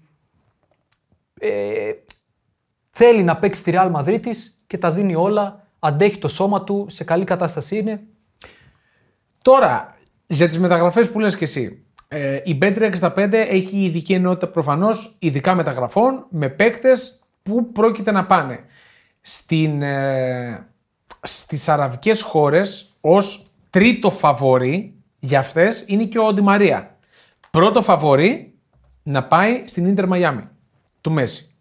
ε, 1.41 1.93
θέλει 2.91 3.23
να 3.23 3.37
παίξει 3.37 3.61
στη 3.61 3.73
Real 3.75 3.93
Madrid 3.93 4.19
της 4.23 4.63
και 4.67 4.79
τα 4.79 4.93
δίνει 4.93 5.15
όλα. 5.15 5.69
Αντέχει 5.79 6.19
το 6.19 6.29
σώμα 6.29 6.65
του, 6.65 6.87
σε 6.89 7.05
καλή 7.05 7.25
κατάσταση 7.25 7.79
είναι. 7.79 8.03
Τώρα, 9.43 9.97
για 10.27 10.49
τις 10.49 10.59
μεταγραφές 10.59 11.11
που 11.11 11.21
λες 11.21 11.37
και 11.37 11.45
εσύ. 11.45 11.85
Ε, 12.09 12.41
η 12.45 12.59
Bet365 12.63 13.33
έχει 13.33 13.77
ειδική 13.77 14.13
ενότητα 14.13 14.49
προφανώς, 14.49 15.17
ειδικά 15.19 15.55
μεταγραφών, 15.55 16.27
με 16.29 16.49
παίκτες 16.49 17.23
που 17.43 17.73
πρόκειται 17.73 18.11
να 18.11 18.27
πάνε 18.27 18.65
στην, 19.21 19.83
ε, 19.83 20.67
στις 21.23 21.69
αραβικές 21.69 22.23
χώρες 22.23 22.93
ως 23.01 23.51
τρίτο 23.71 24.11
φαβορή 24.11 24.95
για 25.25 25.39
αυτές 25.39 25.85
είναι 25.87 26.05
και 26.05 26.19
ο 26.19 26.33
Ντι 26.33 26.41
Μαρία. 26.41 26.97
Πρώτο 27.51 27.83
φαβορή 27.83 28.55
να 29.03 29.25
πάει 29.25 29.63
στην 29.67 29.87
Ίντερ 29.87 30.07
Μαϊάμι 30.07 30.49
του 31.01 31.11
Μέση. 31.11 31.55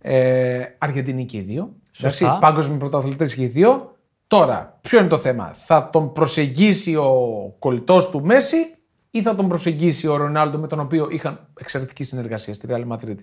Ε, 0.00 0.64
Αργεντινή 0.78 1.26
και 1.26 1.36
οι 1.36 1.40
δύο. 1.40 1.76
Σωστά. 1.90 2.24
Εντάξει, 2.24 2.40
Παγκόσμιοι 2.40 2.78
πρωταθλητές 2.78 3.34
και 3.34 3.42
οι 3.42 3.46
δύο. 3.46 3.96
Τώρα, 4.26 4.78
ποιο 4.80 4.98
είναι 4.98 5.08
το 5.08 5.18
θέμα; 5.18 5.52
Θα 5.52 5.90
τον 5.92 6.12
προσεγγίσει 6.12 6.94
ο 6.94 7.14
κολλητός 7.58 8.10
του 8.10 8.24
Μέση 8.24 8.74
ή 9.10 9.22
θα 9.22 9.34
τον 9.34 9.48
προσεγγίσει 9.48 10.06
ο 10.06 10.16
Ρονάλντο 10.16 10.58
με 10.58 10.66
τον 10.66 10.80
οποίο 10.80 11.08
είχαν 11.10 11.48
εξαιρετική 11.60 12.04
συνεργασία 12.04 12.54
στη 12.54 12.68
Real 12.70 12.86
Madrid. 12.88 13.18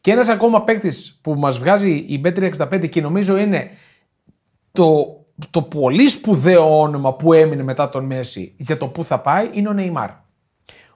Και 0.00 0.10
ένας 0.10 0.28
ακόμα 0.28 0.62
παίκτης 0.62 1.18
που 1.22 1.34
μας 1.34 1.58
βγάζει 1.58 1.90
η 1.90 2.20
Bet365 2.24 2.88
και 2.88 3.00
νομίζω 3.00 3.36
είναι 3.36 3.70
το, 4.72 5.21
το 5.50 5.62
πολύ 5.62 6.08
σπουδαίο 6.08 6.80
όνομα 6.80 7.14
που 7.14 7.32
έμεινε 7.32 7.62
μετά 7.62 7.88
τον 7.88 8.04
Μέση 8.04 8.54
για 8.56 8.76
το 8.76 8.86
πού 8.86 9.04
θα 9.04 9.20
πάει 9.20 9.50
είναι 9.52 9.68
ο 9.68 9.72
Νεϊμάρ. 9.72 10.10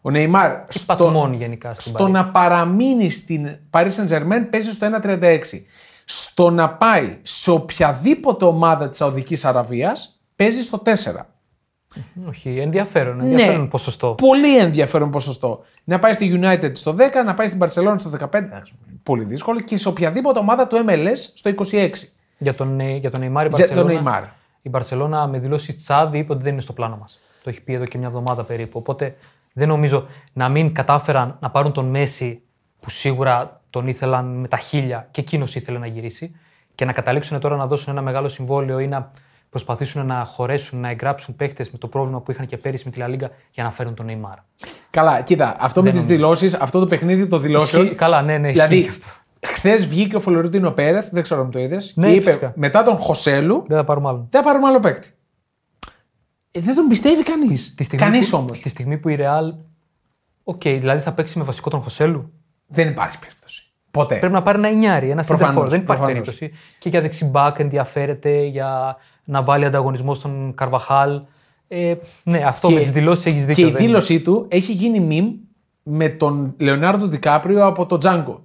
Ο 0.01 0.11
Νεϊμάρ 0.11 0.65
Και 0.65 0.81
πατμών 0.87 1.33
γενικά 1.33 1.75
στην 1.75 1.93
στο 1.93 2.09
να 2.09 2.29
παραμείνει 2.29 3.11
στην 3.11 3.59
Paris 3.71 3.89
Saint 3.89 4.09
Germain 4.09 4.47
παίζει 4.51 4.73
στο 4.73 4.87
1,36. 5.03 5.41
Στο 6.05 6.51
να 6.51 6.71
πάει 6.71 7.19
σε 7.23 7.51
οποιαδήποτε 7.51 8.45
ομάδα 8.45 8.89
της 8.89 8.99
Σαουδικής 8.99 9.45
Αραβίας 9.45 10.21
παίζει 10.37 10.63
στο 10.63 10.83
4. 10.85 11.27
Όχι, 12.29 12.59
ενδιαφέρον. 12.59 13.21
ενδιαφέρον 13.21 13.61
Ναι. 13.61 13.67
ποσοστό. 13.67 14.15
Πολύ 14.15 14.59
ενδιαφέρον 14.59 15.11
ποσοστό. 15.11 15.65
Να 15.85 15.99
πάει 15.99 16.13
στη 16.13 16.41
United 16.43 16.71
στο 16.75 16.93
10, 16.93 17.25
να 17.25 17.35
πάει 17.35 17.49
στην 17.49 17.61
Barcelona 17.63 17.95
στο 17.99 18.11
15. 18.11 18.35
εντάξει, 18.35 18.75
Πολύ 19.03 19.25
δύσκολο. 19.25 19.61
Και 19.61 19.77
σε 19.77 19.89
οποιαδήποτε 19.89 20.39
ομάδα 20.39 20.67
του 20.67 20.85
MLS 20.89 21.17
στο 21.35 21.51
26. 21.51 21.91
Για 22.39 22.55
τον, 22.55 22.81
ε, 22.81 22.97
για 22.97 23.11
τον 23.11 23.21
Neymar 23.21 23.47
η 23.53 23.55
Για 23.55 23.69
τον 23.75 23.87
Barcelona- 23.89 24.03
Neymar. 24.03 24.23
Η 24.63 24.69
Μπαρσελόνα 24.69 25.27
με 25.27 25.39
δηλώσει 25.39 25.75
Τσάβη 25.75 26.19
είπε 26.19 26.33
ότι 26.33 26.43
δεν 26.43 26.53
είναι 26.53 26.61
στο 26.61 26.73
πλάνο 26.73 26.97
μας. 26.97 27.21
Το 27.43 27.51
έχει 27.51 27.61
πει 27.63 27.73
εδώ 27.73 27.85
και 27.85 27.99
μια 27.99 28.07
εβδομάδα 28.07 28.43
περίπου. 28.45 28.79
Οπότε 28.79 29.17
δεν 29.53 29.69
νομίζω 29.69 30.07
να 30.33 30.49
μην 30.49 30.75
κατάφεραν 30.75 31.37
να 31.41 31.51
πάρουν 31.51 31.73
τον 31.73 31.85
Μέση 31.87 32.43
που 32.81 32.91
σίγουρα 32.91 33.61
τον 33.71 33.87
ήθελαν 33.89 34.25
με 34.27 34.49
τα 34.49 34.57
χίλια 34.57 35.09
και 35.11 35.21
εκείνος 35.21 35.55
ήθελε 35.55 35.79
να 35.79 35.87
γυρίσει 35.87 36.37
και 36.75 36.85
να 36.85 36.93
καταλήξουν 36.93 37.41
τώρα 37.41 37.57
να 37.57 37.67
δώσουν 37.67 37.93
ένα 37.93 38.03
μεγάλο 38.03 38.29
συμβόλαιο 38.29 38.79
ή 38.79 38.87
να 38.87 39.11
προσπαθήσουν 39.51 40.07
να 40.07 40.25
χωρέσουν, 40.25 40.81
να 40.81 40.89
εγγράψουν 40.91 41.37
παίχτε 41.37 41.67
με 41.73 41.79
το 41.79 41.87
πρόβλημα 41.89 42.21
που 42.21 42.31
είχαν 42.31 42.47
και 42.47 42.57
πέρυσι 42.57 42.83
με 42.87 42.91
τη 42.91 42.99
Λα 42.99 43.07
Λίγκα 43.09 43.31
για 43.51 43.65
να 43.65 43.71
φέρουν 43.71 43.95
τον 43.95 44.07
Neymar. 44.09 44.37
Καλά, 44.91 45.21
κοίτα, 45.21 45.57
αυτό 45.59 45.83
με 45.83 45.91
τις 45.91 46.07
δηλώσεις, 46.07 46.55
αυτό 46.55 46.79
το 46.79 46.87
παιχνίδι 46.87 47.27
το 47.27 47.39
δηλώσεων. 47.39 47.83
Ισχύει- 47.83 47.99
καλά, 47.99 48.23
ναι, 48.23 48.39
ναι, 48.39 48.51
Δηλαδή, 48.51 48.77
ισχύει 48.77 48.91
αυτό. 48.91 49.07
Χθες 49.67 49.87
βγήκε 49.87 50.17
ο 50.17 50.21
Φλωρεντίνο 50.21 50.71
Πέρεθ, 50.71 51.09
δεν 51.13 51.23
ξέρω 51.23 51.41
αν 51.43 51.51
το 51.51 51.59
είδες, 51.59 51.93
Ναι, 51.97 52.07
και 52.07 52.13
είπε 52.15 52.25
φυσικά. 52.31 52.53
μετά 52.57 52.83
τον 52.83 52.97
Χωσέλου 52.97 53.63
Δεν 53.67 53.77
θα 53.77 53.85
πάρουμε 53.85 54.09
άλλον. 54.09 54.27
δεν 54.31 54.43
θα 54.43 54.49
πάρουμε 54.49 54.67
άλλο 54.69 54.81
παίκτη. 54.81 55.09
Ε, 56.51 56.61
δεν 56.61 56.75
τον 56.75 56.87
πιστεύει 56.87 57.23
κανείς. 57.23 57.75
Τη 57.75 57.85
στιγμή 57.85 58.05
Κανείς 58.05 58.31
που- 58.31 58.39
όμως. 58.39 58.61
Τη 58.61 58.69
στιγμή 58.69 58.99
που 58.99 59.09
η 59.09 59.17
Real. 59.21 59.55
OK, 60.45 60.63
δηλαδή 60.63 61.01
θα 61.01 61.13
παίξει 61.13 61.39
με 61.39 61.45
βασικό 61.45 61.71
τον 61.71 61.81
Χωσέλου; 61.81 62.33
Δεν 62.67 62.89
υπάρχει 62.89 63.19
περίπτωση. 63.19 63.63
Ποτέ. 63.91 64.17
Πρέπει 64.19 64.33
να 64.33 64.43
πάρει 64.43 64.59
ένα 64.59 64.69
εννιάρι, 64.69 65.11
ένα 65.11 65.23
Προφανώς, 65.23 65.55
σέντερ 65.63 65.67
φορ. 65.67 65.71
Δεν 65.71 65.81
υπάρχει 65.81 65.85
προφανώς. 66.03 66.13
περίπτωση. 66.13 66.53
Και 66.79 66.89
για 66.89 67.01
δεξί 67.01 67.30
μπακ 67.30 67.59
ενδιαφέρεται 67.59 68.43
για 68.45 68.97
να 69.25 69.43
βάλει 69.43 69.65
ανταγωνισμό 69.65 70.15
στον 70.15 70.55
Καρβαχάλ. 70.55 71.23
Ε, 71.69 71.95
ναι, 72.23 72.39
αυτό 72.47 72.71
με 72.71 72.81
τις 72.81 72.93
δηλώσεις 72.93 73.27
έχεις 73.27 73.41
Και 73.41 73.47
δίκιο. 73.47 73.69
η 73.69 73.71
δεν- 73.71 73.83
δήλωσή 73.83 74.21
του 74.21 74.47
έχει 74.49 74.73
γίνει 74.73 75.07
meme 75.11 75.47
με 75.83 76.09
τον 76.09 76.55
Λεωνάρντο 76.59 77.07
Ντικάπριο 77.07 77.67
από 77.67 77.87
το 77.87 77.99
Django. 78.03 78.37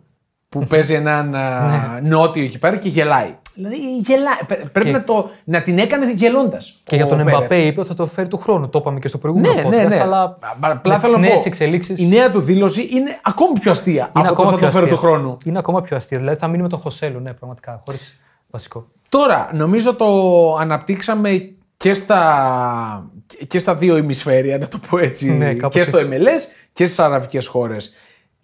Που 0.51 0.65
παίζει 0.65 0.93
έναν 0.93 1.35
α, 1.35 1.99
νότιο 2.03 2.43
εκεί 2.43 2.59
πέρα 2.59 2.77
και 2.77 2.89
γελάει. 2.89 3.35
Δηλαδή 3.53 3.75
γελάει. 3.97 4.37
Πε- 4.47 4.69
Πρέπει 4.69 4.87
Και- 4.87 4.91
να, 4.93 5.03
το, 5.03 5.29
να 5.43 5.61
την 5.61 5.77
έκανε 5.79 6.11
γελώντας. 6.11 6.79
Και 6.83 6.95
για 6.95 7.07
τον 7.07 7.19
Εμπαπέ 7.19 7.57
είπε 7.61 7.79
ότι 7.79 7.89
θα 7.89 7.95
το 7.95 8.05
φέρει 8.07 8.27
του 8.27 8.37
χρόνου. 8.37 8.69
Το 8.69 8.79
είπαμε 8.79 8.99
και 8.99 9.07
στο 9.07 9.17
προηγούμενο 9.17 9.53
Ναι, 9.53 9.61
podcast. 9.61 9.69
ναι, 9.69 9.83
ναι. 9.87 9.99
Αλλά 9.99 10.37
Μα 10.59 10.67
Απλά 10.69 10.93
με 10.93 10.99
θέλω 10.99 11.13
τις 11.13 11.21
να 11.21 11.27
νέες 11.27 11.35
πω, 11.41 11.41
εξελίξεις 11.45 11.99
Η 11.99 12.07
νέα 12.07 12.29
του 12.29 12.39
δήλωση 12.39 12.87
είναι 12.91 13.19
ακόμη 13.21 13.59
πιο 13.59 13.71
αστεία 13.71 13.93
είναι 13.93 14.09
από 14.13 14.23
το 14.27 14.31
ακόμα 14.31 14.49
θα 14.51 14.57
πιο 14.57 14.65
το 14.65 14.71
φέρω 14.71 14.83
αστεία. 14.85 14.99
του 14.99 15.05
χρόνου. 15.07 15.37
Είναι 15.45 15.57
ακόμα 15.57 15.81
πιο 15.81 15.95
αστεία. 15.97 16.17
Δηλαδή 16.17 16.37
θα 16.39 16.47
μείνει 16.47 16.61
με 16.61 16.69
τον 16.69 16.79
Χωσέλου, 16.79 17.19
ναι, 17.19 17.33
πραγματικά. 17.33 17.81
Χωρίς 17.85 18.19
βασικό. 18.49 18.85
Τώρα, 19.09 19.49
νομίζω 19.53 19.95
το 19.95 20.07
αναπτύξαμε 20.55 21.51
και 21.77 21.93
στα, 21.93 23.09
και 23.47 23.59
στα 23.59 23.75
δύο 23.75 23.97
ημισφαίρια, 23.97 24.57
να 24.57 24.67
το 24.67 24.79
πω 24.89 24.97
έτσι, 24.97 25.31
Ναι, 25.31 25.53
κάπως 25.53 25.75
και 25.75 25.83
στο 25.83 25.97
έτσι. 25.97 26.09
MLS 26.11 26.41
και 26.73 26.85
στις 26.85 26.99
αραβικές 26.99 27.47
χώρες. 27.47 27.95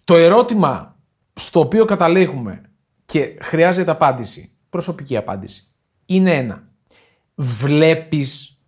Το 0.04 0.16
ερώτημα 0.16 0.96
στο 1.38 1.60
οποίο 1.60 1.84
καταλήγουμε 1.84 2.62
και 3.04 3.38
χρειάζεται 3.40 3.90
απάντηση, 3.90 4.52
προσωπική 4.70 5.16
απάντηση, 5.16 5.62
είναι 6.06 6.34
ένα. 6.36 6.62
Βλέπεις 7.34 8.60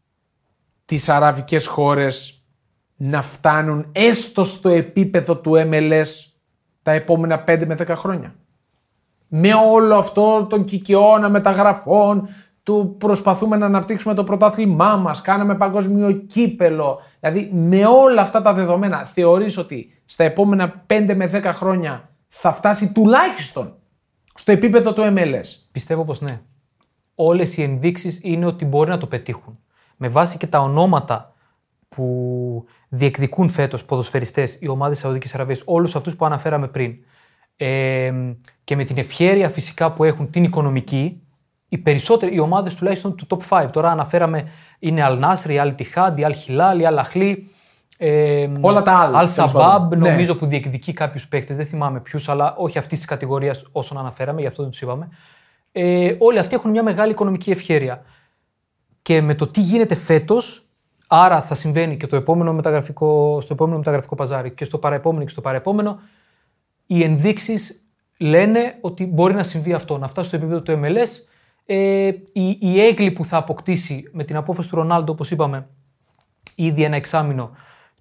τις 0.85 1.09
αραβικές 1.09 1.67
χώρες 1.67 2.45
να 2.97 3.23
φτάνουν 3.23 3.87
έστω 3.93 4.45
στο 4.45 4.69
επίπεδο 4.69 5.37
του 5.37 5.53
MLS 5.55 6.07
τα 6.83 6.93
επόμενα 6.93 7.45
5 7.47 7.65
με 7.67 7.77
10 7.79 7.87
χρόνια; 7.97 8.35
Με 9.29 9.55
όλο 9.55 9.97
αυτό 9.97 10.47
τον 10.49 10.65
κικαιώνα 10.65 11.29
μεταγραφών, 11.29 12.29
του 12.63 12.97
προσπαθούμε 12.99 13.57
να 13.57 13.67
αναπτύξουμε 13.67 14.15
το 14.15 14.25
πρωτάθλημά 14.25 14.97
μας, 14.97 15.21
κάναμε 15.21 15.55
παγκόσμιο 15.55 16.13
κύπελο. 16.13 17.01
Δηλαδή 17.21 17.51
με 17.53 17.87
όλα 17.87 18.21
αυτά 18.21 18.43
τα 18.43 18.53
δεδομένα 18.53 19.05
θεωρείς 19.05 19.57
ότι 19.57 20.03
στα 20.05 20.25
επόμενα 20.25 20.85
5 20.87 21.15
με 21.15 21.31
10 21.33 21.51
χρόνια 21.55 22.10
θα 22.33 22.53
φτάσει 22.53 22.93
τουλάχιστον 22.93 23.75
στο 24.35 24.53
επίπεδο 24.53 24.93
του 24.93 25.03
MLS. 25.17 25.47
Πιστεύω 25.73 26.05
πως 26.05 26.21
ναι. 26.21 26.41
Όλες 27.15 27.57
οι 27.57 27.63
ενδείξεις 27.63 28.21
είναι 28.23 28.47
ότι 28.47 28.65
μπορεί 28.65 28.91
να 28.91 28.99
το 28.99 29.07
πετύχουν. 29.07 29.59
Με 29.97 30.09
βάση 30.09 30.37
και 30.37 30.47
τα 30.47 30.61
ονόματα 30.61 31.35
που 31.89 32.65
διεκδικούν 32.89 33.51
φέτος 33.51 33.85
ποδοσφαιριστές, 33.85 34.59
οι 34.61 34.69
ομάδες 34.69 34.99
Σαουδικής 34.99 35.35
Αραβίας, 35.35 35.63
όλους 35.65 35.97
αυτούς 35.97 36.17
που 36.17 36.25
αναφέραμε 36.25 36.69
πριν. 36.69 36.95
Ε, 37.57 38.13
και 38.65 38.77
με 38.77 38.85
την 38.85 38.99
ευχέρεια 38.99 39.51
φυσικά 39.51 39.93
που 39.93 40.05
έχουν 40.05 40.31
την 40.31 40.45
οικονομική, 40.45 41.23
οι 41.69 41.79
περισσότεροι, 41.79 42.35
οι 42.35 42.39
ομάδες 42.39 42.75
τουλάχιστον 42.75 43.17
του 43.17 43.27
top 43.29 43.39
5. 43.49 43.69
Τώρα 43.73 43.91
αναφέραμε 43.91 44.49
είναι 44.79 45.03
Al 45.07 45.21
Nasr, 45.23 45.51
η 45.51 45.57
Al 45.59 45.75
Tihad, 45.75 46.13
η 46.17 46.27
Al 46.27 46.33
Hilal, 46.33 46.81
η 46.81 46.85
Al 46.89 47.05
Ahly. 47.05 47.37
Ε, 48.03 48.51
Όλα 48.61 48.83
τα 48.83 48.93
άλλα, 48.93 49.23
Al 49.23 49.31
τέλος 49.35 49.51
Sabab, 49.51 49.53
πάντων. 49.53 49.99
Ναι. 49.99 50.11
νομίζω 50.11 50.35
που 50.37 50.47
διεκδικεί 50.47 50.93
κάποιους 50.93 51.29
παίκτες, 51.29 51.57
δεν 51.57 51.67
θυμάμαι 51.67 52.01
ποιους, 52.01 52.29
αλλά 52.29 52.55
όχι 52.57 52.79
αυτής 52.79 52.99
της 52.99 53.07
κατηγορίας 53.07 53.67
όσων 53.73 53.99
αναφέραμε, 53.99 54.41
γι' 54.41 54.47
αυτό 54.47 54.63
δεν 54.63 54.71
τους 54.71 54.81
είπαμε. 54.81 55.09
Ε, 55.73 56.15
όλοι 56.19 56.39
αυτοί 56.39 56.55
έχουν 56.55 56.71
μια 56.71 56.83
μεγάλη 56.83 57.13
οικονομική 57.13 57.51
ευχέρεια. 57.51 58.03
Και 59.03 59.21
με 59.21 59.35
το 59.35 59.47
τι 59.47 59.61
γίνεται 59.61 59.95
φέτος, 59.95 60.69
άρα 61.07 61.43
θα 61.43 61.55
συμβαίνει 61.55 61.97
και 61.97 62.07
το 62.07 62.17
επόμενο 62.17 62.53
μεταγραφικό, 62.53 63.41
στο 63.41 63.53
επόμενο 63.53 63.77
μεταγραφικό 63.77 64.15
παζάρι 64.15 64.51
και 64.51 64.65
στο 64.65 64.79
παραεπόμενο 64.79 65.25
και 65.25 65.31
στο 65.31 65.41
παραεπόμενο, 65.41 66.01
οι 66.87 67.03
ενδείξεις 67.03 67.85
λένε 68.19 68.79
ότι 68.81 69.07
μπορεί 69.07 69.35
να 69.35 69.43
συμβεί 69.43 69.73
αυτό, 69.73 69.99
να 69.99 70.07
φτάσει 70.07 70.29
στο 70.29 70.37
επίπεδο 70.37 70.63
του 70.63 70.81
MLS. 70.83 71.09
Ε, 71.67 72.07
η, 72.33 72.59
η 72.61 72.81
έγκλη 72.81 73.11
που 73.11 73.25
θα 73.25 73.37
αποκτήσει 73.37 74.11
με 74.13 74.25
την 74.25 74.37
απόφαση 74.37 74.69
του 74.69 74.77
Ρονάλντο, 74.77 75.13
όπως 75.13 75.31
είπαμε, 75.31 75.67
ήδη 76.55 76.85
ένα 76.85 76.97
εξάμεινο, 76.97 77.51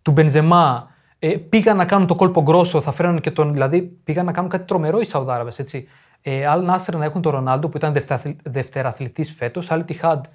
του 0.09 0.15
Μπενζεμά, 0.15 0.87
ε, 1.19 1.37
πήγαν 1.37 1.77
να 1.77 1.85
κάνουν 1.85 2.07
το 2.07 2.15
κόλπο 2.15 2.41
γκρόσο, 2.41 2.81
θα 2.81 2.91
φέραν 2.91 3.19
και 3.19 3.31
τον. 3.31 3.53
Δηλαδή, 3.53 3.81
πήγαν 3.81 4.25
να 4.25 4.31
κάνουν 4.31 4.49
κάτι 4.49 4.65
τρομερό 4.65 4.99
οι 4.99 5.05
Σαουδάραβες, 5.05 5.59
έτσι. 5.59 5.87
Ε, 6.21 6.45
Αλ 6.47 6.65
Νάσερ 6.65 6.95
να 6.95 7.05
έχουν 7.05 7.21
τον 7.21 7.31
Ρονάλντο 7.31 7.69
που 7.69 7.77
ήταν 7.77 7.95
δευτεραθλητής 8.43 9.33
φέτος, 9.33 9.71
Αλ 9.71 9.85
Τιχάντ 9.85 10.25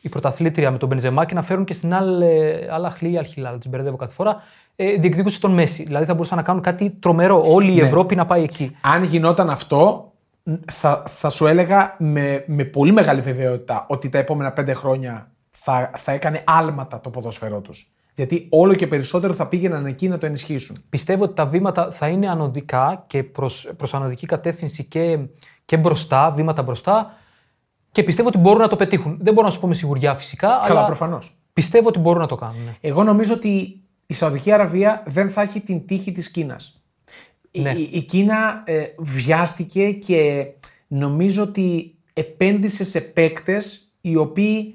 η 0.00 0.08
πρωταθλήτρια 0.08 0.70
με 0.70 0.78
τον 0.78 0.88
Μπενζεμά 0.88 1.24
και 1.24 1.34
να 1.34 1.42
φέρουν 1.42 1.64
και 1.64 1.72
στην 1.72 1.94
Αλ 1.94 2.84
Αχλή 2.84 3.12
ή 3.12 3.18
Αλχιλάλ, 3.18 3.58
τι 3.58 3.68
μπερδεύω 3.68 3.96
κάθε 3.96 4.14
φορά, 4.14 4.42
ε, 4.76 4.96
διεκδικούσε 4.96 5.40
τον 5.40 5.52
Μέση. 5.52 5.82
Δηλαδή 5.82 6.04
θα 6.04 6.14
μπορούσαν 6.14 6.36
να 6.36 6.42
κάνουν 6.42 6.62
κάτι 6.62 6.90
τρομερό. 6.90 7.42
Όλη 7.46 7.72
η 7.72 7.74
Ναι. 7.74 7.82
Ευρώπη 7.82 8.14
να 8.14 8.26
πάει 8.26 8.42
εκεί. 8.42 8.76
Αν 8.80 9.04
γινόταν 9.04 9.50
αυτό, 9.50 10.12
θα, 10.70 11.02
θα 11.06 11.30
σου 11.30 11.46
έλεγα 11.46 11.94
με, 11.98 12.44
με 12.46 12.64
πολύ 12.64 12.92
μεγάλη 12.92 13.20
βεβαιότητα 13.20 13.86
ότι 13.88 14.08
τα 14.08 14.18
επόμενα 14.18 14.52
πέντε 14.52 14.72
χρόνια 14.72 15.30
θα, 15.50 15.90
θα 15.96 16.12
έκανε 16.12 16.42
άλματα 16.46 17.00
το 17.00 17.10
ποδόσφαιρό 17.10 17.60
τους. 17.60 17.96
Γιατί 18.14 18.46
όλο 18.50 18.74
και 18.74 18.86
περισσότερο 18.86 19.34
θα 19.34 19.46
πήγαιναν 19.46 19.86
εκεί 19.86 20.08
να 20.08 20.18
το 20.18 20.26
ενισχύσουν. 20.26 20.78
Πιστεύω 20.88 21.24
ότι 21.24 21.34
τα 21.34 21.46
βήματα 21.46 21.90
θα 21.90 22.08
είναι 22.08 22.28
ανωδικά 22.28 23.04
και 23.06 23.22
προς, 23.22 23.72
προς 23.76 23.94
ανωδική 23.94 24.26
κατεύθυνση 24.26 24.84
και, 24.84 25.18
και 25.64 25.76
μπροστά, 25.76 26.30
βήματα 26.30 26.62
μπροστά 26.62 27.16
και 27.92 28.02
πιστεύω 28.02 28.28
ότι 28.28 28.38
μπορούν 28.38 28.60
να 28.60 28.68
το 28.68 28.76
πετύχουν. 28.76 29.18
Δεν 29.20 29.34
μπορώ 29.34 29.46
να 29.46 29.52
σου 29.52 29.60
πω 29.60 29.66
με 29.66 29.74
σιγουριά 29.74 30.14
φυσικά, 30.14 30.48
Καλά, 30.66 30.78
αλλά 30.78 30.86
προφανώς. 30.86 31.36
πιστεύω 31.52 31.88
ότι 31.88 31.98
μπορούν 31.98 32.20
να 32.20 32.26
το 32.26 32.34
κάνουν. 32.36 32.64
ναι. 32.64 32.76
Εγώ 32.80 33.02
νομίζω 33.02 33.34
ότι 33.34 33.80
η 34.06 34.14
Σαουδική 34.14 34.52
Αραβία 34.52 35.02
δεν 35.06 35.30
θα 35.30 35.42
έχει 35.42 35.60
την 35.60 35.86
τύχη 35.86 36.12
της 36.12 36.30
Κίνας. 36.30 36.82
Ναι. 37.50 37.70
Η, 37.70 37.90
η 37.92 38.02
Κίνα 38.02 38.62
ε, 38.64 38.84
βιάστηκε 38.98 39.90
και 39.90 40.46
νομίζω 40.88 41.42
ότι 41.42 41.94
επένδυσε 42.12 42.84
σε 42.84 43.00
παίκτες 43.00 43.92
οι 44.00 44.16
οποίοι 44.16 44.74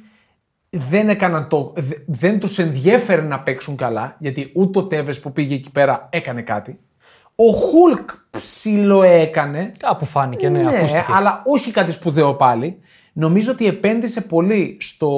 δεν 0.69 1.09
έκαναν 1.09 1.47
το, 1.47 1.73
δε- 1.75 1.95
δεν 2.05 2.39
τους 2.39 2.59
ενδιέφερε 2.59 3.21
να 3.21 3.39
παίξουν 3.39 3.75
καλά, 3.75 4.15
γιατί 4.19 4.51
ούτε 4.55 4.79
ο 4.79 4.83
Τέβες 4.83 5.19
που 5.19 5.31
πήγε 5.31 5.55
εκεί 5.55 5.71
πέρα 5.71 6.07
έκανε 6.11 6.41
κάτι. 6.41 6.79
Ο 7.35 7.51
Χουλκ 7.51 8.09
ψηλό 8.29 9.03
έκανε, 9.03 9.71
Κάπου 9.77 10.05
φάνηκε, 10.05 10.49
ναι, 10.49 10.67
ακούστηκε. 10.67 11.05
αλλά 11.09 11.41
όχι 11.45 11.71
κάτι 11.71 11.91
σπουδαίο 11.91 12.33
πάλι. 12.35 12.79
Νομίζω 13.13 13.51
ότι 13.51 13.67
επένδυσε 13.67 14.21
πολύ 14.21 14.77
στο 14.79 15.09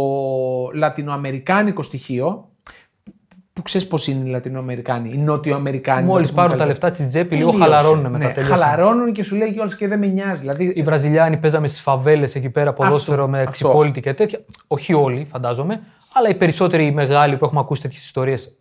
λατινοαμερικάνικο 0.74 1.82
στοιχείο. 1.82 2.49
Που 3.60 3.66
ξέρεις 3.66 3.88
πώς 3.88 4.08
είναι 4.08 4.28
οι 4.28 4.32
Λατινοαμερικάνοι, 4.32 5.10
οι 5.14 5.18
Νότιοαμερικάνοι. 5.18 6.06
Μόλις 6.06 6.30
να 6.30 6.36
το 6.36 6.42
πούμε 6.42 6.42
πάρουν 6.48 6.58
τα 6.58 6.64
καλύτερα. 6.66 6.90
λεφτά 6.90 7.04
της 7.04 7.14
τσέπη, 7.14 7.36
λίγο 7.36 7.52
Τελείωσε. 7.52 7.72
χαλαρώνουν 7.72 8.12
μετά. 8.12 8.26
Ναι, 8.28 8.34
τελείωσαν. 8.34 8.58
χαλαρώνουν 8.60 9.12
και 9.12 9.24
σου 9.24 9.36
λέει 9.36 9.54
κιόλα 9.54 9.76
και 9.76 9.88
δεν 9.88 10.00
με 10.00 10.08
νοιάζει. 10.08 10.40
Δηλαδή, 10.40 10.72
Οι 10.76 10.84
Βραζιλιάνοι 10.84 11.38
παίζαμε 11.38 11.68
στις 11.68 11.82
φαβέλες 11.82 12.36
εκεί 12.36 12.50
πέρα, 12.50 12.74
ποδόσφαιρο 12.74 13.28
με 13.28 13.38
αυτό. 13.38 13.50
εξυπόλυτη 13.50 14.02
και 14.02 14.14
τέτοια. 14.14 14.40
Όχι 14.68 14.94
όλοι, 14.94 15.26
φαντάζομαι, 15.30 15.82
αλλά 16.14 16.30
οι 16.30 16.36
περισσότεροι 16.36 16.86
οι 16.86 16.92
μεγάλοι 16.92 17.38
που 17.38 17.46
έχουμε 17.46 17.60
ακούσει 17.60 17.82
τέτοιες 17.82 18.04
ιστορίες, 18.04 18.52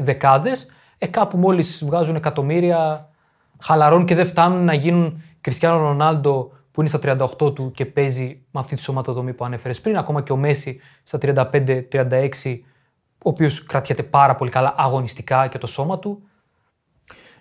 δεκάδες, 0.00 0.66
ε, 0.98 1.06
κάπου 1.06 1.36
μόλις 1.38 1.84
βγάζουν 1.84 2.14
εκατομμύρια, 2.16 3.08
χαλαρώνουν 3.60 4.04
και 4.06 4.14
δεν 4.14 4.26
φτάνουν 4.26 4.64
να 4.64 4.74
γίνουν 4.74 5.22
Κριστιανό 5.40 5.78
Ρονάλντο 5.78 6.52
που 6.72 6.80
είναι 6.80 6.88
στα 6.88 6.98
38 6.98 7.54
του 7.54 7.70
και 7.74 7.84
παίζει 7.86 8.42
με 8.50 8.60
αυτή 8.60 8.76
τη 8.76 8.82
σωματοδομή 8.82 9.32
που 9.32 9.44
ανέφερες 9.44 9.80
πριν. 9.80 9.96
Ακόμα 9.96 10.22
και 10.22 10.32
ο 10.32 10.36
Μέση 10.36 10.80
στα 11.02 11.18
35-36, 11.18 12.64
ο 13.24 13.28
οποίος 13.28 13.64
κρατιέται 13.64 14.02
πάρα 14.02 14.34
πολύ 14.34 14.50
καλά 14.50 14.74
αγωνιστικά 14.76 15.46
και 15.46 15.58
το 15.58 15.66
σώμα 15.66 15.98
του. 15.98 16.22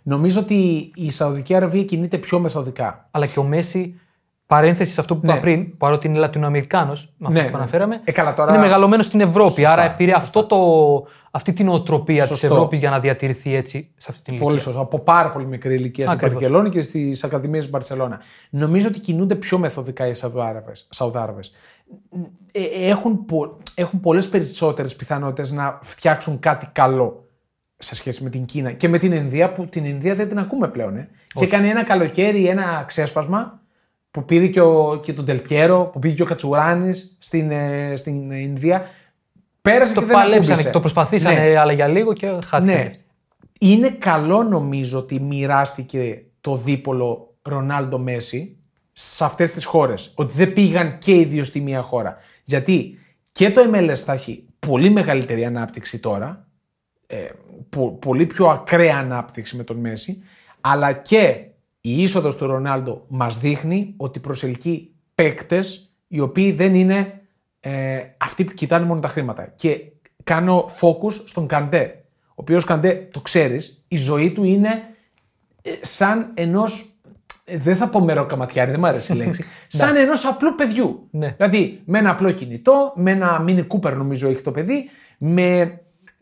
νομίζω 0.04 0.40
ότι 0.40 0.92
η 0.96 1.12
Σαουδική 1.12 1.56
Αραβία 1.56 1.84
κινείται 1.84 2.18
πιο 2.18 2.40
μεθοδικά. 2.40 3.08
αλλά 3.12 3.26
και 3.26 3.40
ο 3.40 3.44
Μέση, 3.44 4.00
παρένθεση 4.46 4.94
σε 4.94 5.00
αυτό 5.00 5.16
που 5.16 5.22
είπα 5.26 5.34
Ναι. 5.34 5.40
πριν, 5.40 5.78
παρότι 5.78 6.08
είναι 6.08 6.18
Λατινοαμερικάνος, 6.18 7.14
με 7.18 7.28
αυτό 7.28 7.40
Ναι, 7.40 7.46
που 7.46 7.52
ναι. 7.52 7.58
αναφέραμε, 7.62 8.02
Ε, 8.04 8.12
καλά, 8.12 8.34
τώρα- 8.34 8.52
είναι 8.54 8.62
μεγαλωμένος 8.62 9.06
στην 9.06 9.22
Ευρώπη. 9.22 9.52
Σωστά, 9.52 9.72
άρα 9.72 9.92
πήρε 9.92 10.14
αυτό 10.14 10.44
το, 10.46 10.58
αυτή 11.32 11.54
την 11.54 11.70
οτροπία 11.70 12.16
της 12.22 12.28
Σωστό. 12.28 12.46
Ευρώπης 12.46 12.80
για 12.80 12.90
να 12.90 13.00
διατηρηθεί 13.00 13.56
έτσι 13.56 13.90
σε 13.98 14.08
αυτή 14.12 14.24
την 14.24 14.34
ηλικία. 14.34 14.50
Πολύ 14.50 14.62
σωστό. 14.62 14.80
Από 14.82 15.00
πάρα 15.00 15.32
πολύ 15.32 15.46
μικρή 15.46 15.74
ηλικία 15.76 16.06
στην 16.06 16.18
Ακριβώς. 16.18 16.42
Βαρκελόνη 16.42 16.70
και 16.70 16.82
στις 16.82 17.24
Ακαδημίες 17.24 17.64
της 17.64 17.72
Μπαρσελόνα. 17.72 18.20
Νομίζω 18.50 18.88
ότι 18.88 19.00
κινούνται 19.00 19.36
πιο 19.36 19.58
μεθοδικά 19.58 20.08
οι 20.08 20.14
Σαουδάραβες- 20.14 20.88
Σαουδάραβες. 20.90 21.48
Ε, 21.48 21.54
έχουν, 22.90 23.26
πο, 23.26 23.58
έχουν 23.76 24.00
πολλές 24.00 24.30
περισσότερες 24.30 24.96
πιθανότητες 24.96 25.52
να 25.52 25.80
φτιάξουν 25.84 26.40
κάτι 26.40 26.70
καλό 26.72 27.28
σε 27.78 27.96
σχέση 27.96 28.24
με 28.24 28.30
την 28.30 28.46
Κίνα 28.46 28.72
και 28.72 28.88
με 28.88 28.98
την 28.98 29.12
Ινδία 29.12 29.54
που 29.54 29.66
την 29.66 29.86
Ινδία 29.86 30.16
δεν 30.16 30.28
την 30.28 30.40
ακούμε 30.40 30.68
πλέον. 30.68 30.96
Ε. 30.96 31.10
Είχε 31.36 31.48
κάνει 31.48 31.70
ένα 31.70 31.84
καλοκαίρι 31.84 32.48
ένα 32.48 32.84
ξέσπασμα 32.88 33.62
που 34.12 34.26
πήρε 34.26 34.48
και, 34.48 34.62
ο, 34.62 35.00
και 35.04 35.14
τον 35.14 35.26
Τελκέρο, 35.26 35.90
που 35.94 36.00
πήγε 36.00 36.16
και 36.16 36.22
ο 36.22 36.26
Κατσουράνης 36.26 37.18
στην, 37.20 37.52
ε, 37.52 37.96
στην 37.96 38.32
Ινδία. 38.32 38.86
Πέρασε 39.62 39.94
Το 39.94 40.00
και 40.00 40.06
δεν 40.06 40.16
παλέψανε, 40.16 40.52
ακούμπησε. 40.54 40.72
το 40.72 40.80
προσπαθήσανε, 40.80 41.40
Ναι. 41.40 41.58
αλλά 41.58 41.72
για 41.72 41.88
λίγο 41.88 42.14
και 42.14 42.38
χάθηκε. 42.46 42.74
Ναι. 42.74 42.90
Είναι 43.60 43.90
καλό 43.90 44.44
νομίζω 44.44 45.00
ότι 45.00 45.20
μοιράστηκε 45.20 46.24
το 46.42 46.58
δίπολο 46.58 47.34
Ρονάλντο 47.42 48.00
Μέση 48.00 48.58
σε 49.02 49.24
αυτές 49.24 49.52
τις 49.52 49.66
χώρες. 49.66 50.12
Ότι 50.16 50.34
δεν 50.34 50.54
πήγαν 50.54 50.98
και 50.98 51.16
οι 51.16 51.24
δύο 51.26 51.44
στη 51.44 51.62
μία 51.62 51.82
χώρα. 51.82 52.18
Γιατί 52.44 53.00
και 53.32 53.52
το 53.52 53.62
MLS 53.74 53.96
θα 53.96 54.14
έχει 54.14 54.48
πολύ 54.60 54.90
μεγαλύτερη 54.90 55.46
ανάπτυξη 55.46 56.00
τώρα. 56.00 56.48
Ε, 57.08 57.30
πο- 57.70 57.92
πολύ 57.92 58.26
πιο 58.26 58.48
ακραία 58.48 58.98
ανάπτυξη 58.98 59.56
με 59.56 59.64
τον 59.64 59.78
Μέση. 59.78 60.24
Αλλά 60.62 60.94
και 60.94 61.46
η 61.82 62.02
είσοδος 62.02 62.36
του 62.36 62.46
Ρονάλντο 62.46 63.06
μας 63.08 63.40
δείχνει 63.40 63.94
ότι 63.98 64.20
προσελκύει 64.20 64.92
παίκτες 65.16 65.94
οι 66.08 66.20
οποίοι 66.20 66.52
δεν 66.52 66.76
είναι 66.76 67.22
ε, 67.60 68.02
αυτοί 68.18 68.44
που 68.44 68.54
κοιτάνε 68.54 68.86
μόνο 68.86 69.00
τα 69.00 69.08
χρήματα. 69.08 69.54
Και 69.56 69.82
κάνω 70.24 70.70
focus 70.82 71.14
στον 71.26 71.48
Καντέ. 71.48 72.04
Ο 72.28 72.34
οποίος 72.36 72.66
Καντέ, 72.66 73.08
το 73.12 73.20
ξέρεις, 73.22 73.84
η 73.88 73.96
ζωή 73.96 74.32
του 74.32 74.44
είναι 74.44 74.84
ε, 75.62 75.72
σαν 75.82 76.32
ενός 76.34 76.82
ε, 76.82 76.99
δεν 77.58 77.76
θα 77.76 77.88
πω 77.88 78.00
μεροκαματιάρι, 78.00 78.72
δεν 78.72 78.80
μου 78.80 78.88
αρέσει 78.88 79.14
η 79.14 79.16
λέξη. 79.16 79.46
σαν 79.68 79.96
ενός 79.96 80.26
απλού 80.26 80.56
παιδιού. 80.56 81.08
Ναι. 81.12 81.34
Δηλαδή 81.38 81.82
με 81.86 82.00
ένα 82.00 82.10
απλό 82.10 82.32
κινητό, 82.32 82.94
με 82.96 83.12
ένα 83.12 83.44
mini 83.48 83.66
cooper 83.68 83.94
νομίζω 83.94 84.30
έχει 84.30 84.42
το 84.42 84.52
παιδί, 84.52 84.90
με 85.18 85.80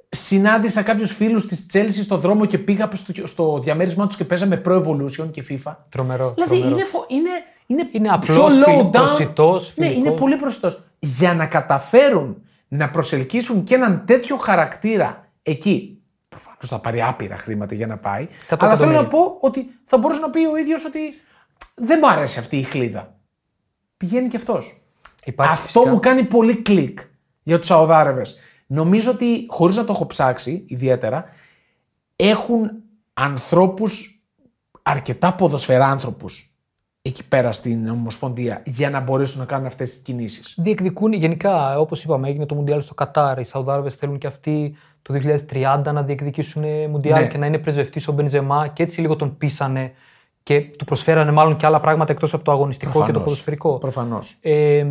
συνάντησα 0.09 0.81
κάποιους 0.81 1.15
φίλους 1.15 1.45
της 1.47 1.65
Chelsea 1.73 2.03
στο 2.03 2.17
δρόμο 2.17 2.45
και 2.45 2.57
πήγα 2.57 2.89
στο, 2.93 3.27
στο 3.27 3.59
διαμέρισμά 3.63 4.07
τους 4.07 4.17
και 4.17 4.23
παίζαμε 4.23 4.61
Pro 4.65 4.83
Evolution 4.83 5.31
και 5.31 5.43
FIFA. 5.49 5.75
Τρομερό. 5.89 6.31
Δηλαδή 6.33 6.55
τρομερό. 6.55 6.75
είναι, 6.75 6.83
φο- 6.85 7.05
είναι, 7.07 7.29
είναι, 7.67 7.87
Είναι 7.91 8.17
πιο 8.21 8.43
απλός, 8.45 8.59
low 8.59 8.63
φιλ- 8.65 8.85
down. 8.87 8.91
προσιτός, 8.91 9.73
Ναι, 9.75 9.85
φιλικός. 9.87 10.07
είναι 10.09 10.19
πολύ 10.19 10.35
προσιτός. 10.35 10.83
Για 10.99 11.33
να 11.33 11.45
καταφέρουν 11.45 12.41
να 12.67 12.89
προσελκύσουν 12.89 13.63
και 13.63 13.75
έναν 13.75 14.03
τέτοιο 14.05 14.35
χαρακτήρα 14.37 15.27
εκεί. 15.43 15.96
Προφανώς 16.37 16.69
θα 16.69 16.79
πάρει 16.79 17.01
άπειρα 17.01 17.37
χρήματα 17.37 17.75
για 17.75 17.87
να 17.87 17.97
πάει. 17.97 18.27
Εκατό 18.43 18.65
Αλλά 18.65 18.77
θέλω 18.77 18.91
να 18.91 18.97
εκατομμύρια. 18.99 19.27
πω 19.29 19.47
ότι 19.47 19.79
θα 19.83 19.97
μπορούσε 19.97 20.19
να 20.19 20.29
πει 20.29 20.45
ο 20.45 20.57
ίδιος 20.57 20.85
ότι 20.85 20.99
δεν 21.75 21.99
μου 22.01 22.09
αρέσει 22.09 22.39
αυτή 22.39 22.57
η 22.57 22.63
χλίδα. 22.63 23.15
Πηγαίνει 23.97 24.27
και 24.27 24.37
αυτός. 24.37 24.81
Υπάρχει 25.25 25.53
Αυτό 25.53 25.65
φυσικά. 25.79 25.89
μου 25.89 25.99
κάνει 25.99 26.23
πολύ 26.23 26.55
κλικ 26.61 26.99
για 27.43 27.57
τους 27.57 27.67
Σαουδάραβε. 27.67 28.25
Νομίζω 28.67 29.11
ότι 29.11 29.45
χωρίς 29.49 29.75
να 29.75 29.85
το 29.85 29.91
έχω 29.91 30.05
ψάξει 30.05 30.65
ιδιαίτερα, 30.67 31.25
έχουν 32.15 32.69
ανθρώπους, 33.13 34.23
αρκετά 34.83 35.33
ποδοσφαιρά 35.33 35.85
άνθρωπους 35.85 36.51
εκεί 37.01 37.27
πέρα 37.27 37.51
στην 37.51 37.89
Ομοσπονδία 37.89 38.61
για 38.65 38.89
να 38.89 38.99
μπορέσουν 38.99 39.39
να 39.39 39.45
κάνουν 39.45 39.65
αυτές 39.65 39.91
τις 39.91 40.01
κινήσεις. 40.01 40.55
Διεκδικούν 40.57 41.13
γενικά, 41.13 41.79
όπως 41.79 42.03
είπαμε, 42.03 42.27
έγινε 42.27 42.45
το 42.45 42.55
Μουντιάλ 42.55 42.81
στο 42.81 42.93
Κατάρ. 42.93 43.39
Οι 43.39 43.43
Σαουδάραβε 43.43 43.89
θέλουν 43.89 44.17
και 44.17 44.27
αυτοί 44.27 44.75
το 45.07 45.13
2030 45.49 45.81
να 45.93 46.03
διεκδικήσουν 46.03 46.63
Μουντιάλ 46.89 47.21
Ναι. 47.21 47.27
και 47.27 47.37
να 47.37 47.45
είναι 47.45 47.57
πρεσβευτής 47.57 48.07
ο 48.07 48.11
Μπενζεμά 48.11 48.67
και 48.67 48.83
έτσι 48.83 49.01
λίγο 49.01 49.15
τον 49.15 49.37
πείσανε 49.37 49.91
και 50.43 50.61
του 50.61 50.85
προσφέρανε 50.85 51.31
μάλλον 51.31 51.55
και 51.55 51.65
άλλα 51.65 51.79
πράγματα 51.79 52.11
εκτός 52.11 52.33
από 52.33 52.43
το 52.43 52.51
αγωνιστικό 52.51 53.05
και 53.05 53.11
το 53.11 53.19
ποδοσφαιρικό. 53.19 53.77
Προφανώς. 53.77 54.37
Ε, 54.41 54.85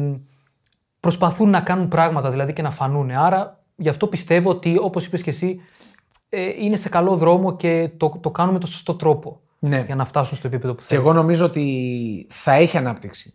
προσπαθούν 1.01 1.51
να 1.51 1.61
κάνουν 1.61 1.89
πράγματα 1.89 2.31
δηλαδή 2.31 2.53
και 2.53 2.63
να 2.63 2.71
φανούν. 2.71 3.11
Άρα 3.11 3.61
γι' 3.77 3.89
αυτό 3.89 4.07
πιστεύω 4.07 4.51
ότι 4.51 4.77
όπως 4.81 5.07
είπες 5.07 5.23
και 5.23 5.31
εσύ, 5.31 5.61
ε, 6.29 6.41
είναι 6.65 6.77
σε 6.77 6.89
καλό 6.89 7.17
δρόμο 7.17 7.57
και 7.57 7.91
το, 7.97 8.19
το 8.21 8.31
κάνουμε 8.31 8.59
το 8.59 8.67
σωστό 8.67 8.95
τρόπο 8.95 9.41
Ναι. 9.59 9.83
για 9.87 9.95
να 9.95 10.05
φτάσουν 10.05 10.37
στο 10.37 10.47
επίπεδο 10.47 10.75
που 10.75 10.81
Και 10.81 10.87
θέλουν. 10.87 11.05
εγώ 11.05 11.13
νομίζω 11.13 11.45
ότι 11.45 12.27
θα 12.31 12.53
έχει 12.53 12.77
ανάπτυξη. 12.77 13.35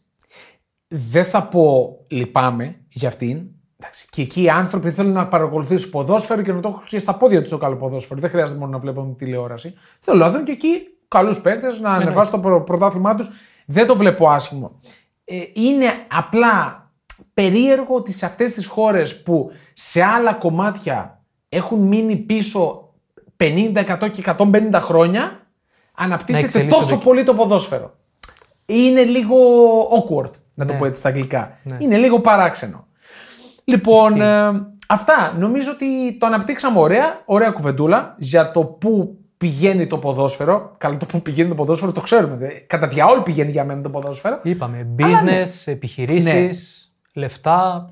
Δεν 0.88 1.24
θα 1.26 1.44
πω 1.44 1.98
λυπάμαι 2.08 2.76
για 2.90 3.08
αυτήν. 3.08 3.46
Εντάξει, 3.84 4.08
Και 4.10 4.22
εκεί 4.22 4.42
οι 4.42 4.50
άνθρωποι 4.50 4.92
θέλουν 4.92 5.12
να 5.12 5.28
παρακολουθήσουν 5.28 5.90
ποδόσφαιρο 5.90 6.42
και 6.42 6.52
να 6.54 6.60
το 6.60 6.68
έχουν 6.70 6.84
και 6.88 7.00
στα 7.00 7.14
πόδια 7.18 7.42
τους 7.42 7.50
το 7.50 7.58
καλό 7.58 7.76
ποδόσφαιρο. 7.76 8.20
Δεν 8.20 8.30
χρειάζεται 8.30 8.60
μόνο 8.60 8.72
να 8.72 8.78
βλέπουν 8.78 9.16
τηλεόραση. 9.16 9.74
Θέλουν 10.00 10.20
να 10.20 10.30
δουν 10.30 10.44
και 10.44 10.52
εκεί 10.52 10.70
καλούς 11.08 11.42
παίκτες, 11.42 11.80
να 11.80 11.92
ανεβάσουν 11.92 12.32
το 12.34 12.40
προ- 12.40 12.64
πρωτάθλημά 12.64 13.16
τους. 13.16 13.30
Δεν 13.66 13.88
το 13.88 13.96
βλέπω 13.96 14.30
άσχημο. 14.30 14.80
Ε, 15.26 15.36
είναι 15.54 15.86
απλά 16.12 16.86
περίεργο 17.34 17.96
ότι 17.96 18.12
σε 18.12 18.26
αυτές 18.26 18.54
τις 18.54 18.66
χώρες 18.66 19.22
που 19.24 19.52
σε 19.74 20.04
άλλα 20.04 20.34
κομμάτια 20.34 21.22
έχουν 21.50 21.80
μείνει 21.80 22.16
πίσω 22.16 22.90
50, 23.38 23.72
100 23.76 24.10
και 24.12 24.22
150 24.38 24.80
χρόνια 24.80 25.48
αναπτύσσεται 25.94 26.46
εξελίσσονται 26.46 26.82
τόσο 26.82 26.96
εκεί. 26.96 27.04
πολύ 27.04 27.24
το 27.24 27.34
ποδόσφαιρο. 27.34 27.94
Είναι 28.66 29.04
λίγο 29.04 29.36
awkward, 29.82 30.32
να 30.54 30.66
το 30.66 30.74
Ναι. 30.74 30.80
πω 30.80 30.86
έτσι 30.86 31.00
στα 31.00 31.10
αγγλικά. 31.10 31.58
Είναι 31.80 31.98
λίγο 31.98 32.20
παράξενο. 32.20 32.88
Λοιπόν, 33.64 34.22
ε, 34.22 34.52
αυτά. 34.88 35.36
Νομίζω 35.38 35.72
ότι 35.72 36.18
το 36.20 36.26
αναπτύξαμε 36.26 36.80
ωραία, 36.80 37.22
ωραία 37.26 37.52
κουβεντούλα 37.52 38.16
για 38.18 38.52
το 38.52 38.64
πού 38.64 39.16
πηγαίνει 39.38 39.88
το 39.88 39.98
ποδόσφαιρο. 39.98 40.76
Καλά, 40.78 40.98
το 40.98 41.06
που 41.06 41.22
πηγαίνει 41.22 41.50
το 41.50 41.56
ποδόσφαιρο 41.56 41.92
το 41.92 42.02
ξέρουμε. 42.02 42.36
δε. 42.36 42.48
Κατά 42.48 42.88
διαόλου 42.88 43.24
πηγαίνει 43.24 43.52
για 43.52 43.64
μένα 43.66 43.82
το 43.82 43.90
ποδόσφαιρο. 43.90 44.40
Είπαμε, 44.44 44.78
Αλλά 45.04 45.20
business, 45.20 45.24
ναι. 45.24 45.72
επιχειρήσεις, 45.72 46.92
λεφτά. 47.14 47.90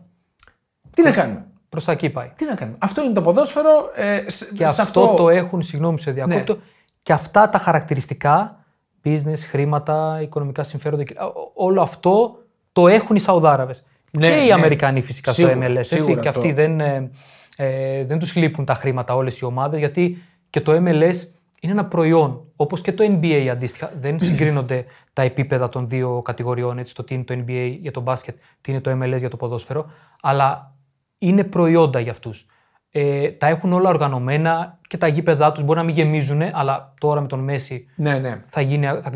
Τι 0.94 1.02
να 1.04 1.12
κάνουμε; 1.12 1.46
Προς 1.70 1.86
τα 1.86 1.92
εκεί 1.92 2.10
πάει. 2.10 2.32
Τι 2.36 2.46
να 2.46 2.54
κάνουμε; 2.56 2.78
Αυτό 2.82 3.04
είναι 3.04 3.14
το 3.14 3.22
ποδόσφαιρο. 3.22 3.92
Ε, 3.96 4.24
σ- 4.30 4.54
Και 4.54 4.66
σε 4.68 4.82
αυτό, 4.82 5.14
το 5.18 5.30
έχουν, 5.30 5.62
συγγνώμη 5.62 5.96
που 5.96 6.02
σε 6.02 6.12
διακόπτω, 6.12 6.54
Ναι. 6.54 6.60
και 7.04 7.14
αυτά 7.14 7.50
τα 7.50 7.58
χαρακτηριστικά, 7.58 8.64
business, 9.06 9.40
χρήματα, 9.50 10.20
οικονομικά 10.22 10.64
συμφέροντα, 10.64 11.04
και- 11.04 11.16
ό- 11.20 11.52
όλο 11.54 11.82
αυτό 11.82 12.38
το 12.72 12.88
έχουν 12.88 13.16
οι 13.16 13.20
Σαουδάραβες. 13.20 13.84
Ναι, 14.12 14.28
και 14.30 14.36
οι 14.36 14.46
ναι. 14.48 14.54
Αμερικανοί 14.54 15.02
φυσικά 15.02 15.32
Σίγουρα, 15.32 15.54
στο 15.56 15.64
MLS. 15.66 15.76
Έτσι, 15.78 15.94
σίγουρα 15.96 16.16
και 16.22 16.30
το- 16.32 16.40
αυτοί 16.40 16.52
δεν, 16.52 16.80
ε, 16.80 17.10
ε, 17.56 18.06
δεν 18.06 18.20
τους 18.20 18.36
λείπουν 18.36 18.66
τα 18.66 18.74
χρήματα 18.74 19.16
όλες 19.16 19.40
οι 19.40 19.46
ομάδες, 19.46 19.80
γιατί 19.80 20.18
και 20.50 20.62
το 20.62 20.72
MLS 20.72 21.16
είναι 21.62 21.72
ένα 21.72 21.86
προϊόν, 21.86 22.44
όπως 22.56 22.82
και 22.82 22.94
το 22.94 23.04
NBA 23.22 23.48
αντίστοιχα. 23.52 23.92
Δεν 24.00 24.20
συγκρίνονται 24.26 24.86
τα 25.14 25.22
επίπεδα 25.22 25.70
των 25.70 25.90
δύο 25.90 26.22
κατηγοριών, 26.26 26.78
έτσι, 26.78 26.96
το 26.96 27.04
τι 27.04 27.14
είναι 27.14 27.24
το 27.24 27.34
NBA 27.48 27.78
για 27.82 27.92
το 27.92 28.02
μπάσκετ, 28.02 28.36
τι 28.62 28.72
είναι 28.72 28.82
το 28.82 28.92
MLS 28.92 29.18
για 29.18 29.30
το 29.30 29.38
ποδόσφαιρο, 29.38 29.92
αλλά 30.22 30.74
είναι 31.18 31.44
προϊόντα 31.44 32.00
για 32.00 32.12
αυτούς. 32.12 32.46
Ε, 32.92 33.30
τα 33.32 33.48
έχουν 33.48 33.74
όλα 33.74 33.90
οργανωμένα 33.90 34.80
και 34.88 34.98
τα 34.98 35.08
γήπεδά 35.08 35.52
τους 35.52 35.64
μπορεί 35.64 35.78
να 35.80 35.86
μην 35.86 35.96
γεμίζουν, 35.96 36.42
αλλά 36.52 36.94
τώρα 37.00 37.22
με 37.22 37.28
τον 37.28 37.40
Μέση 37.40 37.86
Ναι, 37.96 38.18
ναι. 38.18 38.42
θα, 38.46 38.62
γίνει, 38.62 38.86
θα, 38.86 39.12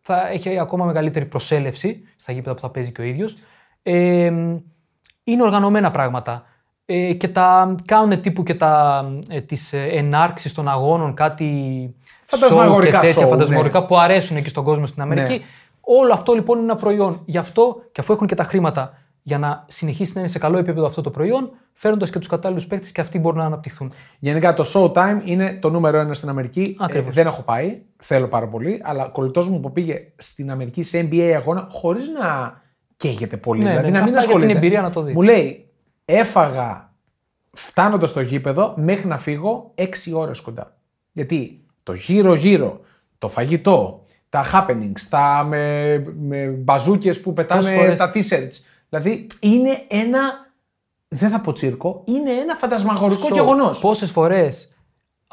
θα 0.00 0.28
έχει 0.28 0.58
ακόμα 0.58 0.84
μεγαλύτερη 0.84 1.24
προσέλευση 1.26 2.02
στα 2.16 2.32
γήπεδα 2.32 2.54
που 2.54 2.60
θα 2.60 2.70
παίζει 2.70 2.92
και 2.92 3.00
ο 3.00 3.04
ίδιος. 3.04 3.36
Ε, 3.86 4.32
είναι 5.24 5.42
οργανωμένα 5.42 5.90
πράγματα. 5.90 6.44
Ε, 6.86 7.12
και 7.12 7.28
τα 7.28 7.74
κάνουν 7.84 8.20
τύπου 8.20 8.42
και 8.42 8.54
τα, 8.54 9.04
ε, 9.28 9.40
τις 9.40 9.72
ε, 9.72 9.82
ενάρξεις 9.82 10.54
των 10.54 10.68
αγώνων, 10.68 11.14
κάτι 11.14 11.94
Φαντασμαγορικά 12.22 12.98
show 12.98 13.00
και 13.00 13.06
τέτοια 13.06 13.26
show, 13.26 13.30
φαντασμαγορικά 13.30 13.80
ναι. 13.80 13.86
που 13.86 13.98
αρέσουν 13.98 14.36
εκεί 14.36 14.48
στον 14.48 14.64
κόσμο 14.64 14.86
στην 14.86 15.02
Αμερική. 15.02 15.32
Ναι. 15.32 15.44
Όλο 15.80 16.12
αυτό 16.12 16.32
λοιπόν 16.32 16.56
είναι 16.58 16.72
ένα 16.72 16.76
προϊόν. 16.76 17.22
Γι' 17.24 17.38
αυτό 17.38 17.76
και 17.92 18.00
αφού 18.00 18.12
έχουν 18.12 18.26
και 18.26 18.34
τα 18.34 18.44
χρήματα 18.44 18.98
για 19.22 19.38
να 19.38 19.64
συνεχίσει 19.68 20.12
να 20.14 20.20
είναι 20.20 20.28
σε 20.28 20.38
καλό 20.38 20.58
επίπεδο 20.58 20.86
αυτό 20.86 21.00
το 21.00 21.10
προϊόν, 21.10 21.50
φέρνοντας 21.72 22.10
και 22.10 22.18
τους 22.18 22.28
κατάλληλους 22.28 22.66
παίκτες 22.66 22.92
και 22.92 23.00
αυτοί 23.00 23.18
μπορούν 23.18 23.38
να 23.38 23.44
αναπτυχθούν. 23.44 23.92
Γενικά 24.18 24.54
το 24.54 24.64
Showtime 24.74 25.20
είναι 25.24 25.58
το 25.60 25.70
νούμερο 25.70 25.98
ένα 25.98 26.14
στην 26.14 26.28
Αμερική. 26.28 26.76
Ακριβώς. 26.78 27.14
δεν 27.14 27.26
έχω 27.26 27.42
πάει, 27.42 27.82
θέλω 27.96 28.28
πάρα 28.28 28.48
πολύ, 28.48 28.80
αλλά 28.84 29.04
κολλητός 29.04 29.48
μου 29.48 29.60
που 29.60 29.72
πήγε 29.72 30.00
στην 30.16 30.50
Αμερική 30.50 30.82
σε 30.82 31.08
NBA 31.10 31.32
αγώνα 31.36 31.66
χωρίς 31.70 32.08
να 32.08 32.62
καίγεται 33.08 33.36
πολύ. 33.36 33.62
Ναι, 33.62 33.68
δηλαδή 33.70 33.90
ναι, 33.90 33.98
να 33.98 34.04
μην 34.04 34.14
απλά 34.14 34.18
για 34.18 34.28
την 34.28 34.36
ασχολείται. 34.36 34.58
εμπειρία 34.58 34.82
να 34.82 34.90
το 34.90 35.02
δει. 35.02 35.12
Μου 35.12 35.22
λέει, 35.22 35.68
έφαγα 36.04 36.92
φτάνοντας 37.52 38.10
στο 38.10 38.20
γήπεδο 38.20 38.74
μέχρι 38.76 39.06
να 39.08 39.18
φύγω 39.18 39.72
6 39.74 39.84
ώρες 40.14 40.40
κοντά. 40.40 40.76
Γιατί 41.12 41.64
το 41.82 41.92
γύρω-γύρω, 41.92 42.80
το 43.18 43.28
φαγητό, 43.28 44.04
τα 44.28 44.44
happenings, 44.52 45.00
τα 45.10 45.44
με, 45.48 45.96
με 46.20 46.46
μπαζούκες 46.46 47.20
που 47.20 47.32
πετάνε 47.32 47.60
Πόσες 47.60 47.76
φορές- 47.76 47.98
τα 47.98 48.10
t-shirts. 48.14 48.70
Δηλαδή 48.88 49.26
είναι 49.40 49.70
ένα, 49.88 50.20
δεν 51.08 51.28
θα 51.30 51.40
πω 51.40 51.52
τσίρκο, 51.52 52.02
είναι 52.04 52.30
ένα 52.30 52.54
φαντασμαγορικό 52.56 53.28
γεγονός. 53.32 53.80
Πόσες 53.80 54.10
φορές 54.10 54.68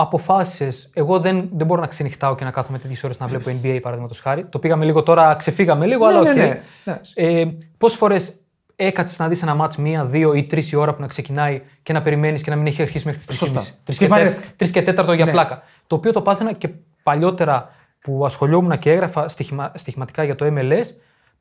αποφάσισες. 0.02 0.90
Εγώ 0.94 1.20
δεν, 1.20 1.50
δεν 1.54 1.68
μπορώ 1.68 1.82
να 1.82 1.88
ξενυχτάω 1.88 2.36
και 2.36 2.44
να 2.44 2.52
κάθομαι 2.52 2.78
τέτοιες 2.80 3.04
ώρες 3.04 3.20
να 3.20 3.28
βλέπω 3.28 3.52
NBA 3.62 3.80
παραδείγματος 3.82 4.20
χάρη. 4.20 4.46
Το 4.46 4.60
πήγαμε 4.60 4.86
λίγο 4.86 5.04
τώρα, 5.04 5.36
ξεφύγαμε 5.36 5.86
λίγο, 5.86 6.06
αλλά 6.06 6.22
ναι, 6.22 6.30
οκ. 6.30 6.36
ναι, 6.36 6.62
ναι. 6.84 7.00
Ε, 7.14 7.46
Πόσες 7.78 7.98
φορές 7.98 8.34
έκατσες 8.76 9.16
να 9.24 9.28
δεις 9.30 9.42
ένα 9.42 9.56
ματς 9.56 9.76
μία, 9.78 10.06
δύο 10.06 10.34
ή 10.34 10.44
τρεις 10.44 10.72
η 10.72 10.76
ώρα 10.76 10.94
που 10.96 11.02
να 11.02 11.08
ξεκινάει 11.08 11.62
και 11.84 11.94
να 11.94 12.02
περιμένεις 12.02 12.42
και 12.42 12.50
να 12.50 12.56
μην 12.56 12.66
έχει 12.68 12.82
αρχίσει 12.82 13.06
μέχρι 13.08 13.22
τις 13.26 13.38
Σωστά. 13.38 13.62
3.30. 13.62 13.68
Και 13.84 13.94
και, 13.94 14.08
βαρέθηκα. 14.08 14.48
τρεις 14.56 14.72
και 14.72 14.82
τέταρτο 14.82 15.14
για 15.14 15.26
Ναι. 15.26 15.32
πλάκα. 15.32 15.64
Το 15.88 15.96
οποίο 15.96 16.12
το 16.12 16.22
πάθαινα 16.22 16.54
και 16.54 16.70
παλιότερα 17.04 17.70
που 18.02 18.26
ασχολιόμουν 18.26 18.80
και 18.80 18.92
έγραφα 18.92 19.30
στοίχημα, 19.30 19.72
στοιχηματικά 19.76 20.24
για 20.24 20.36
το 20.36 20.46
MLS. 20.46 20.86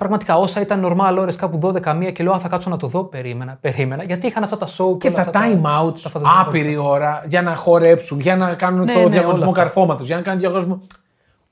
Πραγματικά 0.00 0.36
όσα 0.38 0.60
ήταν 0.60 0.86
normal 0.86 1.16
ώρες 1.18 1.36
κάπου 1.36 1.60
12 1.62 2.12
και 2.12 2.22
λέω 2.22 2.32
Α, 2.32 2.38
θα 2.38 2.48
κάτσω 2.48 2.70
να 2.70 2.76
το 2.76 2.86
δω. 2.86 3.04
Περίμενα, 3.04 3.58
περίμενα. 3.60 4.02
Γιατί 4.02 4.26
είχαν 4.26 4.42
αυτά 4.42 4.56
τα 4.56 4.66
show 4.66 4.98
Και 4.98 5.06
όλα 5.08 5.16
τα 5.16 5.20
αυτά 5.20 5.40
time 5.44 5.60
τα 5.62 5.82
outs 5.82 5.96
φαντασμαγορικά. 5.96 6.40
άπειρη 6.48 6.76
ώρα 6.76 7.24
για 7.28 7.42
να 7.42 7.54
χορέψουν, 7.54 8.20
για 8.20 8.36
να 8.36 8.54
κάνουν 8.54 8.84
Ναι, 8.84 8.92
το 8.92 8.98
ναι, 8.98 9.04
όλα 9.04 9.12
διαγωνισμό 9.12 9.48
αυτά. 9.50 9.60
καρφώματος, 9.62 10.06
για 10.06 10.16
να 10.16 10.22
κάνουν 10.22 10.40
διαγωνισμό. 10.40 10.80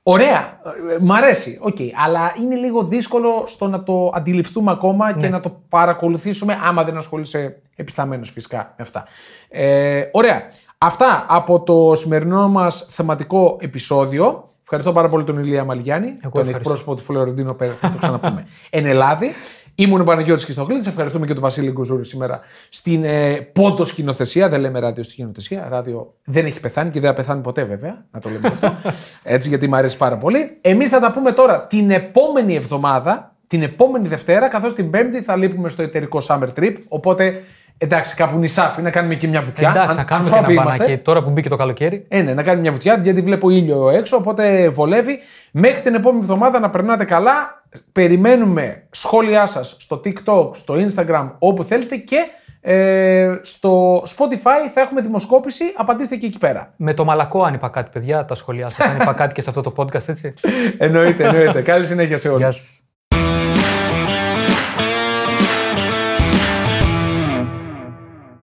Ωραία, 0.03 0.59
ε, 0.91 0.97
μ' 0.99 1.11
αρέσει, 1.13 1.59
οκ. 1.61 1.77
Αλλά 2.05 2.33
είναι 2.41 2.55
λίγο 2.55 2.83
δύσκολο 2.83 3.43
στο 3.45 3.67
να 3.67 3.83
το 3.83 4.11
αντιληφθούμε 4.15 4.71
ακόμα 4.71 5.13
και 5.13 5.19
Ναι. 5.19 5.29
να 5.29 5.39
το 5.39 5.61
παρακολουθήσουμε, 5.69 6.57
άμα 6.63 6.83
δεν 6.83 6.97
ασχολείσαι 6.97 7.61
επισταμένως 7.75 8.29
φυσικά 8.29 8.57
με 8.57 8.83
αυτά. 8.83 9.03
Ε, 9.49 10.01
ωραία. 10.11 10.41
Αυτά 10.77 11.25
από 11.29 11.59
το 11.61 11.95
σημερινό 11.95 12.47
μας 12.47 12.87
θεματικό 12.89 13.57
επεισόδιο. 13.59 14.48
Ευχαριστώ 14.71 14.99
πάρα 14.99 15.13
πολύ 15.13 15.23
τον 15.23 15.39
Ηλία 15.39 15.63
Μαλιγιάννη, 15.63 16.07
τον 16.07 16.17
ευχαριστώ. 16.23 16.57
εκπρόσωπο 16.57 16.95
του 16.95 17.03
Φλωρεντίνο 17.03 17.53
Πέρα, 17.53 17.73
θα 17.73 17.91
το 17.91 17.97
ξαναπούμε. 17.97 18.47
Εν 18.69 18.85
Ελλάδη. 18.85 19.31
Ήμουν 19.75 20.01
ο 20.01 20.03
Παναγιώτης 20.03 20.43
Χριστοκλήτης, 20.43 20.87
ευχαριστούμε 20.87 21.25
και 21.25 21.33
τον 21.33 21.41
Βασίλη 21.41 21.71
Γκουζούρη 21.71 22.05
σήμερα 22.05 22.39
στην 22.69 23.03
ε, 23.03 23.35
πόντο 23.53 23.85
σκηνοθεσία. 23.85 24.49
Δεν 24.49 24.59
λέμε 24.59 24.79
ράδιο 24.79 25.03
σκηνοθεσία. 25.03 25.67
Ράδιο 25.69 26.13
δεν 26.23 26.45
έχει 26.45 26.59
πεθάνει 26.59 26.89
και 26.89 26.99
δεν 26.99 27.09
θα 27.09 27.15
πεθάνει 27.15 27.41
ποτέ 27.41 27.63
βέβαια. 27.63 28.05
Να 28.11 28.19
το 28.19 28.29
λέμε 28.29 28.47
αυτό. 28.47 28.73
Έτσι 29.23 29.49
γιατί 29.49 29.67
μου 29.67 29.75
αρέσει 29.75 29.97
πάρα 29.97 30.17
πολύ. 30.17 30.57
Εμείς 30.61 30.89
θα 30.89 30.99
τα 30.99 31.11
πούμε 31.11 31.31
τώρα 31.31 31.67
την 31.67 31.91
επόμενη 31.91 32.55
εβδομάδα, 32.55 33.35
την 33.47 33.63
επόμενη 33.63 34.07
Δευτέρα, 34.07 34.49
καθώς 34.49 34.73
την 34.73 34.89
Πέμπτη 34.89 35.21
θα 35.21 35.35
λείπουμε 35.35 35.69
στο 35.69 35.81
εταιρικό 35.81 36.21
Summer 36.27 36.47
Trip. 36.59 36.75
Οπότε 36.87 37.43
εντάξει, 37.81 38.15
κάπου 38.15 38.37
νησάφι 38.37 38.81
να 38.81 38.89
κάνουμε 38.89 39.15
και 39.15 39.27
μια 39.27 39.41
βουτιά. 39.41 39.69
Εντάξει, 39.69 39.89
Αν- 39.89 39.95
να 39.95 40.03
κάνουμε 40.03 40.29
και 40.29 40.35
ανθρώποι 40.35 40.53
ένα 40.53 40.61
είμαστε. 40.61 40.83
μπανάκι 40.83 41.01
τώρα 41.03 41.23
που 41.23 41.29
μπήκε 41.29 41.49
το 41.49 41.55
καλοκαίρι. 41.55 42.05
Ε, 42.07 42.21
ναι, 42.21 42.33
να 42.33 42.43
κάνει 42.43 42.61
μια 42.61 42.71
βουτιά, 42.71 42.99
γιατί 43.03 43.21
βλέπω 43.21 43.49
ήλιο 43.49 43.89
έξω, 43.89 44.17
οπότε 44.17 44.69
βολεύει. 44.69 45.19
Μέχρι 45.51 45.81
την 45.81 45.93
επόμενη 45.95 46.21
εβδομάδα 46.23 46.59
να 46.59 46.69
περνάτε 46.69 47.03
καλά. 47.05 47.63
Περιμένουμε 47.91 48.83
σχόλιά 48.91 49.45
σας 49.45 49.75
στο 49.79 50.01
TikTok, 50.05 50.49
στο 50.55 50.75
Instagram, 50.87 51.29
όπου 51.39 51.63
θέλετε 51.63 51.95
και 51.95 52.17
ε, 52.61 53.31
στο 53.41 54.01
Spotify 54.01 54.69
θα 54.73 54.81
έχουμε 54.81 55.01
δημοσκόπηση. 55.01 55.63
Απαντήστε 55.77 56.15
και 56.15 56.25
εκεί 56.25 56.37
πέρα. 56.37 56.73
Με 56.75 56.93
το 56.93 57.05
μαλακό 57.05 57.43
αν 57.43 57.53
είπα 57.53 57.69
κάτι, 57.69 57.89
παιδιά, 57.93 58.25
τα 58.25 58.35
σχολιά 58.35 58.69
σας. 58.69 58.85
αν 58.87 58.95
είπα 59.01 59.13
κάτι 59.21 59.33
και 59.33 59.41
σε 59.41 59.49
αυτό 59.49 59.61
το 59.61 59.73
podcast, 59.77 60.07
έτσι. 60.07 60.33
εννοείται, 60.77 61.23
εννοείται. 61.27 61.61
Καλή 61.61 61.85
συνέχεια 61.85 62.17
σε 62.17 62.27
όλους. 62.27 62.39
Γεια 62.41 62.51
σας. 62.51 62.81